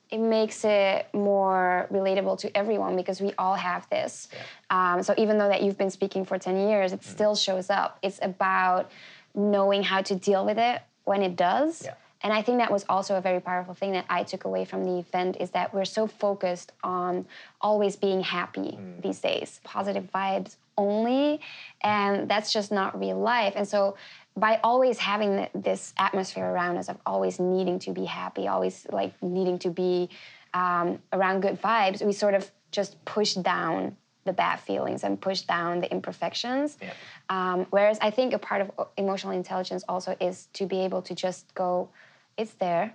it 0.09 0.17
makes 0.19 0.63
it 0.63 1.07
more 1.13 1.87
relatable 1.91 2.39
to 2.39 2.55
everyone 2.57 2.95
because 2.95 3.19
we 3.19 3.33
all 3.37 3.55
have 3.55 3.89
this 3.89 4.29
um, 4.69 5.03
so 5.03 5.13
even 5.17 5.37
though 5.37 5.49
that 5.49 5.61
you've 5.61 5.77
been 5.77 5.89
speaking 5.89 6.23
for 6.23 6.37
10 6.39 6.69
years 6.69 6.91
Mm. 6.91 6.95
it 6.95 7.03
still 7.03 7.35
shows 7.35 7.69
up 7.69 7.97
it's 8.01 8.17
about 8.21 8.89
knowing 9.35 9.83
how 9.83 10.01
to 10.03 10.15
deal 10.15 10.45
with 10.45 10.57
it 10.57 10.81
when 11.03 11.21
it 11.21 11.35
does 11.35 11.81
Yeah. 11.83 11.95
And 12.23 12.31
i 12.33 12.41
think 12.41 12.57
that 12.57 12.71
was 12.71 12.85
also 12.89 13.15
a 13.15 13.21
very 13.21 13.39
powerful 13.39 13.73
thing 13.73 13.91
that 13.91 14.05
i 14.09 14.23
took 14.23 14.45
away 14.45 14.65
from 14.65 14.83
the 14.83 14.97
event 14.97 15.37
is 15.39 15.51
that 15.51 15.73
we're 15.73 15.85
so 15.85 16.07
focused 16.07 16.71
on 16.83 17.25
always 17.61 17.95
being 17.95 18.21
happy 18.21 18.77
Mm. 18.79 19.01
these 19.01 19.19
days 19.19 19.59
positive 19.63 20.09
vibes 20.15 20.55
only 20.77 21.39
and 21.81 22.27
that's 22.29 22.51
just 22.51 22.71
not 22.71 22.99
real 22.99 23.19
life 23.19 23.53
and 23.55 23.67
so 23.67 23.95
by 24.35 24.59
always 24.63 24.97
having 24.97 25.47
this 25.53 25.93
atmosphere 25.97 26.45
around 26.45 26.77
us 26.77 26.89
of 26.89 26.97
always 27.05 27.39
needing 27.39 27.77
to 27.79 27.91
be 27.91 28.05
happy 28.05 28.47
always 28.47 28.87
like 28.91 29.13
needing 29.21 29.59
to 29.59 29.69
be 29.69 30.09
um, 30.55 30.99
around 31.11 31.41
good 31.41 31.61
vibes 31.61 32.03
we 32.03 32.11
sort 32.13 32.33
of 32.33 32.49
just 32.71 33.03
push 33.05 33.33
down 33.35 33.95
the 34.25 34.33
bad 34.33 34.59
feelings 34.59 35.03
and 35.03 35.19
push 35.21 35.41
down 35.41 35.81
the 35.81 35.91
imperfections 35.91 36.77
Yeah. 36.81 36.93
um, 37.29 37.67
whereas 37.69 37.97
i 38.01 38.09
think 38.09 38.33
a 38.33 38.39
part 38.39 38.61
of 38.61 38.71
emotional 38.97 39.33
intelligence 39.33 39.83
also 39.87 40.15
is 40.19 40.47
to 40.53 40.65
be 40.65 40.79
able 40.79 41.01
to 41.03 41.13
just 41.13 41.53
go 41.53 41.89
it's 42.37 42.53
there 42.53 42.93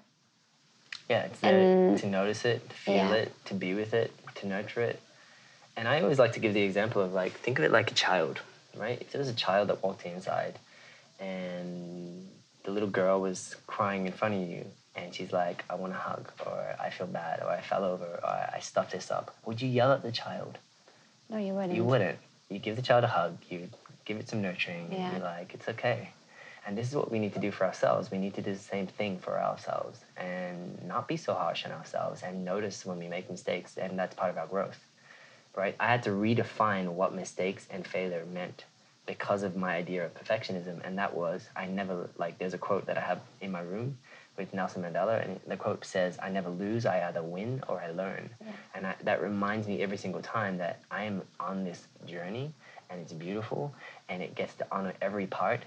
Yeah, 1.09 1.22
it's 1.24 1.41
there 1.41 1.59
And- 1.59 1.99
to 2.01 2.07
notice 2.07 2.45
it, 2.45 2.68
to 2.68 2.76
feel 2.76 2.95
Yeah. 2.97 3.14
it, 3.14 3.45
to 3.47 3.55
be 3.55 3.72
with 3.74 3.95
it, 3.95 4.12
to 4.36 4.47
nurture 4.47 4.82
it. 4.82 5.01
And 5.76 5.89
I 5.89 6.03
always 6.03 6.18
like 6.18 6.32
to 6.34 6.41
give 6.41 6.53
the 6.53 6.61
example 6.62 7.01
of 7.01 7.14
like, 7.14 7.32
think 7.32 7.59
of 7.59 7.64
it 7.64 7.70
like 7.72 7.91
a 7.91 7.95
child, 7.95 8.41
right? 8.76 9.01
If 9.01 9.12
there 9.12 9.18
was 9.18 9.28
a 9.28 9.34
child 9.34 9.68
that 9.68 9.82
walked 9.82 10.05
inside 10.05 10.59
and 11.18 12.28
the 12.64 12.70
little 12.70 12.89
girl 12.91 13.20
was 13.20 13.57
crying 13.66 14.07
in 14.07 14.12
front 14.12 14.34
of 14.34 14.41
you 14.49 14.66
and 14.97 15.14
she's 15.14 15.32
like, 15.32 15.64
I 15.70 15.76
want 15.76 15.93
a 15.93 15.97
hug, 15.97 16.30
or 16.45 16.76
I 16.80 16.91
feel 16.91 17.07
bad, 17.07 17.41
or 17.41 17.49
I 17.49 17.61
fell 17.61 17.84
over, 17.84 18.05
or 18.05 18.28
I 18.28 18.59
stuffed 18.61 18.91
this 18.93 19.11
up, 19.11 19.34
would 19.47 19.62
you 19.62 19.68
yell 19.68 19.93
at 19.93 20.03
the 20.03 20.12
child? 20.12 20.59
no 21.30 21.39
you 21.39 21.53
wouldn't 21.55 21.74
You 21.74 21.84
wouldn't. 21.84 22.18
You 22.51 22.59
give 22.59 22.76
the 22.76 22.82
child 22.82 23.05
a 23.05 23.09
hug, 23.09 23.36
you 23.49 23.68
give 24.05 24.16
it 24.18 24.28
some 24.28 24.43
nurturing, 24.43 24.89
Yeah. 24.91 24.99
and 24.99 25.12
you're 25.18 25.24
like, 25.24 25.55
it's 25.55 25.68
okay. 25.68 26.11
And 26.68 26.76
this 26.76 26.86
is 26.86 26.94
what 26.94 27.10
we 27.10 27.18
need 27.18 27.32
to 27.32 27.40
do 27.40 27.50
for 27.50 27.64
ourselves. 27.64 28.10
We 28.10 28.18
need 28.18 28.34
to 28.34 28.42
do 28.42 28.52
the 28.52 28.58
same 28.58 28.86
thing 28.86 29.18
for 29.18 29.40
ourselves 29.40 30.00
and 30.18 30.86
not 30.86 31.08
be 31.08 31.16
so 31.16 31.32
harsh 31.32 31.64
on 31.64 31.72
ourselves 31.72 32.22
and 32.22 32.44
notice 32.44 32.84
when 32.84 32.98
we 32.98 33.08
make 33.08 33.30
mistakes. 33.30 33.78
And 33.78 33.98
that's 33.98 34.14
part 34.14 34.30
of 34.30 34.36
our 34.36 34.46
growth, 34.46 34.78
right? 35.56 35.74
I 35.80 35.86
had 35.86 36.02
to 36.02 36.10
redefine 36.10 36.88
what 36.88 37.14
mistakes 37.14 37.66
and 37.70 37.86
failure 37.86 38.22
meant 38.34 38.66
because 39.06 39.44
of 39.44 39.56
my 39.56 39.76
idea 39.76 40.04
of 40.04 40.12
perfectionism. 40.12 40.86
And 40.86 40.98
that 40.98 41.14
was, 41.14 41.48
I 41.56 41.64
never, 41.64 42.10
like, 42.18 42.36
there's 42.36 42.52
a 42.52 42.58
quote 42.58 42.84
that 42.84 42.98
I 42.98 43.00
have 43.00 43.22
in 43.40 43.50
my 43.50 43.62
room 43.62 43.96
with 44.36 44.52
Nelson 44.52 44.82
Mandela, 44.82 45.24
and 45.24 45.40
the 45.46 45.56
quote 45.56 45.86
says, 45.86 46.18
I 46.22 46.28
never 46.28 46.50
lose, 46.50 46.84
I 46.84 47.08
either 47.08 47.22
win 47.22 47.62
or 47.66 47.80
I 47.80 47.90
learn. 47.92 48.28
And 48.74 48.86
I, 48.86 48.94
that 49.04 49.22
reminds 49.22 49.66
me 49.66 49.82
every 49.82 49.96
single 49.96 50.20
time 50.20 50.58
that 50.58 50.80
I 50.90 51.04
am 51.04 51.22
on 51.40 51.64
this 51.64 51.86
journey 52.06 52.52
and 52.90 53.00
it's 53.00 53.12
beautiful 53.12 53.74
and 54.08 54.22
it 54.22 54.34
gets 54.34 54.54
to 54.56 54.66
honor 54.70 54.92
every 55.00 55.26
part. 55.26 55.64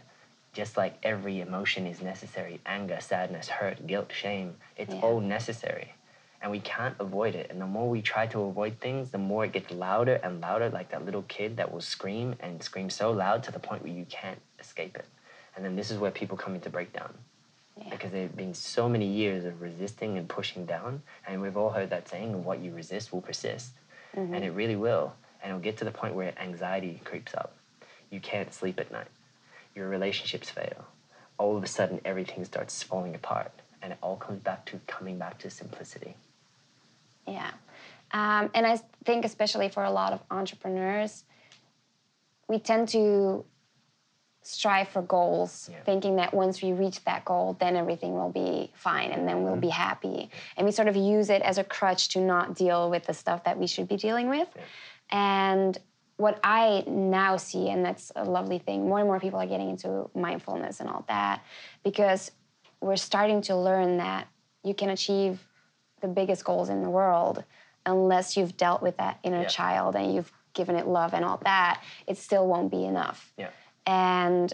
Just 0.54 0.76
like 0.76 0.98
every 1.04 1.40
emotion 1.40 1.88
is 1.88 2.02
necessary 2.02 2.60
anger, 2.66 2.98
sadness, 3.00 3.48
hurt, 3.48 3.88
guilt, 3.88 4.12
shame 4.14 4.56
it's 4.76 4.94
Yeah. 4.94 5.02
all 5.02 5.20
necessary. 5.22 5.94
And 6.42 6.52
we 6.52 6.60
can't 6.60 6.96
avoid 7.00 7.36
it. 7.36 7.50
And 7.52 7.62
the 7.62 7.68
more 7.68 7.88
we 7.88 8.02
try 8.02 8.26
to 8.28 8.42
avoid 8.42 8.80
things, 8.80 9.12
the 9.12 9.18
more 9.20 9.46
it 9.46 9.52
gets 9.54 9.72
louder 9.72 10.16
and 10.24 10.42
louder, 10.42 10.70
like 10.70 10.90
that 10.90 11.06
little 11.06 11.22
kid 11.24 11.58
that 11.58 11.72
will 11.72 11.82
scream 11.82 12.36
and 12.40 12.62
scream 12.64 12.90
so 12.90 13.12
loud 13.12 13.44
to 13.44 13.52
the 13.52 13.60
point 13.60 13.84
where 13.84 13.94
you 13.94 14.06
can't 14.06 14.42
escape 14.60 14.98
it. 14.98 15.06
And 15.56 15.64
then 15.64 15.76
this 15.76 15.92
is 15.92 16.00
where 16.00 16.12
people 16.12 16.36
come 16.38 16.56
into 16.56 16.70
breakdown 16.70 17.14
Yeah. 17.78 17.90
because 17.92 18.12
there 18.12 18.24
have 18.24 18.36
been 18.36 18.54
so 18.56 18.90
many 18.90 19.06
years 19.06 19.46
of 19.46 19.62
resisting 19.62 20.18
and 20.18 20.28
pushing 20.28 20.66
down. 20.66 21.04
And 21.28 21.42
we've 21.42 21.56
all 21.58 21.70
heard 21.70 21.92
that 21.92 22.10
saying, 22.10 22.44
what 22.44 22.60
you 22.60 22.74
resist 22.74 23.14
will 23.14 23.22
persist. 23.22 23.72
Mm-hmm. 24.16 24.34
And 24.34 24.44
it 24.44 24.52
really 24.52 24.76
will. 24.76 25.14
And 25.44 25.52
it'll 25.52 25.62
get 25.62 25.78
to 25.78 25.86
the 25.86 25.92
point 25.92 26.16
where 26.16 26.34
anxiety 26.40 27.00
creeps 27.06 27.34
up. 27.36 27.54
You 28.10 28.20
can't 28.20 28.52
sleep 28.54 28.80
at 28.80 28.92
night. 28.92 29.08
Your 29.76 29.88
relationships 29.90 30.50
fail. 30.50 30.86
All 31.38 31.58
of 31.58 31.64
a 31.64 31.68
sudden, 31.68 32.02
everything 32.06 32.46
starts 32.46 32.84
falling 32.84 33.16
apart. 33.16 33.52
And 33.82 33.94
it 33.94 34.00
all 34.04 34.16
comes 34.16 34.40
back 34.42 34.66
to 34.68 34.80
coming 34.86 35.18
back 35.18 35.40
to 35.40 35.50
simplicity. 35.50 36.16
Yeah. 37.28 37.52
Um, 38.12 38.52
and 38.54 38.66
I 38.68 38.80
think, 39.06 39.26
especially 39.26 39.70
for 39.70 39.84
a 39.84 39.92
lot 39.92 40.14
of 40.14 40.20
entrepreneurs, 40.30 41.24
we 42.48 42.60
tend 42.60 42.90
to 42.90 43.46
strive 44.44 44.88
for 44.90 45.02
goals, 45.04 45.70
Yeah. 45.72 45.82
thinking 45.84 46.16
that 46.18 46.34
once 46.34 46.62
we 46.62 46.74
reach 46.74 47.04
that 47.06 47.24
goal, 47.26 47.56
then 47.60 47.76
everything 47.76 48.16
will 48.16 48.32
be 48.32 48.72
fine 48.74 49.12
and 49.12 49.28
then 49.28 49.44
we'll 49.44 49.56
be 49.56 49.70
happy. 49.70 50.30
And 50.58 50.66
we 50.66 50.72
sort 50.72 50.88
of 50.88 50.96
use 50.96 51.30
it 51.30 51.42
as 51.44 51.58
a 51.60 51.64
crutch 51.64 52.10
to 52.10 52.20
not 52.20 52.56
deal 52.56 52.90
with 52.90 53.06
the 53.06 53.14
stuff 53.14 53.44
that 53.44 53.58
we 53.58 53.68
should 53.68 53.88
be 53.88 53.98
dealing 53.98 54.30
with. 54.30 54.50
And 55.12 55.78
what 56.18 56.40
I 56.44 56.84
now 56.88 57.38
see, 57.38 57.70
and 57.70 57.84
that's 57.84 58.12
a 58.16 58.24
lovely 58.24 58.60
thing, 58.60 58.88
more 58.88 59.00
and 59.00 59.08
more 59.08 59.20
people 59.20 59.40
are 59.40 59.48
getting 59.48 59.70
into 59.70 60.10
mindfulness 60.14 60.80
and 60.80 60.90
all 60.90 61.04
that 61.08 61.44
because 61.84 62.32
we're 62.80 62.96
starting 62.98 63.42
to 63.44 63.56
learn 63.56 63.98
that 63.98 64.28
you 64.64 64.74
can 64.74 64.90
achieve 64.90 65.48
the 66.02 66.08
biggest 66.08 66.44
goals 66.44 66.70
in 66.70 66.84
the 66.84 66.90
world 66.90 67.44
unless 67.86 68.38
you've 68.38 68.58
dealt 68.58 68.82
with 68.82 68.98
that 68.98 69.20
inner 69.24 69.42
Yeah. 69.42 69.48
child 69.48 69.96
and 69.96 70.14
you've 70.14 70.32
given 70.54 70.76
it 70.76 70.86
love 70.88 71.14
and 71.14 71.24
all 71.26 71.38
that, 71.44 71.82
it 72.08 72.18
still 72.18 72.48
won't 72.48 72.70
be 72.70 72.86
enough. 72.86 73.32
Yeah. 73.38 73.50
And 73.88 74.54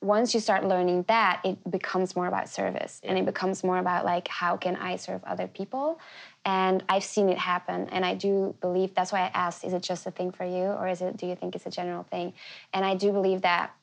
once 0.00 0.32
you 0.32 0.40
start 0.40 0.64
learning 0.64 1.04
that, 1.08 1.40
it 1.44 1.70
becomes 1.70 2.14
more 2.14 2.28
about 2.28 2.48
service 2.48 3.00
and 3.02 3.18
it 3.18 3.24
becomes 3.24 3.64
more 3.64 3.78
about 3.78 4.04
like, 4.04 4.28
how 4.28 4.56
can 4.56 4.76
I 4.76 4.96
serve 4.96 5.22
other 5.24 5.48
people? 5.48 5.98
And 6.44 6.84
I've 6.88 7.02
seen 7.02 7.28
it 7.28 7.38
happen. 7.38 7.88
And 7.90 8.04
I 8.04 8.14
do 8.14 8.54
believe 8.60 8.94
that's 8.94 9.10
why 9.10 9.22
I 9.22 9.30
asked, 9.34 9.64
is 9.64 9.72
it 9.72 9.82
just 9.82 10.06
a 10.06 10.12
thing 10.12 10.30
for 10.30 10.44
you 10.44 10.66
or 10.66 10.86
is 10.86 11.00
it, 11.02 11.16
do 11.16 11.26
you 11.26 11.34
think 11.34 11.56
it's 11.56 11.66
a 11.66 11.70
general 11.70 12.04
thing? 12.04 12.32
And 12.72 12.84
I 12.84 12.94
do 12.94 13.10
believe 13.10 13.42
that 13.42 13.74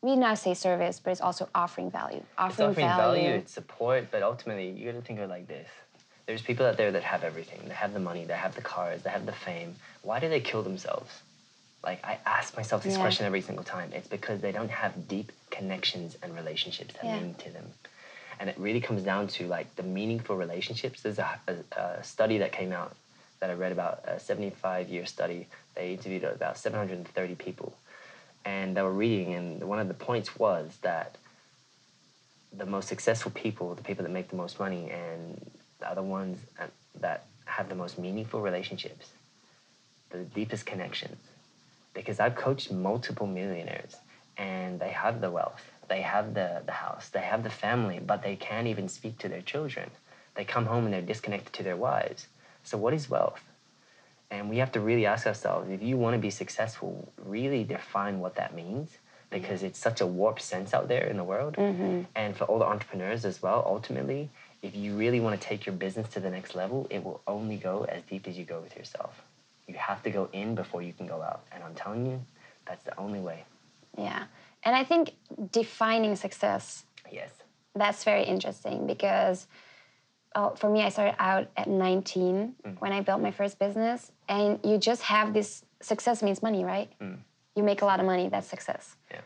we 0.00 0.16
now 0.16 0.32
say 0.32 0.54
service, 0.54 0.98
but 0.98 1.10
it's 1.10 1.20
also 1.20 1.50
offering 1.54 1.90
value. 1.90 2.18
It's 2.18 2.26
Offering, 2.38 2.70
offering 2.70 2.86
value. 2.86 3.22
value, 3.22 3.34
it's 3.36 3.52
support, 3.52 4.10
but 4.10 4.22
ultimately, 4.22 4.70
you 4.70 4.90
got 4.90 4.98
to 4.98 5.04
think 5.04 5.18
of 5.18 5.26
it 5.26 5.28
like 5.28 5.46
this. 5.46 5.68
There's 6.24 6.40
people 6.40 6.64
out 6.64 6.78
there 6.78 6.90
that 6.92 7.02
have 7.02 7.22
everything. 7.22 7.60
They 7.68 7.74
have 7.74 7.92
the 7.92 8.00
money, 8.00 8.24
they 8.24 8.32
have 8.32 8.54
the 8.54 8.62
cars, 8.62 9.02
they 9.02 9.10
have 9.10 9.26
the 9.26 9.32
fame. 9.32 9.74
Why 10.00 10.18
do 10.18 10.30
they 10.30 10.40
kill 10.40 10.62
themselves? 10.62 11.10
Like, 11.82 12.04
I 12.04 12.18
ask 12.26 12.56
myself 12.56 12.82
this 12.82 12.94
Yeah. 12.96 13.00
question 13.00 13.26
every 13.26 13.40
single 13.40 13.64
time. 13.64 13.92
It's 13.92 14.08
because 14.08 14.40
they 14.40 14.52
don't 14.52 14.70
have 14.70 15.08
deep 15.08 15.32
connections 15.50 16.16
and 16.22 16.34
relationships 16.34 16.94
that 16.94 17.04
Yeah. 17.06 17.20
mean 17.20 17.34
to 17.36 17.50
them. 17.50 17.72
And 18.38 18.48
it 18.48 18.58
really 18.58 18.80
comes 18.80 19.02
down 19.02 19.28
to 19.28 19.46
like 19.46 19.74
the 19.76 19.82
meaningful 19.82 20.36
relationships. 20.36 21.02
There's 21.02 21.18
a, 21.18 21.40
a, 21.48 21.80
a 21.80 22.04
study 22.04 22.38
that 22.38 22.52
came 22.52 22.72
out 22.72 22.96
that 23.40 23.50
I 23.50 23.54
read 23.54 23.72
about, 23.72 24.00
a 24.04 24.20
75 24.20 24.88
year 24.88 25.06
study. 25.06 25.46
They 25.74 25.92
interviewed 25.92 26.24
about 26.24 26.58
730 26.58 27.34
people. 27.36 27.76
And 28.44 28.76
they 28.76 28.82
were 28.82 28.92
reading, 28.92 29.34
and 29.34 29.62
one 29.68 29.78
of 29.78 29.88
the 29.88 29.94
points 29.94 30.38
was 30.38 30.78
that 30.82 31.16
the 32.52 32.66
most 32.66 32.88
successful 32.88 33.30
people, 33.32 33.74
the 33.74 33.82
people 33.82 34.02
that 34.02 34.10
make 34.10 34.28
the 34.28 34.36
most 34.36 34.58
money, 34.58 34.90
and 34.90 35.50
are 35.86 35.94
the 35.94 36.02
ones 36.02 36.38
that- 36.58 36.72
that 36.96 37.24
have 37.44 37.68
the 37.68 37.74
most 37.74 37.98
meaningful 37.98 38.40
relationships, 38.40 39.10
the 40.10 40.18
deepest 40.24 40.66
connections. 40.66 41.18
Because 41.94 42.20
I've 42.20 42.36
coached 42.36 42.70
multiple 42.70 43.26
millionaires, 43.26 43.96
and 44.36 44.80
they 44.80 44.90
have 44.90 45.20
the 45.20 45.30
wealth, 45.30 45.70
they 45.88 46.00
have 46.02 46.34
the, 46.34 46.62
the 46.64 46.72
house, 46.72 47.08
they 47.08 47.20
have 47.20 47.42
the 47.42 47.50
family, 47.50 48.00
but 48.04 48.22
they 48.22 48.36
can't 48.36 48.66
even 48.66 48.88
speak 48.88 49.18
to 49.18 49.28
their 49.28 49.42
children. 49.42 49.90
They 50.34 50.44
come 50.44 50.66
home 50.66 50.84
and 50.84 50.94
they're 50.94 51.02
disconnected 51.02 51.52
to 51.54 51.62
their 51.62 51.76
wives. 51.76 52.28
So, 52.62 52.78
what 52.78 52.94
is 52.94 53.10
wealth? 53.10 53.42
And 54.30 54.48
we 54.48 54.58
have 54.58 54.70
to 54.72 54.80
really 54.80 55.06
ask 55.06 55.26
ourselves 55.26 55.68
if 55.70 55.82
you 55.82 55.96
want 55.96 56.14
to 56.14 56.20
be 56.20 56.30
successful, 56.30 57.12
really 57.18 57.64
define 57.64 58.20
what 58.20 58.36
that 58.36 58.54
means 58.54 58.98
because 59.30 59.62
it's 59.62 59.78
such 59.78 60.00
a 60.00 60.06
warped 60.06 60.42
sense 60.42 60.74
out 60.74 60.88
there 60.88 61.06
in 61.06 61.16
the 61.16 61.24
world. 61.24 61.56
Mm-hmm. 61.56 62.02
And 62.14 62.36
for 62.36 62.44
all 62.44 62.58
the 62.58 62.64
entrepreneurs 62.64 63.24
as 63.24 63.42
well, 63.42 63.64
ultimately, 63.66 64.28
if 64.62 64.74
you 64.74 64.96
really 64.96 65.20
want 65.20 65.40
to 65.40 65.46
take 65.46 65.66
your 65.66 65.74
business 65.74 66.08
to 66.10 66.20
the 66.20 66.30
next 66.30 66.54
level, 66.54 66.86
it 66.90 67.02
will 67.02 67.20
only 67.26 67.56
go 67.56 67.84
as 67.84 68.02
deep 68.02 68.28
as 68.28 68.36
you 68.36 68.44
go 68.44 68.60
with 68.60 68.76
yourself. 68.76 69.22
You 69.70 69.78
have 69.78 70.02
to 70.02 70.10
go 70.10 70.28
in 70.32 70.56
before 70.56 70.82
you 70.82 70.92
can 70.92 71.06
go 71.06 71.22
out. 71.22 71.42
And 71.52 71.62
I'm 71.62 71.74
telling 71.74 72.04
you, 72.04 72.20
that's 72.66 72.82
the 72.82 72.98
only 72.98 73.20
way. 73.20 73.44
Yeah. 73.96 74.24
And 74.64 74.74
I 74.74 74.82
think 74.82 75.12
defining 75.52 76.16
success, 76.16 76.84
Yes. 77.10 77.30
that's 77.76 78.02
very 78.02 78.24
interesting 78.24 78.86
because 78.88 79.46
oh, 80.34 80.50
for 80.56 80.68
me, 80.68 80.82
I 80.82 80.88
started 80.88 81.14
out 81.20 81.48
at 81.56 81.68
19 81.68 82.54
mm. 82.66 82.80
when 82.80 82.92
I 82.92 83.00
built 83.00 83.20
my 83.20 83.30
first 83.30 83.58
business. 83.60 84.10
And 84.28 84.58
you 84.64 84.76
just 84.78 85.02
have 85.02 85.32
this 85.34 85.64
success 85.80 86.20
means 86.20 86.42
money, 86.42 86.64
right? 86.64 86.90
Mm. 87.00 87.18
You 87.54 87.62
make 87.62 87.82
a 87.82 87.84
lot 87.84 88.00
of 88.00 88.06
money, 88.06 88.28
that's 88.28 88.48
success. 88.48 88.96
Yeah. 89.10 89.20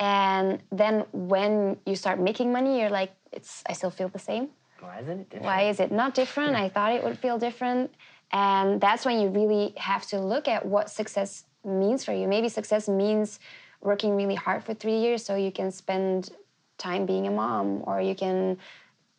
And 0.00 0.62
then 0.70 1.04
when 1.12 1.76
you 1.86 1.96
start 1.96 2.20
making 2.20 2.52
money, 2.52 2.80
you're 2.80 2.90
like, 2.90 3.12
it's 3.32 3.64
I 3.68 3.72
still 3.72 3.90
feel 3.90 4.08
the 4.08 4.20
same. 4.20 4.50
Why 4.80 5.00
isn't 5.00 5.20
it 5.20 5.30
different? 5.30 5.46
Why 5.46 5.62
is 5.68 5.80
it 5.80 5.90
not 5.90 6.14
different? 6.14 6.54
I 6.64 6.68
thought 6.68 6.92
it 6.92 7.02
would 7.02 7.18
feel 7.18 7.38
different. 7.38 7.90
And 8.32 8.80
that's 8.80 9.04
when 9.04 9.20
you 9.20 9.28
really 9.28 9.72
have 9.76 10.06
to 10.08 10.20
look 10.20 10.48
at 10.48 10.66
what 10.66 10.90
success 10.90 11.44
means 11.64 12.04
for 12.04 12.12
you. 12.12 12.28
Maybe 12.28 12.48
success 12.48 12.88
means 12.88 13.40
working 13.80 14.16
really 14.16 14.34
hard 14.34 14.64
for 14.64 14.74
three 14.74 14.98
years 14.98 15.24
so 15.24 15.34
you 15.36 15.52
can 15.52 15.70
spend 15.70 16.30
time 16.78 17.06
being 17.06 17.26
a 17.26 17.30
mom, 17.30 17.82
or 17.86 18.00
you 18.00 18.14
can 18.14 18.58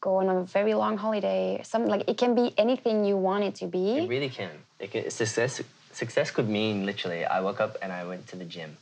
go 0.02 0.18
on 0.18 0.30
a 0.30 0.44
very 0.44 0.74
long 0.74 0.98
holiday. 0.98 1.62
Something 1.64 1.90
like 1.90 2.08
it 2.08 2.18
can 2.18 2.36
be 2.36 2.54
anything 2.58 3.04
you 3.04 3.18
want 3.18 3.44
it 3.44 3.56
to 3.56 3.68
be. 3.68 3.98
It 3.98 4.10
really 4.10 4.30
can. 4.30 4.52
It 4.80 4.92
can 4.92 5.10
success, 5.10 5.62
success 5.92 6.32
could 6.32 6.48
mean 6.48 6.86
literally, 6.86 7.26
I 7.26 7.42
woke 7.42 7.60
up 7.60 7.78
and 7.82 7.92
I 7.92 8.06
went 8.06 8.28
to 8.28 8.36
the 8.38 8.46
gym, 8.46 8.78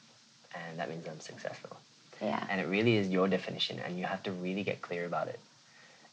and 0.54 0.80
that 0.80 0.90
means 0.90 1.08
I'm 1.08 1.20
successful. 1.20 1.78
yeah. 2.22 2.46
And 2.50 2.62
it 2.62 2.68
really 2.68 2.98
is 2.98 3.10
your 3.10 3.28
definition, 3.28 3.80
and 3.80 3.98
you 3.98 4.06
have 4.06 4.22
to 4.24 4.32
really 4.32 4.64
get 4.64 4.82
clear 4.82 5.06
about 5.06 5.28
it 5.28 5.40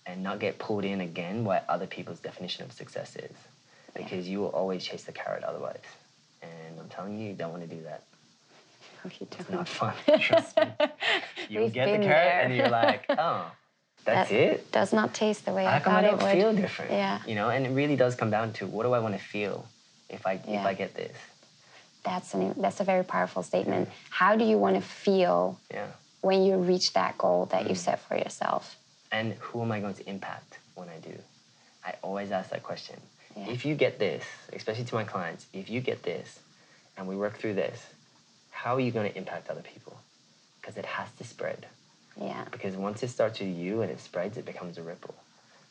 and 0.06 0.22
not 0.22 0.38
get 0.38 0.58
pulled 0.58 0.84
in 0.84 1.00
again 1.00 1.44
what 1.44 1.64
other 1.68 1.86
people's 1.86 2.20
definition 2.20 2.64
of 2.64 2.72
success 2.72 3.16
is. 3.16 3.36
Because 3.94 4.28
you 4.28 4.40
will 4.40 4.48
always 4.48 4.84
chase 4.84 5.04
the 5.04 5.12
carrot 5.12 5.44
otherwise. 5.44 5.78
And 6.42 6.80
I'm 6.80 6.88
telling 6.88 7.18
you, 7.18 7.28
you 7.28 7.34
don't 7.34 7.52
want 7.52 7.68
to 7.68 7.74
do 7.74 7.82
that. 7.84 8.02
Okay, 9.06 9.26
It's 9.30 9.36
don't. 9.48 9.52
not 9.52 9.68
fun. 9.68 9.94
Trust 10.20 10.58
me. 10.58 10.66
You'll 11.48 11.68
get 11.70 11.86
the 11.86 11.98
carrot 12.04 12.08
there. 12.08 12.40
and 12.40 12.56
you're 12.56 12.68
like, 12.70 13.04
oh, 13.10 13.50
that's 14.04 14.30
That 14.30 14.34
it? 14.36 14.72
Does 14.72 14.92
not 14.92 15.14
taste 15.14 15.44
the 15.44 15.52
way 15.52 15.66
I 15.66 15.70
do 15.70 15.76
it. 15.76 15.78
How 15.78 15.84
come 15.84 15.92
thought 15.94 16.04
I 16.04 16.10
don't 16.32 16.40
feel 16.40 16.54
different? 16.54 16.90
Yeah. 16.90 17.20
You 17.26 17.34
know, 17.34 17.50
and 17.50 17.66
it 17.66 17.70
really 17.70 17.96
does 17.96 18.14
come 18.14 18.30
down 18.30 18.52
to 18.54 18.66
what 18.66 18.82
do 18.84 18.92
I 18.92 18.98
want 18.98 19.14
to 19.16 19.22
feel 19.22 19.66
if 20.08 20.26
I 20.26 20.40
if 20.46 20.64
I 20.66 20.74
get 20.74 20.94
this? 20.94 21.16
That's 22.02 22.34
an 22.34 22.54
that's 22.58 22.80
a 22.80 22.84
very 22.84 23.04
powerful 23.04 23.42
statement. 23.42 23.88
How 24.10 24.36
do 24.36 24.44
you 24.44 24.58
want 24.58 24.76
to 24.76 24.82
feel 24.82 25.58
Yeah. 25.72 25.86
when 26.22 26.42
you 26.44 26.56
reach 26.56 26.92
that 26.94 27.16
goal 27.18 27.46
that 27.46 27.64
Mm. 27.64 27.68
you 27.70 27.74
set 27.74 28.00
for 28.00 28.16
yourself? 28.16 28.76
and 29.12 29.34
who 29.34 29.62
am 29.62 29.70
I 29.70 29.78
going 29.78 29.94
to 29.94 30.08
impact 30.08 30.58
when 30.74 30.88
I 30.88 30.98
do? 30.98 31.16
I 31.86 31.94
always 32.02 32.32
ask 32.32 32.50
that 32.50 32.62
question. 32.64 32.96
Yeah. 33.36 33.50
If 33.50 33.64
you 33.64 33.74
get 33.74 33.98
this, 33.98 34.24
especially 34.52 34.84
to 34.84 34.94
my 34.94 35.04
clients, 35.04 35.46
if 35.52 35.68
you 35.68 35.80
get 35.80 36.02
this 36.02 36.38
and 36.96 37.08
we 37.08 37.16
work 37.16 37.38
through 37.38 37.54
this, 37.54 37.84
how 38.50 38.76
are 38.76 38.80
you 38.80 38.92
going 38.92 39.10
to 39.10 39.16
impact 39.18 39.50
other 39.50 39.62
people? 39.62 39.96
Because 40.60 40.76
it 40.76 40.86
has 40.86 41.08
to 41.18 41.24
spread. 41.24 41.66
Yeah. 42.20 42.44
Because 42.50 42.76
once 42.76 43.02
it 43.02 43.08
starts 43.08 43.40
with 43.40 43.56
you 43.56 43.82
and 43.82 43.90
it 43.90 44.00
spreads, 44.00 44.38
it 44.38 44.44
becomes 44.44 44.78
a 44.78 44.82
ripple, 44.82 45.14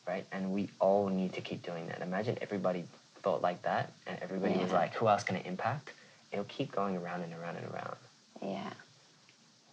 right? 0.07 0.25
And 0.31 0.51
we 0.51 0.69
all 0.79 1.07
need 1.07 1.33
to 1.33 1.41
keep 1.41 1.63
doing 1.63 1.87
that. 1.87 2.01
Imagine 2.01 2.37
everybody 2.41 2.83
thought 3.21 3.41
like 3.41 3.61
that 3.61 3.93
and 4.05 4.17
everybody 4.21 4.57
was 4.57 4.71
like, 4.71 4.93
who 4.95 5.07
else 5.07 5.23
can 5.23 5.37
I 5.37 5.41
impact? 5.41 5.93
It'll 6.31 6.45
keep 6.45 6.71
going 6.71 6.97
around 6.97 7.21
and 7.21 7.33
around 7.33 7.55
and 7.55 7.65
around. 7.73 7.95
Yeah. 8.41 8.69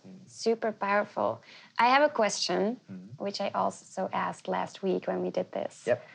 Hmm. 0.05 0.17
Super 0.29 0.71
powerful. 0.71 1.43
I 1.79 1.89
have 1.89 2.03
a 2.03 2.09
question, 2.09 2.79
which 3.19 3.41
I 3.41 3.51
also 3.55 4.09
asked 4.13 4.47
last 4.47 4.83
week 4.83 5.09
when 5.09 5.23
we 5.23 5.31
did 5.31 5.51
this. 5.51 5.83
Yep. 5.87 6.07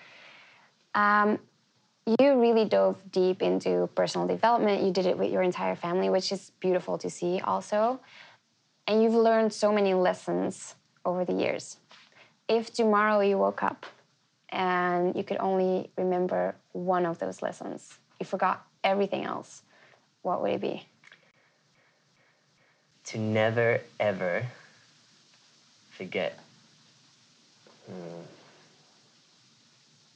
Um, 0.96 1.40
you 2.06 2.40
really 2.40 2.66
dove 2.66 3.02
deep 3.12 3.42
into 3.42 3.90
personal 3.96 4.28
development. 4.28 4.84
You 4.84 4.92
did 4.92 5.06
it 5.06 5.18
with 5.18 5.32
your 5.32 5.42
entire 5.42 5.76
family, 5.76 6.10
which 6.10 6.32
is 6.32 6.52
beautiful 6.60 6.98
to 7.00 7.10
see 7.10 7.40
also. 7.42 8.00
And 8.88 9.02
you've 9.02 9.16
learned 9.16 9.52
so 9.52 9.72
many 9.72 9.94
lessons 9.94 10.76
over 11.04 11.26
the 11.26 11.34
years. 11.34 11.78
If 12.48 12.74
tomorrow 12.74 13.22
you 13.22 13.38
woke 13.38 13.64
up 13.64 13.86
and 14.50 15.16
you 15.16 15.24
could 15.24 15.38
only 15.38 15.90
remember 15.98 16.56
one 16.74 17.06
of 17.06 17.18
those 17.18 17.42
lessons, 17.42 17.98
you 18.20 18.26
forgot 18.26 18.66
everything 18.84 19.26
else, 19.26 19.64
what 20.22 20.42
would 20.42 20.52
it 20.52 20.62
be? 20.62 20.86
to 23.06 23.20
never 23.20 23.82
ever 24.00 24.46
forget. 25.92 26.40
Hmm. 27.88 28.22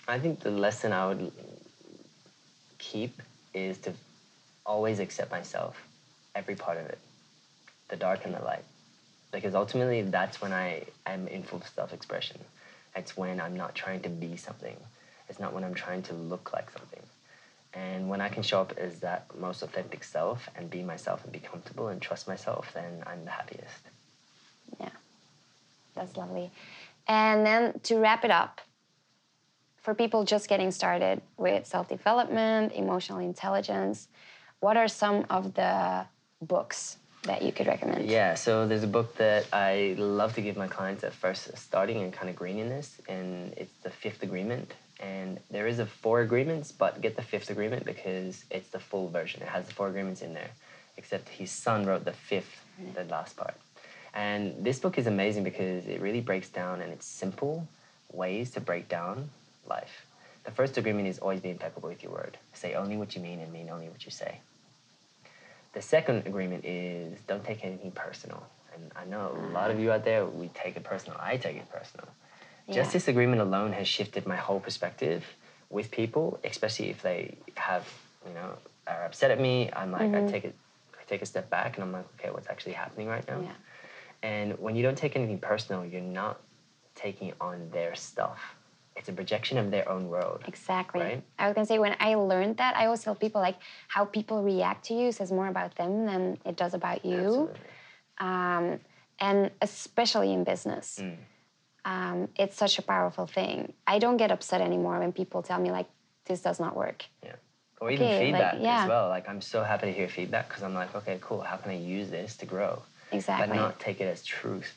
I 0.07 0.19
think 0.19 0.39
the 0.39 0.49
lesson 0.49 0.91
I 0.91 1.07
would 1.07 1.31
keep 2.89 3.21
is 3.53 3.77
to 3.79 3.93
always 4.65 4.99
accept 4.99 5.31
myself, 5.31 5.75
every 6.35 6.55
part 6.55 6.77
of 6.77 6.85
it, 6.87 6.99
the 7.89 7.95
dark 7.95 8.25
and 8.25 8.33
the 8.33 8.41
light. 8.41 8.63
Because 9.31 9.53
ultimately, 9.53 10.01
that's 10.01 10.41
when 10.41 10.51
I 10.51 10.83
am 11.05 11.27
in 11.27 11.43
full 11.43 11.61
self 11.75 11.93
expression. 11.93 12.39
It's 12.95 13.15
when 13.15 13.39
I'm 13.39 13.55
not 13.55 13.75
trying 13.75 14.01
to 14.01 14.09
be 14.09 14.35
something, 14.35 14.75
it's 15.29 15.39
not 15.39 15.53
when 15.53 15.63
I'm 15.63 15.75
trying 15.75 16.01
to 16.03 16.13
look 16.13 16.51
like 16.51 16.71
something. 16.71 17.01
And 17.73 18.09
when 18.09 18.19
I 18.19 18.29
can 18.29 18.41
show 18.41 18.61
up 18.61 18.73
as 18.79 18.99
that 19.01 19.25
most 19.37 19.61
authentic 19.61 20.03
self 20.03 20.49
and 20.55 20.71
be 20.71 20.81
myself 20.81 21.23
and 21.23 21.31
be 21.31 21.39
comfortable 21.39 21.89
and 21.89 22.01
trust 22.01 22.27
myself, 22.27 22.71
then 22.73 23.03
I'm 23.05 23.23
the 23.25 23.31
happiest. 23.31 23.83
Yeah, 24.79 24.89
that's 25.93 26.17
lovely. 26.17 26.49
And 27.07 27.45
then 27.45 27.79
to 27.83 27.97
wrap 27.97 28.25
it 28.25 28.31
up, 28.31 28.61
for 29.89 29.95
people 29.95 30.23
just 30.23 30.47
getting 30.47 30.69
started 30.69 31.19
with 31.37 31.65
self 31.65 31.89
development, 31.89 32.71
emotional 32.73 33.17
intelligence, 33.17 34.07
what 34.59 34.77
are 34.77 34.87
some 34.87 35.25
of 35.31 35.55
the 35.55 36.05
books 36.43 36.97
that 37.23 37.41
you 37.41 37.51
could 37.51 37.65
recommend? 37.65 38.07
Yeah, 38.07 38.35
so 38.35 38.67
there's 38.67 38.83
a 38.83 38.93
book 38.99 39.15
that 39.15 39.47
I 39.51 39.95
love 39.97 40.35
to 40.35 40.41
give 40.41 40.55
my 40.55 40.67
clients 40.67 41.03
at 41.03 41.11
first 41.11 41.57
starting 41.57 42.03
and 42.03 42.13
kind 42.13 42.29
of 42.29 42.35
greening 42.35 42.69
this, 42.69 43.01
and 43.09 43.51
it's 43.57 43.73
The 43.81 43.89
Fifth 43.89 44.21
Agreement. 44.21 44.75
And 44.99 45.39
there 45.49 45.65
is 45.65 45.79
a 45.79 45.87
four 45.87 46.21
agreements, 46.21 46.71
but 46.71 47.01
get 47.01 47.15
the 47.15 47.23
fifth 47.23 47.49
agreement 47.49 47.83
because 47.85 48.43
it's 48.51 48.69
the 48.69 48.79
full 48.79 49.07
version. 49.09 49.41
It 49.41 49.47
has 49.47 49.65
the 49.65 49.73
four 49.73 49.87
agreements 49.87 50.21
in 50.21 50.35
there, 50.35 50.51
except 50.97 51.27
his 51.29 51.49
son 51.49 51.87
wrote 51.87 52.05
the 52.05 52.13
fifth, 52.29 52.63
the 52.93 53.05
last 53.05 53.35
part. 53.37 53.55
And 54.13 54.53
this 54.63 54.77
book 54.77 54.99
is 54.99 55.07
amazing 55.07 55.45
because 55.45 55.87
it 55.87 55.99
really 55.99 56.21
breaks 56.21 56.49
down 56.49 56.81
and 56.81 56.91
it's 56.93 57.07
simple 57.07 57.67
ways 58.11 58.51
to 58.51 58.59
break 58.59 58.87
down 58.87 59.29
life. 59.67 60.05
The 60.45 60.51
first 60.51 60.77
agreement 60.77 61.07
is 61.07 61.19
always 61.19 61.41
be 61.41 61.49
impeccable 61.49 61.89
with 61.89 62.03
your 62.03 62.11
word. 62.11 62.37
Say 62.53 62.73
only 62.73 62.97
what 62.97 63.15
you 63.15 63.21
mean 63.21 63.39
and 63.39 63.51
mean 63.51 63.69
only 63.69 63.89
what 63.89 64.05
you 64.05 64.11
say. 64.11 64.39
The 65.73 65.81
second 65.81 66.25
agreement 66.25 66.65
is 66.65 67.19
don't 67.27 67.43
take 67.43 67.63
anything 67.63 67.91
personal. 67.91 68.43
And 68.73 68.91
I 68.95 69.05
know 69.05 69.35
a 69.35 69.53
lot 69.53 69.71
of 69.71 69.79
you 69.79 69.91
out 69.91 70.05
there, 70.05 70.25
we 70.25 70.47
take 70.49 70.75
it 70.75 70.83
personal. 70.83 71.19
I 71.21 71.37
take 71.37 71.57
it 71.57 71.69
personal. 71.71 72.07
Just 72.71 72.93
this 72.93 73.07
agreement 73.07 73.41
alone 73.41 73.73
has 73.73 73.87
shifted 73.87 74.27
my 74.27 74.35
whole 74.35 74.59
perspective 74.59 75.25
with 75.71 75.89
people, 75.89 76.39
especially 76.43 76.89
if 76.89 77.01
they 77.01 77.35
have, 77.55 77.87
you 78.27 78.33
know, 78.33 78.53
are 78.87 79.05
upset 79.05 79.31
at 79.31 79.39
me. 79.39 79.71
I'm 79.75 79.91
like, 79.91 80.01
I 80.01 80.05
mm-hmm. 80.05 80.27
take 80.27 80.45
it, 80.45 80.55
I 80.93 81.03
take 81.07 81.21
a 81.21 81.25
step 81.25 81.49
back, 81.49 81.77
and 81.77 81.83
I'm 81.83 81.91
like, 81.91 82.05
okay, 82.19 82.29
what's 82.29 82.47
actually 82.47 82.73
happening 82.73 83.07
right 83.07 83.27
now? 83.27 83.41
Yeah. 83.41 83.51
And 84.21 84.59
when 84.59 84.75
you 84.75 84.83
don't 84.83 84.97
take 84.97 85.15
anything 85.15 85.39
personal, 85.39 85.85
you're 85.85 86.01
not 86.01 86.39
taking 86.95 87.33
on 87.39 87.69
their 87.71 87.95
stuff. 87.95 88.39
It's 88.99 89.07
a 89.07 89.13
projection 89.13 89.57
of 89.57 89.71
their 89.71 89.87
own 89.89 90.09
world. 90.09 90.41
Exactly. 90.45 91.01
Right? 91.01 91.23
I 91.39 91.47
was 91.47 91.55
gonna 91.55 91.65
say 91.65 91.79
when 91.79 91.95
I 91.99 92.15
learned 92.15 92.57
that, 92.57 92.75
I 92.75 92.85
always 92.85 93.01
tell 93.01 93.15
people 93.15 93.41
like 93.41 93.55
how 93.87 94.03
people 94.05 94.43
react 94.43 94.85
to 94.87 94.93
you 94.93 95.11
says 95.11 95.31
more 95.31 95.47
about 95.47 95.75
them 95.75 96.05
than 96.05 96.37
it 96.45 96.57
does 96.57 96.73
about 96.73 97.05
you. 97.05 97.49
Um, 98.19 98.81
and 99.19 99.51
especially 99.61 100.33
in 100.33 100.43
business. 100.43 100.99
Mm. 101.01 101.17
Um, 101.85 102.27
it's 102.35 102.57
such 102.57 102.77
a 102.77 102.81
powerful 102.81 103.25
thing. 103.25 103.73
I 103.87 103.99
don't 103.99 104.17
get 104.17 104.31
upset 104.31 104.59
anymore 104.59 104.99
when 104.99 105.13
people 105.13 105.41
tell 105.41 105.59
me 105.59 105.71
like 105.71 105.87
this 106.25 106.41
does 106.41 106.59
not 106.59 106.75
work. 106.75 107.05
Yeah. 107.23 107.35
Or 107.79 107.89
even 107.89 108.05
Okay, 108.05 108.15
like, 108.17 108.25
feedback 108.25 108.55
yeah. 108.59 108.83
as 108.83 108.89
well. 108.89 109.07
Like 109.07 109.29
I'm 109.29 109.41
so 109.41 109.63
happy 109.63 109.87
to 109.87 109.93
hear 109.93 110.09
feedback 110.09 110.49
because 110.49 110.63
I'm 110.63 110.73
like, 110.73 110.93
okay, 110.93 111.17
cool. 111.21 111.39
How 111.39 111.55
can 111.55 111.71
I 111.71 111.77
use 111.77 112.09
this 112.09 112.35
to 112.37 112.45
grow? 112.45 112.81
Exactly. 113.13 113.47
But 113.47 113.55
not 113.55 113.79
take 113.79 114.01
it 114.01 114.05
as 114.05 114.23
truth, 114.23 114.73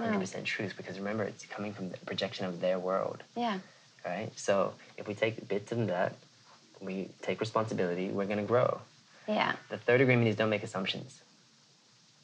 100% 0.00 0.44
truth. 0.44 0.74
Because 0.76 0.98
remember, 0.98 1.24
it's 1.24 1.44
coming 1.46 1.72
from 1.72 1.90
the 1.90 1.98
projection 1.98 2.46
of 2.46 2.60
their 2.60 2.78
world, 2.78 3.22
Yeah, 3.36 3.58
right? 4.04 4.30
So 4.36 4.74
if 4.96 5.06
we 5.08 5.14
take 5.14 5.46
bits 5.48 5.72
of 5.72 5.86
that, 5.88 6.14
we 6.80 7.08
take 7.22 7.40
responsibility. 7.40 8.08
We're 8.08 8.26
gonna 8.26 8.42
grow. 8.42 8.80
yeah, 9.28 9.52
The 9.68 9.78
third 9.78 10.00
agreement 10.00 10.28
is 10.28 10.36
don't 10.36 10.50
make 10.50 10.62
assumptions, 10.62 11.20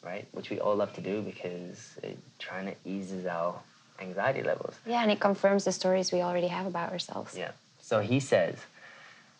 right? 0.02 0.26
Which 0.32 0.50
we 0.50 0.58
all 0.60 0.74
love 0.76 0.92
to 0.94 1.00
do 1.00 1.22
because 1.22 1.98
it 2.02 2.18
trying 2.38 2.66
to 2.66 2.74
eases 2.84 3.26
our 3.26 3.60
anxiety 4.00 4.42
levels. 4.42 4.74
yeah, 4.86 5.02
and 5.02 5.10
it 5.10 5.20
confirms 5.20 5.64
the 5.64 5.72
stories 5.72 6.12
we 6.12 6.20
already 6.22 6.48
have 6.48 6.66
about 6.66 6.92
ourselves. 6.92 7.36
Yeah. 7.36 7.52
So 7.80 8.00
he 8.00 8.18
says, 8.20 8.56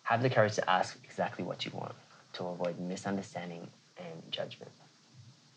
have 0.05 0.23
the 0.23 0.31
courage 0.31 0.55
to 0.55 0.71
ask 0.71 0.97
exactly 1.05 1.45
what 1.45 1.65
you 1.65 1.73
want 1.75 1.95
to 2.35 2.45
avoid 2.47 2.79
misunderstanding 2.79 3.67
and 3.99 4.23
judgment. 4.31 4.71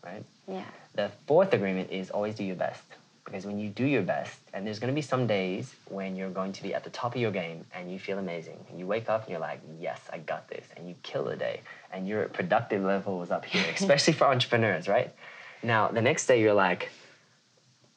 Right? 0.03 0.23
Yeah. 0.47 0.65
The 0.93 1.11
fourth 1.27 1.53
agreement 1.53 1.91
is 1.91 2.09
always 2.09 2.35
do 2.35 2.43
your 2.43 2.55
best. 2.55 2.83
Because 3.29 3.45
when 3.45 3.59
you 3.59 3.69
do 3.69 3.85
your 3.85 4.01
best, 4.01 4.39
and 4.53 4.65
there's 4.65 4.79
going 4.79 4.91
to 4.91 4.95
be 4.95 5.03
some 5.03 5.27
days 5.27 5.75
when 5.89 6.15
you're 6.15 6.31
going 6.31 6.51
to 6.51 6.63
be 6.63 6.73
at 6.73 6.83
the 6.83 6.89
top 6.89 7.13
of 7.13 7.21
your 7.21 7.29
game 7.29 7.63
and 7.75 7.91
you 7.91 7.99
feel 7.99 8.17
amazing. 8.17 8.57
And 8.69 8.79
you 8.79 8.87
wake 8.87 9.07
up 9.07 9.23
and 9.23 9.31
you're 9.31 9.39
like, 9.39 9.61
yes, 9.79 10.01
I 10.11 10.17
got 10.17 10.49
this. 10.49 10.65
And 10.75 10.87
you 10.87 10.95
kill 11.03 11.25
the 11.25 11.35
day. 11.35 11.61
And 11.93 12.07
your 12.07 12.25
productive 12.29 12.83
level 12.83 13.21
is 13.21 13.29
up 13.29 13.45
here, 13.45 13.63
especially 13.75 14.13
for 14.13 14.25
entrepreneurs, 14.25 14.87
right? 14.87 15.13
Now, 15.61 15.89
the 15.89 16.01
next 16.01 16.25
day 16.25 16.41
you're 16.41 16.55
like, 16.55 16.89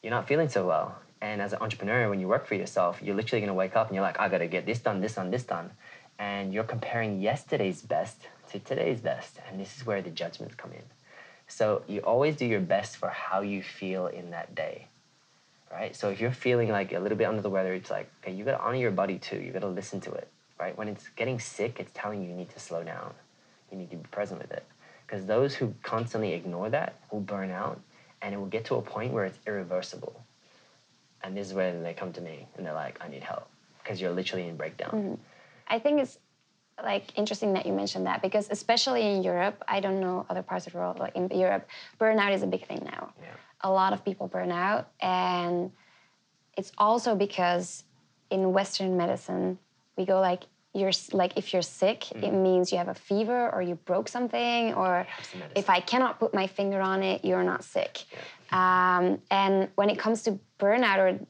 you're 0.02 0.10
not 0.10 0.28
feeling 0.28 0.50
so 0.50 0.66
well. 0.66 0.98
And 1.22 1.40
as 1.40 1.52
an 1.52 1.60
entrepreneur, 1.60 2.10
when 2.10 2.20
you 2.20 2.28
work 2.28 2.46
for 2.46 2.56
yourself, 2.56 3.00
you're 3.02 3.14
literally 3.14 3.40
going 3.40 3.48
to 3.48 3.54
wake 3.54 3.76
up 3.76 3.86
and 3.86 3.94
you're 3.94 4.04
like, 4.04 4.20
I 4.20 4.28
got 4.28 4.38
to 4.38 4.48
get 4.48 4.66
this 4.66 4.80
done, 4.80 5.00
this 5.00 5.14
done, 5.14 5.30
this 5.30 5.44
done. 5.44 5.70
And 6.18 6.52
you're 6.52 6.64
comparing 6.64 7.20
yesterday's 7.20 7.80
best 7.80 8.16
to 8.50 8.58
today's 8.58 9.00
best. 9.00 9.38
And 9.48 9.58
this 9.58 9.76
is 9.76 9.86
where 9.86 10.02
the 10.02 10.10
judgments 10.10 10.56
come 10.56 10.72
in. 10.72 10.82
So 11.52 11.82
you 11.86 12.00
always 12.00 12.36
do 12.36 12.46
your 12.46 12.60
best 12.60 12.96
for 12.96 13.08
how 13.08 13.42
you 13.42 13.62
feel 13.62 14.06
in 14.06 14.30
that 14.30 14.54
day, 14.54 14.86
right? 15.70 15.94
So 15.94 16.08
if 16.08 16.18
you're 16.18 16.32
feeling 16.32 16.70
like 16.70 16.92
a 16.94 16.98
little 16.98 17.18
bit 17.18 17.26
under 17.26 17.42
the 17.42 17.50
weather, 17.50 17.74
it's 17.74 17.90
like, 17.90 18.10
okay, 18.22 18.32
you 18.32 18.42
got 18.42 18.52
to 18.52 18.60
honor 18.60 18.78
your 18.78 18.90
body 18.90 19.18
too. 19.18 19.36
You 19.36 19.52
got 19.52 19.60
to 19.60 19.68
listen 19.68 20.00
to 20.00 20.12
it, 20.12 20.28
right? 20.58 20.76
When 20.78 20.88
it's 20.88 21.10
getting 21.10 21.38
sick, 21.38 21.78
it's 21.78 21.90
telling 21.94 22.22
you 22.22 22.30
you 22.30 22.34
need 22.34 22.48
to 22.50 22.58
slow 22.58 22.82
down. 22.82 23.12
You 23.70 23.76
need 23.76 23.90
to 23.90 23.96
be 23.96 24.08
present 24.10 24.40
with 24.40 24.50
it. 24.50 24.64
Because 25.06 25.26
those 25.26 25.54
who 25.54 25.74
constantly 25.82 26.32
ignore 26.32 26.70
that 26.70 26.98
will 27.10 27.20
burn 27.20 27.50
out 27.50 27.78
and 28.22 28.34
it 28.34 28.38
will 28.38 28.46
get 28.46 28.64
to 28.66 28.76
a 28.76 28.82
point 28.82 29.12
where 29.12 29.26
it's 29.26 29.38
irreversible. 29.46 30.24
And 31.22 31.36
this 31.36 31.48
is 31.48 31.54
when 31.54 31.82
they 31.82 31.92
come 31.92 32.14
to 32.14 32.22
me 32.22 32.48
and 32.56 32.64
they're 32.64 32.72
like, 32.72 32.98
I 33.04 33.08
need 33.08 33.22
help 33.22 33.46
because 33.82 34.00
you're 34.00 34.12
literally 34.12 34.48
in 34.48 34.56
breakdown. 34.56 34.90
Mm-hmm. 34.90 35.14
I 35.68 35.78
think 35.78 36.00
it's 36.00 36.18
like 36.82 37.16
interesting 37.16 37.52
that 37.54 37.66
you 37.66 37.72
mentioned 37.72 38.06
that 38.06 38.22
because 38.22 38.48
especially 38.50 39.02
in 39.02 39.22
Europe, 39.22 39.62
I 39.68 39.80
don't 39.80 40.00
know 40.00 40.26
other 40.28 40.42
parts 40.42 40.66
of 40.66 40.72
the 40.72 40.78
world, 40.78 40.98
like 40.98 41.14
in 41.16 41.28
Europe, 41.28 41.68
burnout 42.00 42.32
is 42.34 42.42
a 42.42 42.46
big 42.46 42.66
thing 42.66 42.82
now. 42.84 43.12
Yeah. 43.20 43.28
A 43.62 43.70
lot 43.70 43.92
of 43.92 44.04
people 44.04 44.26
burn 44.26 44.50
out, 44.50 44.88
and 45.00 45.70
it's 46.56 46.72
also 46.78 47.14
because 47.14 47.84
in 48.30 48.52
Western 48.52 48.96
medicine, 48.96 49.58
we 49.96 50.04
go 50.04 50.20
like 50.20 50.42
you're 50.74 50.90
like 51.12 51.34
if 51.36 51.52
you're 51.52 51.62
sick, 51.62 52.10
it 52.12 52.32
means 52.32 52.72
you 52.72 52.78
have 52.78 52.88
a 52.88 52.94
fever 52.94 53.50
or 53.50 53.62
you 53.62 53.74
broke 53.74 54.08
something, 54.08 54.74
or 54.74 55.06
if 55.54 55.68
I 55.68 55.80
cannot 55.80 56.18
put 56.18 56.34
my 56.34 56.46
finger 56.46 56.80
on 56.80 57.02
it, 57.02 57.24
you're 57.24 57.44
not 57.44 57.62
sick. 57.62 58.02
Um, 58.50 59.20
and 59.30 59.68
when 59.74 59.90
it 59.90 59.98
comes 59.98 60.22
to 60.22 60.38
burnout 60.58 60.98
or 60.98 61.20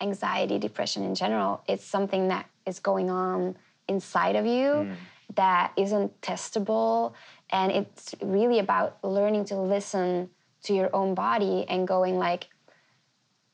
anxiety, 0.00 0.58
depression 0.58 1.02
in 1.04 1.14
general, 1.14 1.62
it's 1.68 1.84
something 1.84 2.28
that 2.28 2.46
is 2.64 2.78
going 2.78 3.10
on 3.10 3.56
inside 3.88 4.36
of 4.36 4.46
you 4.46 4.96
that 5.34 5.72
isn't 5.76 6.20
testable. 6.20 7.12
And 7.50 7.72
it's 7.72 8.14
really 8.22 8.58
about 8.58 8.98
learning 9.02 9.46
to 9.46 9.56
listen 9.56 10.30
to 10.64 10.74
your 10.74 10.94
own 10.94 11.14
body 11.14 11.64
and 11.68 11.86
going 11.88 12.18
like, 12.18 12.48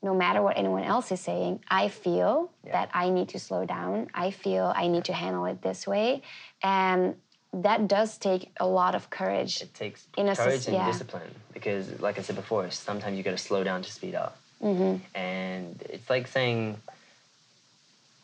no 0.03 0.15
matter 0.15 0.41
what 0.43 0.57
anyone 0.57 0.85
else 0.85 1.11
is 1.11 1.21
saying, 1.21 1.65
I 1.69 1.89
feel 1.89 2.51
Yeah. 2.65 2.73
that 2.73 2.91
I 2.95 3.11
need 3.11 3.31
to 3.31 3.39
slow 3.39 3.65
down. 3.65 4.09
I 4.15 4.31
feel 4.31 4.73
I 4.75 4.87
need 4.87 5.05
to 5.07 5.13
handle 5.13 5.45
it 5.47 5.61
this 5.63 5.87
way. 5.87 6.23
And 6.63 7.17
that 7.53 7.89
does 7.89 8.19
take 8.19 8.53
a 8.61 8.67
lot 8.67 8.95
of 8.95 9.11
courage. 9.11 9.63
It 9.63 9.75
takes 9.75 10.07
In 10.17 10.29
a 10.29 10.37
courage 10.37 10.67
and 10.67 10.77
yeah. 10.77 10.87
discipline 10.87 11.35
because, 11.53 11.99
like 12.01 12.19
I 12.19 12.23
said 12.23 12.37
before, 12.37 12.71
sometimes 12.71 13.17
you 13.17 13.23
got 13.25 13.33
to 13.33 13.39
slow 13.39 13.65
down 13.65 13.83
to 13.83 13.91
speed 13.91 14.15
up. 14.15 14.37
Mm-hmm. 14.63 14.97
And 15.17 15.83
it's 15.89 16.09
like 16.11 16.27
saying, 16.29 16.81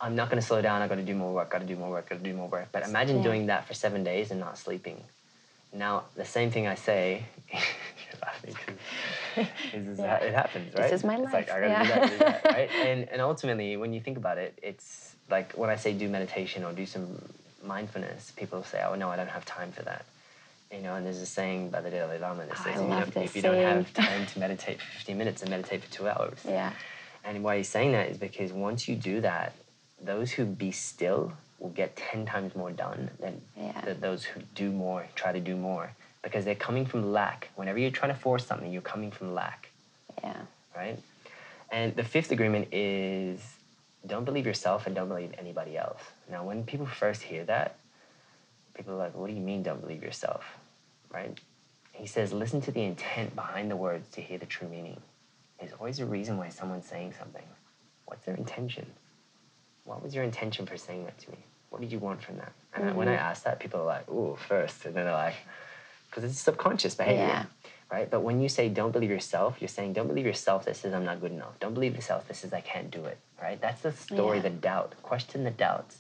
I'm 0.05 0.14
not 0.14 0.28
going 0.28 0.40
to 0.40 0.46
slow 0.46 0.61
down. 0.61 0.82
I've 0.82 0.90
got 0.90 0.96
to 0.96 1.02
do 1.02 1.14
more 1.14 1.32
work. 1.32 1.48
Got 1.50 1.61
to 1.62 1.66
do 1.66 1.76
more 1.76 1.90
work. 1.90 2.11
Got 2.11 2.18
to 2.18 2.24
do 2.30 2.34
more 2.34 2.48
work. 2.48 2.68
But 2.72 2.84
imagine 2.84 3.16
Yeah. 3.16 3.22
doing 3.22 3.46
that 3.46 3.66
for 3.66 3.72
seven 3.72 4.05
days 4.05 4.30
and 4.30 4.38
not 4.38 4.59
sleeping. 4.59 5.02
Now, 5.72 6.05
the 6.14 6.26
same 6.26 6.50
thing 6.50 6.66
I 6.66 6.74
say, 6.74 7.24
you're 7.52 8.20
laughing 8.22 8.55
'cause 8.55 8.76
this 9.72 9.86
is 9.88 9.98
Yeah. 10.05 10.16
it 10.16 10.34
happens, 10.34 10.74
right? 10.74 10.82
This 10.90 10.92
is 11.00 11.05
my 11.05 11.14
it's 11.14 11.24
like 11.24 11.48
life, 11.48 11.50
I 11.52 11.61
gotta 11.61 11.72
yeah. 11.72 11.82
do 11.82 11.88
that, 11.88 12.11
do 12.11 12.18
that, 12.18 12.44
right? 12.44 12.70
And 12.88 13.09
and 13.09 13.20
ultimately, 13.22 13.76
when 13.78 13.92
you 13.94 14.00
think 14.00 14.18
about 14.18 14.36
it, 14.36 14.59
it's 14.62 15.16
like 15.30 15.52
when 15.55 15.70
I 15.70 15.76
say 15.76 15.94
do 15.94 16.07
meditation 16.09 16.64
or 16.64 16.72
do 16.74 16.84
some 16.84 17.07
mindfulness, 17.64 18.30
people 18.36 18.62
say, 18.62 18.82
"Oh 18.86 18.94
no, 18.94 19.09
I 19.09 19.16
don't 19.16 19.30
have 19.38 19.46
time 19.46 19.72
for 19.72 19.82
that." 19.84 20.05
You 20.70 20.82
know, 20.82 20.94
and 20.96 21.07
there's 21.07 21.22
a 21.22 21.26
saying 21.26 21.70
by 21.70 21.80
the 21.80 21.90
Dalai 21.90 22.18
Lama 22.18 22.44
that 22.46 22.59
Oh, 22.59 22.64
says, 22.64 22.82
you 22.82 22.88
don't, 22.90 23.16
if 23.24 23.34
you 23.36 23.42
don't 23.42 23.59
have 23.59 23.92
time 23.94 24.26
to 24.26 24.38
meditate 24.38 24.80
for 24.82 24.90
15 24.98 25.16
minutes, 25.16 25.40
then 25.40 25.50
meditate 25.50 25.82
for 25.84 25.90
two 25.92 26.09
hours. 26.09 26.38
Yeah. 26.46 26.72
And 27.24 27.42
why 27.44 27.57
he's 27.59 27.68
saying 27.68 27.92
that 27.92 28.09
is 28.11 28.18
because 28.18 28.52
once 28.52 28.86
you 28.88 28.96
do 28.96 29.20
that, 29.22 29.55
those 30.05 30.32
who 30.32 30.44
be 30.44 30.70
still 30.70 31.32
will 31.59 31.70
get 31.70 31.96
10 31.96 32.26
times 32.26 32.55
more 32.55 32.70
done 32.70 33.11
than 33.20 33.40
Yeah. 33.57 33.80
th- 33.80 34.00
those 34.00 34.24
who 34.24 34.40
do 34.55 34.70
more, 34.70 35.07
try 35.14 35.32
to 35.32 35.40
do 35.40 35.57
more, 35.57 35.92
because 36.22 36.44
they're 36.44 36.55
coming 36.55 36.84
from 36.86 37.12
lack. 37.12 37.48
Whenever 37.57 37.78
you're 37.78 37.90
trying 37.90 38.12
to 38.12 38.18
force 38.18 38.46
something, 38.46 38.70
you're 38.72 38.82
coming 38.82 39.11
from 39.11 39.34
lack, 39.34 39.70
Yeah. 40.22 40.42
right? 40.76 40.98
And 41.70 41.96
the 41.96 42.05
fifth 42.05 42.30
agreement 42.30 42.68
is 42.72 43.40
don't 44.07 44.24
believe 44.24 44.46
yourself 44.46 44.86
and 44.86 44.94
don't 44.94 45.09
believe 45.09 45.32
anybody 45.38 45.78
else. 45.78 46.02
Now, 46.30 46.44
when 46.44 46.64
people 46.64 46.86
first 46.86 47.22
hear 47.22 47.44
that, 47.44 47.76
people 48.74 48.92
are 48.94 48.98
like, 48.98 49.14
what 49.14 49.28
do 49.28 49.32
you 49.32 49.40
mean 49.40 49.62
don't 49.62 49.80
believe 49.80 50.02
yourself, 50.02 50.44
right? 51.11 51.38
He 51.92 52.07
says, 52.07 52.32
listen 52.32 52.61
to 52.62 52.72
the 52.72 52.82
intent 52.82 53.34
behind 53.34 53.70
the 53.70 53.76
words 53.76 54.09
to 54.11 54.20
hear 54.20 54.36
the 54.36 54.46
true 54.46 54.68
meaning. 54.68 55.00
There's 55.59 55.72
always 55.72 56.00
a 56.00 56.07
reason 56.07 56.36
why 56.36 56.48
someone's 56.50 56.86
saying 56.86 57.14
something. 57.18 57.44
What's 58.05 58.24
their 58.26 58.34
intention? 58.34 58.86
What 59.85 60.03
was 60.03 60.14
your 60.14 60.24
intention 60.24 60.66
for 60.66 60.76
saying 60.76 61.05
that 61.05 61.18
to 61.20 61.30
me? 61.30 61.39
What 61.70 61.80
did 61.80 61.93
you 61.93 61.99
want 61.99 62.22
from 62.22 62.37
that? 62.39 62.53
And 62.74 62.91
I- 62.91 62.93
when 62.93 63.09
I 63.09 63.14
ask 63.14 63.45
that, 63.45 63.59
people 63.61 63.80
are 63.80 63.87
like, 63.87 64.09
ooh, 64.11 64.37
first. 64.49 64.85
And 64.87 64.95
then 64.95 65.05
they're 65.05 65.12
like, 65.14 65.35
because 66.11 66.24
it's 66.24 66.39
subconscious 66.41 66.95
behavior, 66.95 67.24
Yeah. 67.26 67.45
right? 67.91 68.09
But 68.11 68.20
when 68.20 68.41
you 68.41 68.49
say 68.49 68.68
don't 68.68 68.93
believe 68.93 69.11
yourself, 69.11 69.57
you're 69.61 69.68
saying 69.68 69.93
don't 69.93 70.07
believe 70.07 70.26
yourself 70.26 70.64
that 70.64 70.76
says 70.76 70.95
I'm 70.95 71.05
not 71.05 71.20
good 71.20 71.32
enough. 71.32 71.59
Don't 71.61 71.74
believe 71.74 71.95
yourself 71.95 72.26
that 72.28 72.35
says 72.37 72.53
I 72.53 72.61
can't 72.61 72.91
do 72.91 73.05
it, 73.05 73.18
right? 73.43 73.61
That's 73.61 73.82
the 73.82 73.93
story, 73.93 74.37
Yeah. 74.39 74.45
the 74.45 74.51
doubt. 74.51 74.95
Question 75.03 75.45
the 75.45 75.51
doubts. 75.51 75.99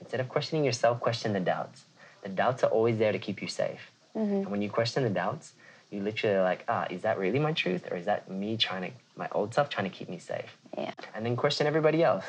Instead 0.00 0.20
of 0.20 0.28
questioning 0.28 0.64
yourself, 0.64 0.98
question 1.00 1.32
the 1.32 1.40
doubts. 1.40 1.84
The 2.22 2.28
doubts 2.28 2.64
are 2.64 2.70
always 2.70 2.98
there 2.98 3.12
to 3.12 3.18
keep 3.18 3.40
you 3.42 3.48
safe. 3.48 3.90
And 4.14 4.50
when 4.50 4.60
you 4.60 4.68
question 4.70 5.04
the 5.04 5.10
doubts, 5.10 5.52
you 5.90 6.02
literally 6.02 6.36
are 6.36 6.42
like, 6.42 6.64
ah, 6.68 6.86
is 6.90 7.00
that 7.02 7.18
really 7.18 7.38
my 7.38 7.52
truth? 7.52 7.90
Or 7.90 7.96
is 7.96 8.04
that 8.06 8.30
me 8.30 8.56
trying 8.58 8.82
to, 8.90 8.96
my 9.16 9.28
old 9.32 9.54
self 9.54 9.68
trying 9.70 9.88
to 9.90 9.96
keep 9.96 10.08
me 10.08 10.18
safe? 10.18 10.56
Yeah. 10.76 10.92
And 11.14 11.24
then 11.24 11.34
question 11.36 11.66
everybody 11.66 12.02
else. 12.02 12.24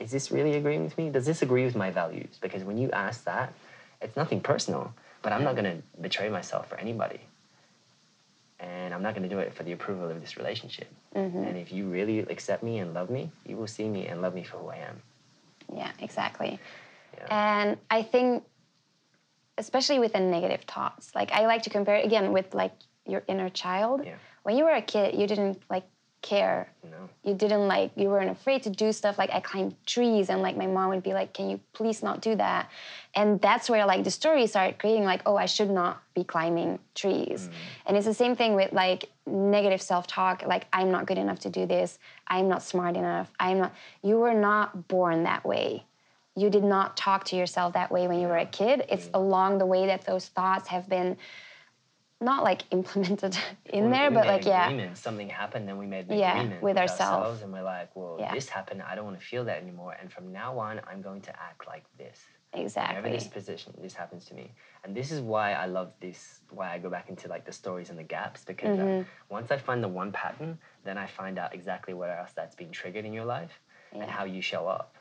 Is 0.00 0.10
this 0.10 0.32
really 0.32 0.54
agreeing 0.54 0.82
with 0.82 0.96
me? 0.96 1.10
Does 1.10 1.26
this 1.26 1.42
agree 1.42 1.64
with 1.64 1.76
my 1.76 1.90
values? 1.90 2.38
Because 2.40 2.64
when 2.64 2.78
you 2.78 2.90
ask 2.90 3.24
that, 3.24 3.52
it's 4.00 4.16
nothing 4.16 4.40
personal, 4.40 4.92
but 5.22 5.32
I'm 5.32 5.44
not 5.44 5.54
going 5.54 5.66
to 5.66 5.82
betray 6.00 6.30
myself 6.30 6.68
for 6.68 6.76
anybody. 6.78 7.20
And 8.58 8.92
I'm 8.92 9.02
not 9.02 9.14
going 9.14 9.28
to 9.28 9.34
do 9.34 9.38
it 9.38 9.54
for 9.54 9.62
the 9.62 9.72
approval 9.72 10.10
of 10.10 10.20
this 10.20 10.36
relationship. 10.36 10.88
Mm-hmm. 11.14 11.44
And 11.44 11.56
if 11.58 11.70
you 11.70 11.84
really 11.86 12.20
accept 12.20 12.62
me 12.62 12.78
and 12.78 12.94
love 12.94 13.10
me, 13.10 13.30
you 13.46 13.56
will 13.56 13.66
see 13.66 13.88
me 13.88 14.06
and 14.06 14.22
love 14.22 14.34
me 14.34 14.42
for 14.42 14.56
who 14.56 14.68
I 14.68 14.76
am. 14.76 15.02
Yeah, 15.74 15.90
exactly. 15.98 16.58
Yeah. 17.16 17.26
And 17.30 17.78
I 17.90 18.02
think, 18.02 18.44
especially 19.58 19.98
with 19.98 20.14
the 20.14 20.20
negative 20.20 20.62
thoughts, 20.62 21.14
like 21.14 21.32
I 21.32 21.46
like 21.46 21.62
to 21.62 21.70
compare 21.70 21.96
it 21.96 22.06
again 22.06 22.32
with 22.32 22.54
like 22.54 22.72
your 23.06 23.22
inner 23.28 23.50
child. 23.50 24.02
Yeah. 24.04 24.16
When 24.42 24.56
you 24.56 24.64
were 24.64 24.74
a 24.74 24.82
kid, 24.82 25.14
you 25.14 25.26
didn't 25.26 25.62
like 25.68 25.84
care. 26.22 26.68
No. 26.82 27.08
You 27.24 27.34
didn't 27.34 27.66
like, 27.66 27.92
you 27.96 28.08
weren't 28.08 28.30
afraid 28.30 28.62
to 28.64 28.70
do 28.70 28.92
stuff. 28.92 29.18
Like 29.18 29.30
I 29.30 29.40
climbed 29.40 29.74
trees, 29.86 30.28
and 30.28 30.42
like 30.42 30.56
my 30.56 30.66
mom 30.66 30.90
would 30.90 31.02
be 31.02 31.12
like, 31.12 31.32
"Can 31.32 31.50
you 31.50 31.60
please 31.72 32.02
not 32.02 32.20
do 32.20 32.34
that?" 32.36 32.70
And 33.14 33.40
that's 33.40 33.70
where 33.70 33.84
like 33.86 34.04
the 34.04 34.10
story 34.10 34.46
started 34.46 34.78
creating. 34.78 35.04
Like, 35.04 35.22
oh, 35.26 35.36
I 35.36 35.46
should 35.46 35.70
not 35.70 36.02
be 36.14 36.24
climbing 36.24 36.78
trees. 36.94 37.48
Mm. 37.48 37.52
And 37.86 37.96
it's 37.96 38.06
the 38.06 38.14
same 38.14 38.36
thing 38.36 38.54
with 38.54 38.72
like 38.72 39.10
negative 39.26 39.82
self-talk. 39.82 40.44
Like 40.46 40.66
I'm 40.72 40.90
not 40.90 41.06
good 41.06 41.18
enough 41.18 41.40
to 41.40 41.50
do 41.50 41.66
this. 41.66 41.98
I'm 42.26 42.48
not 42.48 42.62
smart 42.62 42.96
enough. 42.96 43.30
I'm 43.40 43.58
not. 43.58 43.74
You 44.02 44.18
were 44.18 44.34
not 44.34 44.88
born 44.88 45.24
that 45.24 45.44
way 45.44 45.84
you 46.36 46.48
did 46.48 46.64
not 46.64 46.96
talk 46.96 47.24
to 47.24 47.36
yourself 47.36 47.74
that 47.74 47.90
way 47.90 48.06
when 48.06 48.20
you 48.20 48.28
were 48.28 48.38
a 48.38 48.46
kid. 48.46 48.84
It's 48.88 49.06
mm. 49.06 49.10
along 49.14 49.58
the 49.58 49.66
way 49.66 49.86
that 49.86 50.04
those 50.04 50.28
thoughts 50.28 50.68
have 50.68 50.88
been 50.88 51.16
not 52.20 52.44
like 52.44 52.62
implemented 52.70 53.36
in 53.66 53.86
We- 53.86 53.90
there, 53.92 54.10
we 54.10 54.16
but 54.16 54.26
like 54.26 54.44
yeah, 54.46 54.66
agreement. 54.66 54.96
Something 54.98 55.28
happened, 55.28 55.66
then 55.68 55.78
we 55.78 55.86
made 55.86 56.08
the 56.08 56.16
Yeah, 56.16 56.36
agreement 56.38 56.62
with 56.62 56.76
ourselves. 56.76 57.42
and 57.42 57.52
we're 57.52 57.62
like, 57.62 57.94
well, 57.94 58.16
Yeah. 58.20 58.34
this 58.34 58.48
happened. 58.48 58.82
I 58.82 58.94
don't 58.94 59.04
want 59.04 59.18
to 59.18 59.24
feel 59.24 59.44
that 59.44 59.58
anymore. 59.62 59.96
And 60.00 60.12
from 60.12 60.32
now 60.32 60.58
on, 60.58 60.80
I'm 60.90 61.00
going 61.02 61.22
to 61.22 61.30
act 61.40 61.66
like 61.66 61.84
this. 61.96 62.20
Exactly. 62.52 62.96
Whenever 62.96 63.16
this 63.16 63.28
position, 63.28 63.72
this 63.80 63.94
happens 63.94 64.24
to 64.26 64.34
me, 64.34 64.52
and 64.82 64.94
this 64.94 65.12
is 65.12 65.20
why 65.20 65.52
I 65.52 65.66
love 65.66 65.92
this. 66.00 66.40
Why 66.50 66.74
I 66.74 66.78
go 66.78 66.90
back 66.90 67.08
into 67.08 67.28
like 67.28 67.44
the 67.44 67.52
stories 67.52 67.90
and 67.90 67.98
the 67.98 68.02
gaps 68.02 68.44
because 68.44 68.76
uh, 68.76 68.82
Mm-hmm. 68.82 69.02
once 69.28 69.52
I 69.52 69.56
find 69.56 69.80
the 69.84 69.88
one 69.88 70.10
pattern, 70.10 70.58
then 70.84 70.98
I 70.98 71.06
find 71.06 71.38
out 71.38 71.54
exactly 71.54 71.94
what 71.94 72.10
else 72.10 72.32
that's 72.34 72.56
been 72.56 72.72
triggered 72.72 73.04
in 73.04 73.12
your 73.12 73.24
life 73.24 73.52
and 73.92 74.10
how 74.10 74.24
you 74.24 74.42
show 74.42 74.66
up. 74.66 74.96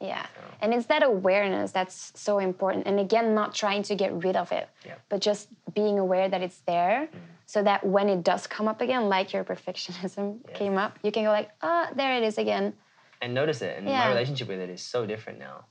Yeah. 0.00 0.22
So- 0.22 0.28
And 0.62 0.74
it's 0.74 0.86
that 0.86 1.02
awareness 1.02 1.72
that's 1.72 2.12
so 2.14 2.38
important. 2.38 2.86
And 2.86 2.98
again, 3.00 3.34
not 3.34 3.54
trying 3.54 3.82
to 3.84 3.94
get 3.94 4.12
rid 4.24 4.36
of 4.36 4.52
it, 4.52 4.68
Yeah. 4.84 4.94
but 5.08 5.20
just 5.20 5.48
being 5.74 5.98
aware 5.98 6.28
that 6.28 6.42
it's 6.42 6.58
there 6.66 7.08
so 7.46 7.62
that 7.62 7.84
when 7.86 8.08
it 8.08 8.22
does 8.22 8.46
come 8.46 8.68
up 8.68 8.80
again, 8.80 9.08
like 9.08 9.32
your 9.32 9.44
perfectionism 9.44 10.38
Yes. 10.48 10.56
came 10.58 10.76
up, 10.78 10.98
you 11.02 11.12
can 11.12 11.24
go 11.24 11.30
like, 11.30 11.50
ah, 11.62 11.88
there 11.94 12.16
it 12.16 12.22
is 12.24 12.38
again. 12.38 12.74
and 13.22 13.32
notice 13.32 13.62
it. 13.62 13.78
And 13.78 13.86
my 13.86 14.08
relationship 14.08 14.48
with 14.48 14.60
it 14.60 14.68
is 14.68 14.82
so 14.82 15.06
different 15.06 15.38
now, 15.38 15.64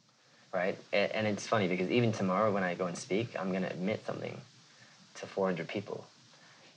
right? 0.52 0.76
And 0.92 1.28
it's 1.28 1.46
funny 1.46 1.68
because 1.68 1.92
even 1.92 2.12
tomorrow 2.12 2.52
when 2.52 2.64
I 2.64 2.74
go 2.74 2.88
and 2.88 2.98
speak, 2.98 3.28
I'm 3.40 3.52
going 3.52 3.62
to 3.62 3.70
admit 3.70 4.04
something 4.06 4.36
to 5.16 5.26
400 5.28 5.68
people. 5.68 6.06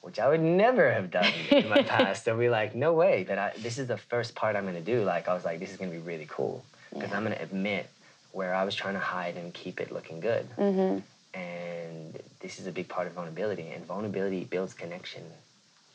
which 0.03 0.19
I 0.21 0.29
would 0.29 0.41
never 0.43 0.93
have 0.93 1.11
done 1.11 1.33
in 1.51 1.69
my 1.69 1.83
past. 1.95 2.25
So 2.25 2.37
we 2.37 2.49
like, 2.49 2.75
no 2.75 2.93
way. 2.93 3.25
But 3.27 3.39
I, 3.39 3.53
this 3.59 3.79
is 3.79 3.89
the 3.89 3.97
first 3.97 4.35
part 4.35 4.55
I'm 4.57 4.65
gonna 4.65 4.81
do. 4.81 5.03
Like 5.03 5.27
I 5.29 5.35
was 5.35 5.45
like, 5.45 5.59
this 5.59 5.71
is 5.73 5.77
gonna 5.77 5.91
be 5.91 5.99
really 6.13 6.27
cool 6.31 6.65
because 6.93 7.11
Yeah. 7.11 7.17
I'm 7.17 7.23
gonna 7.23 7.37
admit 7.41 7.89
where 8.33 8.55
I 8.55 8.65
was 8.65 8.75
trying 8.75 8.95
to 8.95 9.01
hide 9.01 9.37
and 9.37 9.53
keep 9.55 9.81
it 9.81 9.91
looking 9.91 10.21
good. 10.21 10.49
Mm-hmm. 10.57 11.39
And 11.39 12.21
this 12.41 12.59
is 12.59 12.67
a 12.67 12.73
big 12.73 12.89
part 12.89 13.07
of 13.07 13.13
vulnerability, 13.15 13.71
and 13.71 13.85
vulnerability 13.85 14.45
builds 14.45 14.75
connection. 14.75 15.23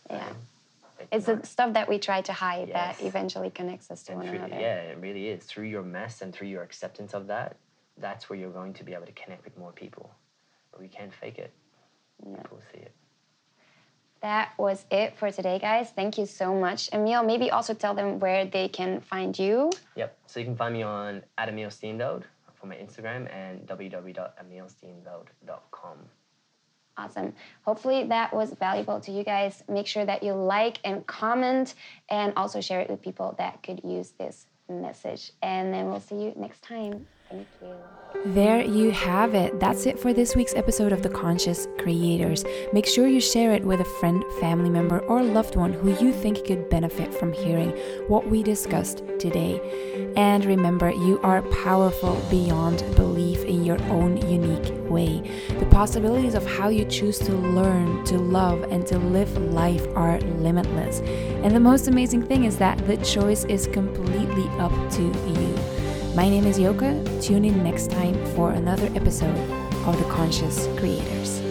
Yeah. 0.09 0.25
right? 0.27 1.07
It's 1.11 1.27
not- 1.27 1.41
the 1.41 1.47
stuff 1.47 1.73
that 1.73 1.87
we 1.89 1.99
try 1.99 2.21
to 2.21 2.33
hide 2.33 2.69
that 2.73 3.01
eventually 3.01 3.49
connects 3.49 3.89
us 3.91 4.03
to 4.03 4.11
and 4.13 4.21
one 4.21 4.29
through- 4.29 4.37
another. 4.39 4.59
Yeah, 4.61 4.75
it 4.81 4.97
really 4.99 5.29
is. 5.29 5.43
Through 5.45 5.65
your 5.65 5.81
mess 5.83 6.21
and 6.21 6.33
through 6.33 6.47
your 6.47 6.63
acceptance 6.63 7.13
of 7.13 7.27
that, 7.27 7.55
that's 7.97 8.29
where 8.29 8.37
you're 8.39 8.51
going 8.51 8.73
to 8.75 8.83
be 8.83 8.93
able 8.93 9.05
to 9.05 9.11
connect 9.13 9.43
with 9.45 9.57
more 9.57 9.71
people. 9.71 10.09
But 10.71 10.81
we 10.81 10.87
can't 10.87 11.13
fake 11.13 11.37
it. 11.39 11.51
People 12.23 12.59
see 12.71 12.79
it. 12.79 12.91
That 14.23 14.53
was 14.57 14.85
it 14.89 15.15
for 15.17 15.29
today, 15.31 15.59
guys. 15.59 15.89
Thank 15.89 16.17
you 16.17 16.25
so 16.25 16.55
much. 16.55 16.89
Emile, 16.93 17.23
maybe 17.23 17.51
also 17.51 17.73
tell 17.73 17.93
them 17.93 18.21
where 18.21 18.45
they 18.45 18.69
can 18.69 19.01
find 19.01 19.37
you. 19.37 19.69
Yep. 19.97 20.17
So 20.27 20.39
you 20.39 20.45
can 20.45 20.55
find 20.55 20.73
me 20.73 20.81
on 20.81 21.23
at 21.37 21.49
Emile 21.49 21.67
Steenveld 21.67 22.23
for 22.53 22.67
my 22.67 22.75
Instagram 22.75 23.29
and 23.35 23.67
www.emilesteenveld.com. 23.67 25.97
Awesome. 26.95 27.33
Hopefully 27.63 28.05
that 28.05 28.33
was 28.33 28.53
valuable 28.53 29.01
to 29.01 29.11
you 29.11 29.25
guys. 29.25 29.61
Make 29.67 29.87
sure 29.87 30.05
that 30.05 30.23
you 30.23 30.31
like 30.31 30.79
and 30.85 31.05
comment 31.05 31.75
and 32.07 32.31
also 32.37 32.61
share 32.61 32.79
it 32.79 32.89
with 32.89 33.01
people 33.01 33.35
that 33.39 33.61
could 33.61 33.81
use 33.83 34.11
this 34.11 34.45
message. 34.69 35.33
And 35.41 35.73
then 35.73 35.87
we'll 35.87 35.99
see 35.99 36.15
you 36.15 36.31
next 36.37 36.63
time. 36.63 37.07
There 38.25 38.63
you 38.63 38.91
have 38.91 39.35
it. 39.35 39.59
That's 39.59 39.85
it 39.85 39.99
for 39.99 40.13
this 40.13 40.33
week's 40.33 40.55
episode 40.55 40.93
of 40.93 41.03
The 41.03 41.09
Conscious 41.09 41.67
Creators. 41.79 42.45
Make 42.71 42.85
sure 42.85 43.05
you 43.05 43.19
share 43.19 43.51
it 43.51 43.65
with 43.65 43.81
a 43.81 43.85
friend, 43.99 44.23
family 44.39 44.69
member, 44.69 44.99
or 44.99 45.21
loved 45.21 45.57
one 45.57 45.73
who 45.73 45.89
you 45.99 46.13
think 46.13 46.45
could 46.45 46.69
benefit 46.69 47.13
from 47.13 47.33
hearing 47.33 47.71
what 48.07 48.29
we 48.29 48.41
discussed 48.41 49.03
today. 49.19 49.59
And 50.15 50.45
remember, 50.45 50.91
you 50.91 51.19
are 51.21 51.41
powerful 51.41 52.15
beyond 52.29 52.79
belief 52.95 53.43
in 53.43 53.65
your 53.65 53.81
own 53.85 54.17
unique 54.29 54.71
way. 54.89 55.19
The 55.59 55.65
possibilities 55.65 56.35
of 56.35 56.45
how 56.45 56.69
you 56.69 56.85
choose 56.85 57.19
to 57.19 57.33
learn, 57.33 58.05
to 58.05 58.17
love, 58.17 58.63
and 58.71 58.87
to 58.87 58.99
live 58.99 59.35
life 59.37 59.85
are 59.95 60.21
limitless. 60.21 60.99
And 61.43 61.53
the 61.53 61.59
most 61.59 61.89
amazing 61.89 62.23
thing 62.27 62.45
is 62.45 62.57
that 62.59 62.77
the 62.87 62.97
choice 62.97 63.43
is 63.45 63.67
completely 63.67 64.47
up 64.59 64.71
to 64.91 65.01
you. 65.01 65.52
My 66.15 66.29
name 66.29 66.45
is 66.45 66.59
Yoka. 66.59 66.93
Tune 67.19 67.43
in 67.43 67.63
next 67.63 67.89
time 67.89 68.13
for 68.35 68.51
another 68.51 68.85
episode 68.93 69.35
of 69.87 69.97
The 69.97 70.05
Conscious 70.13 70.67
Creators. 70.77 71.42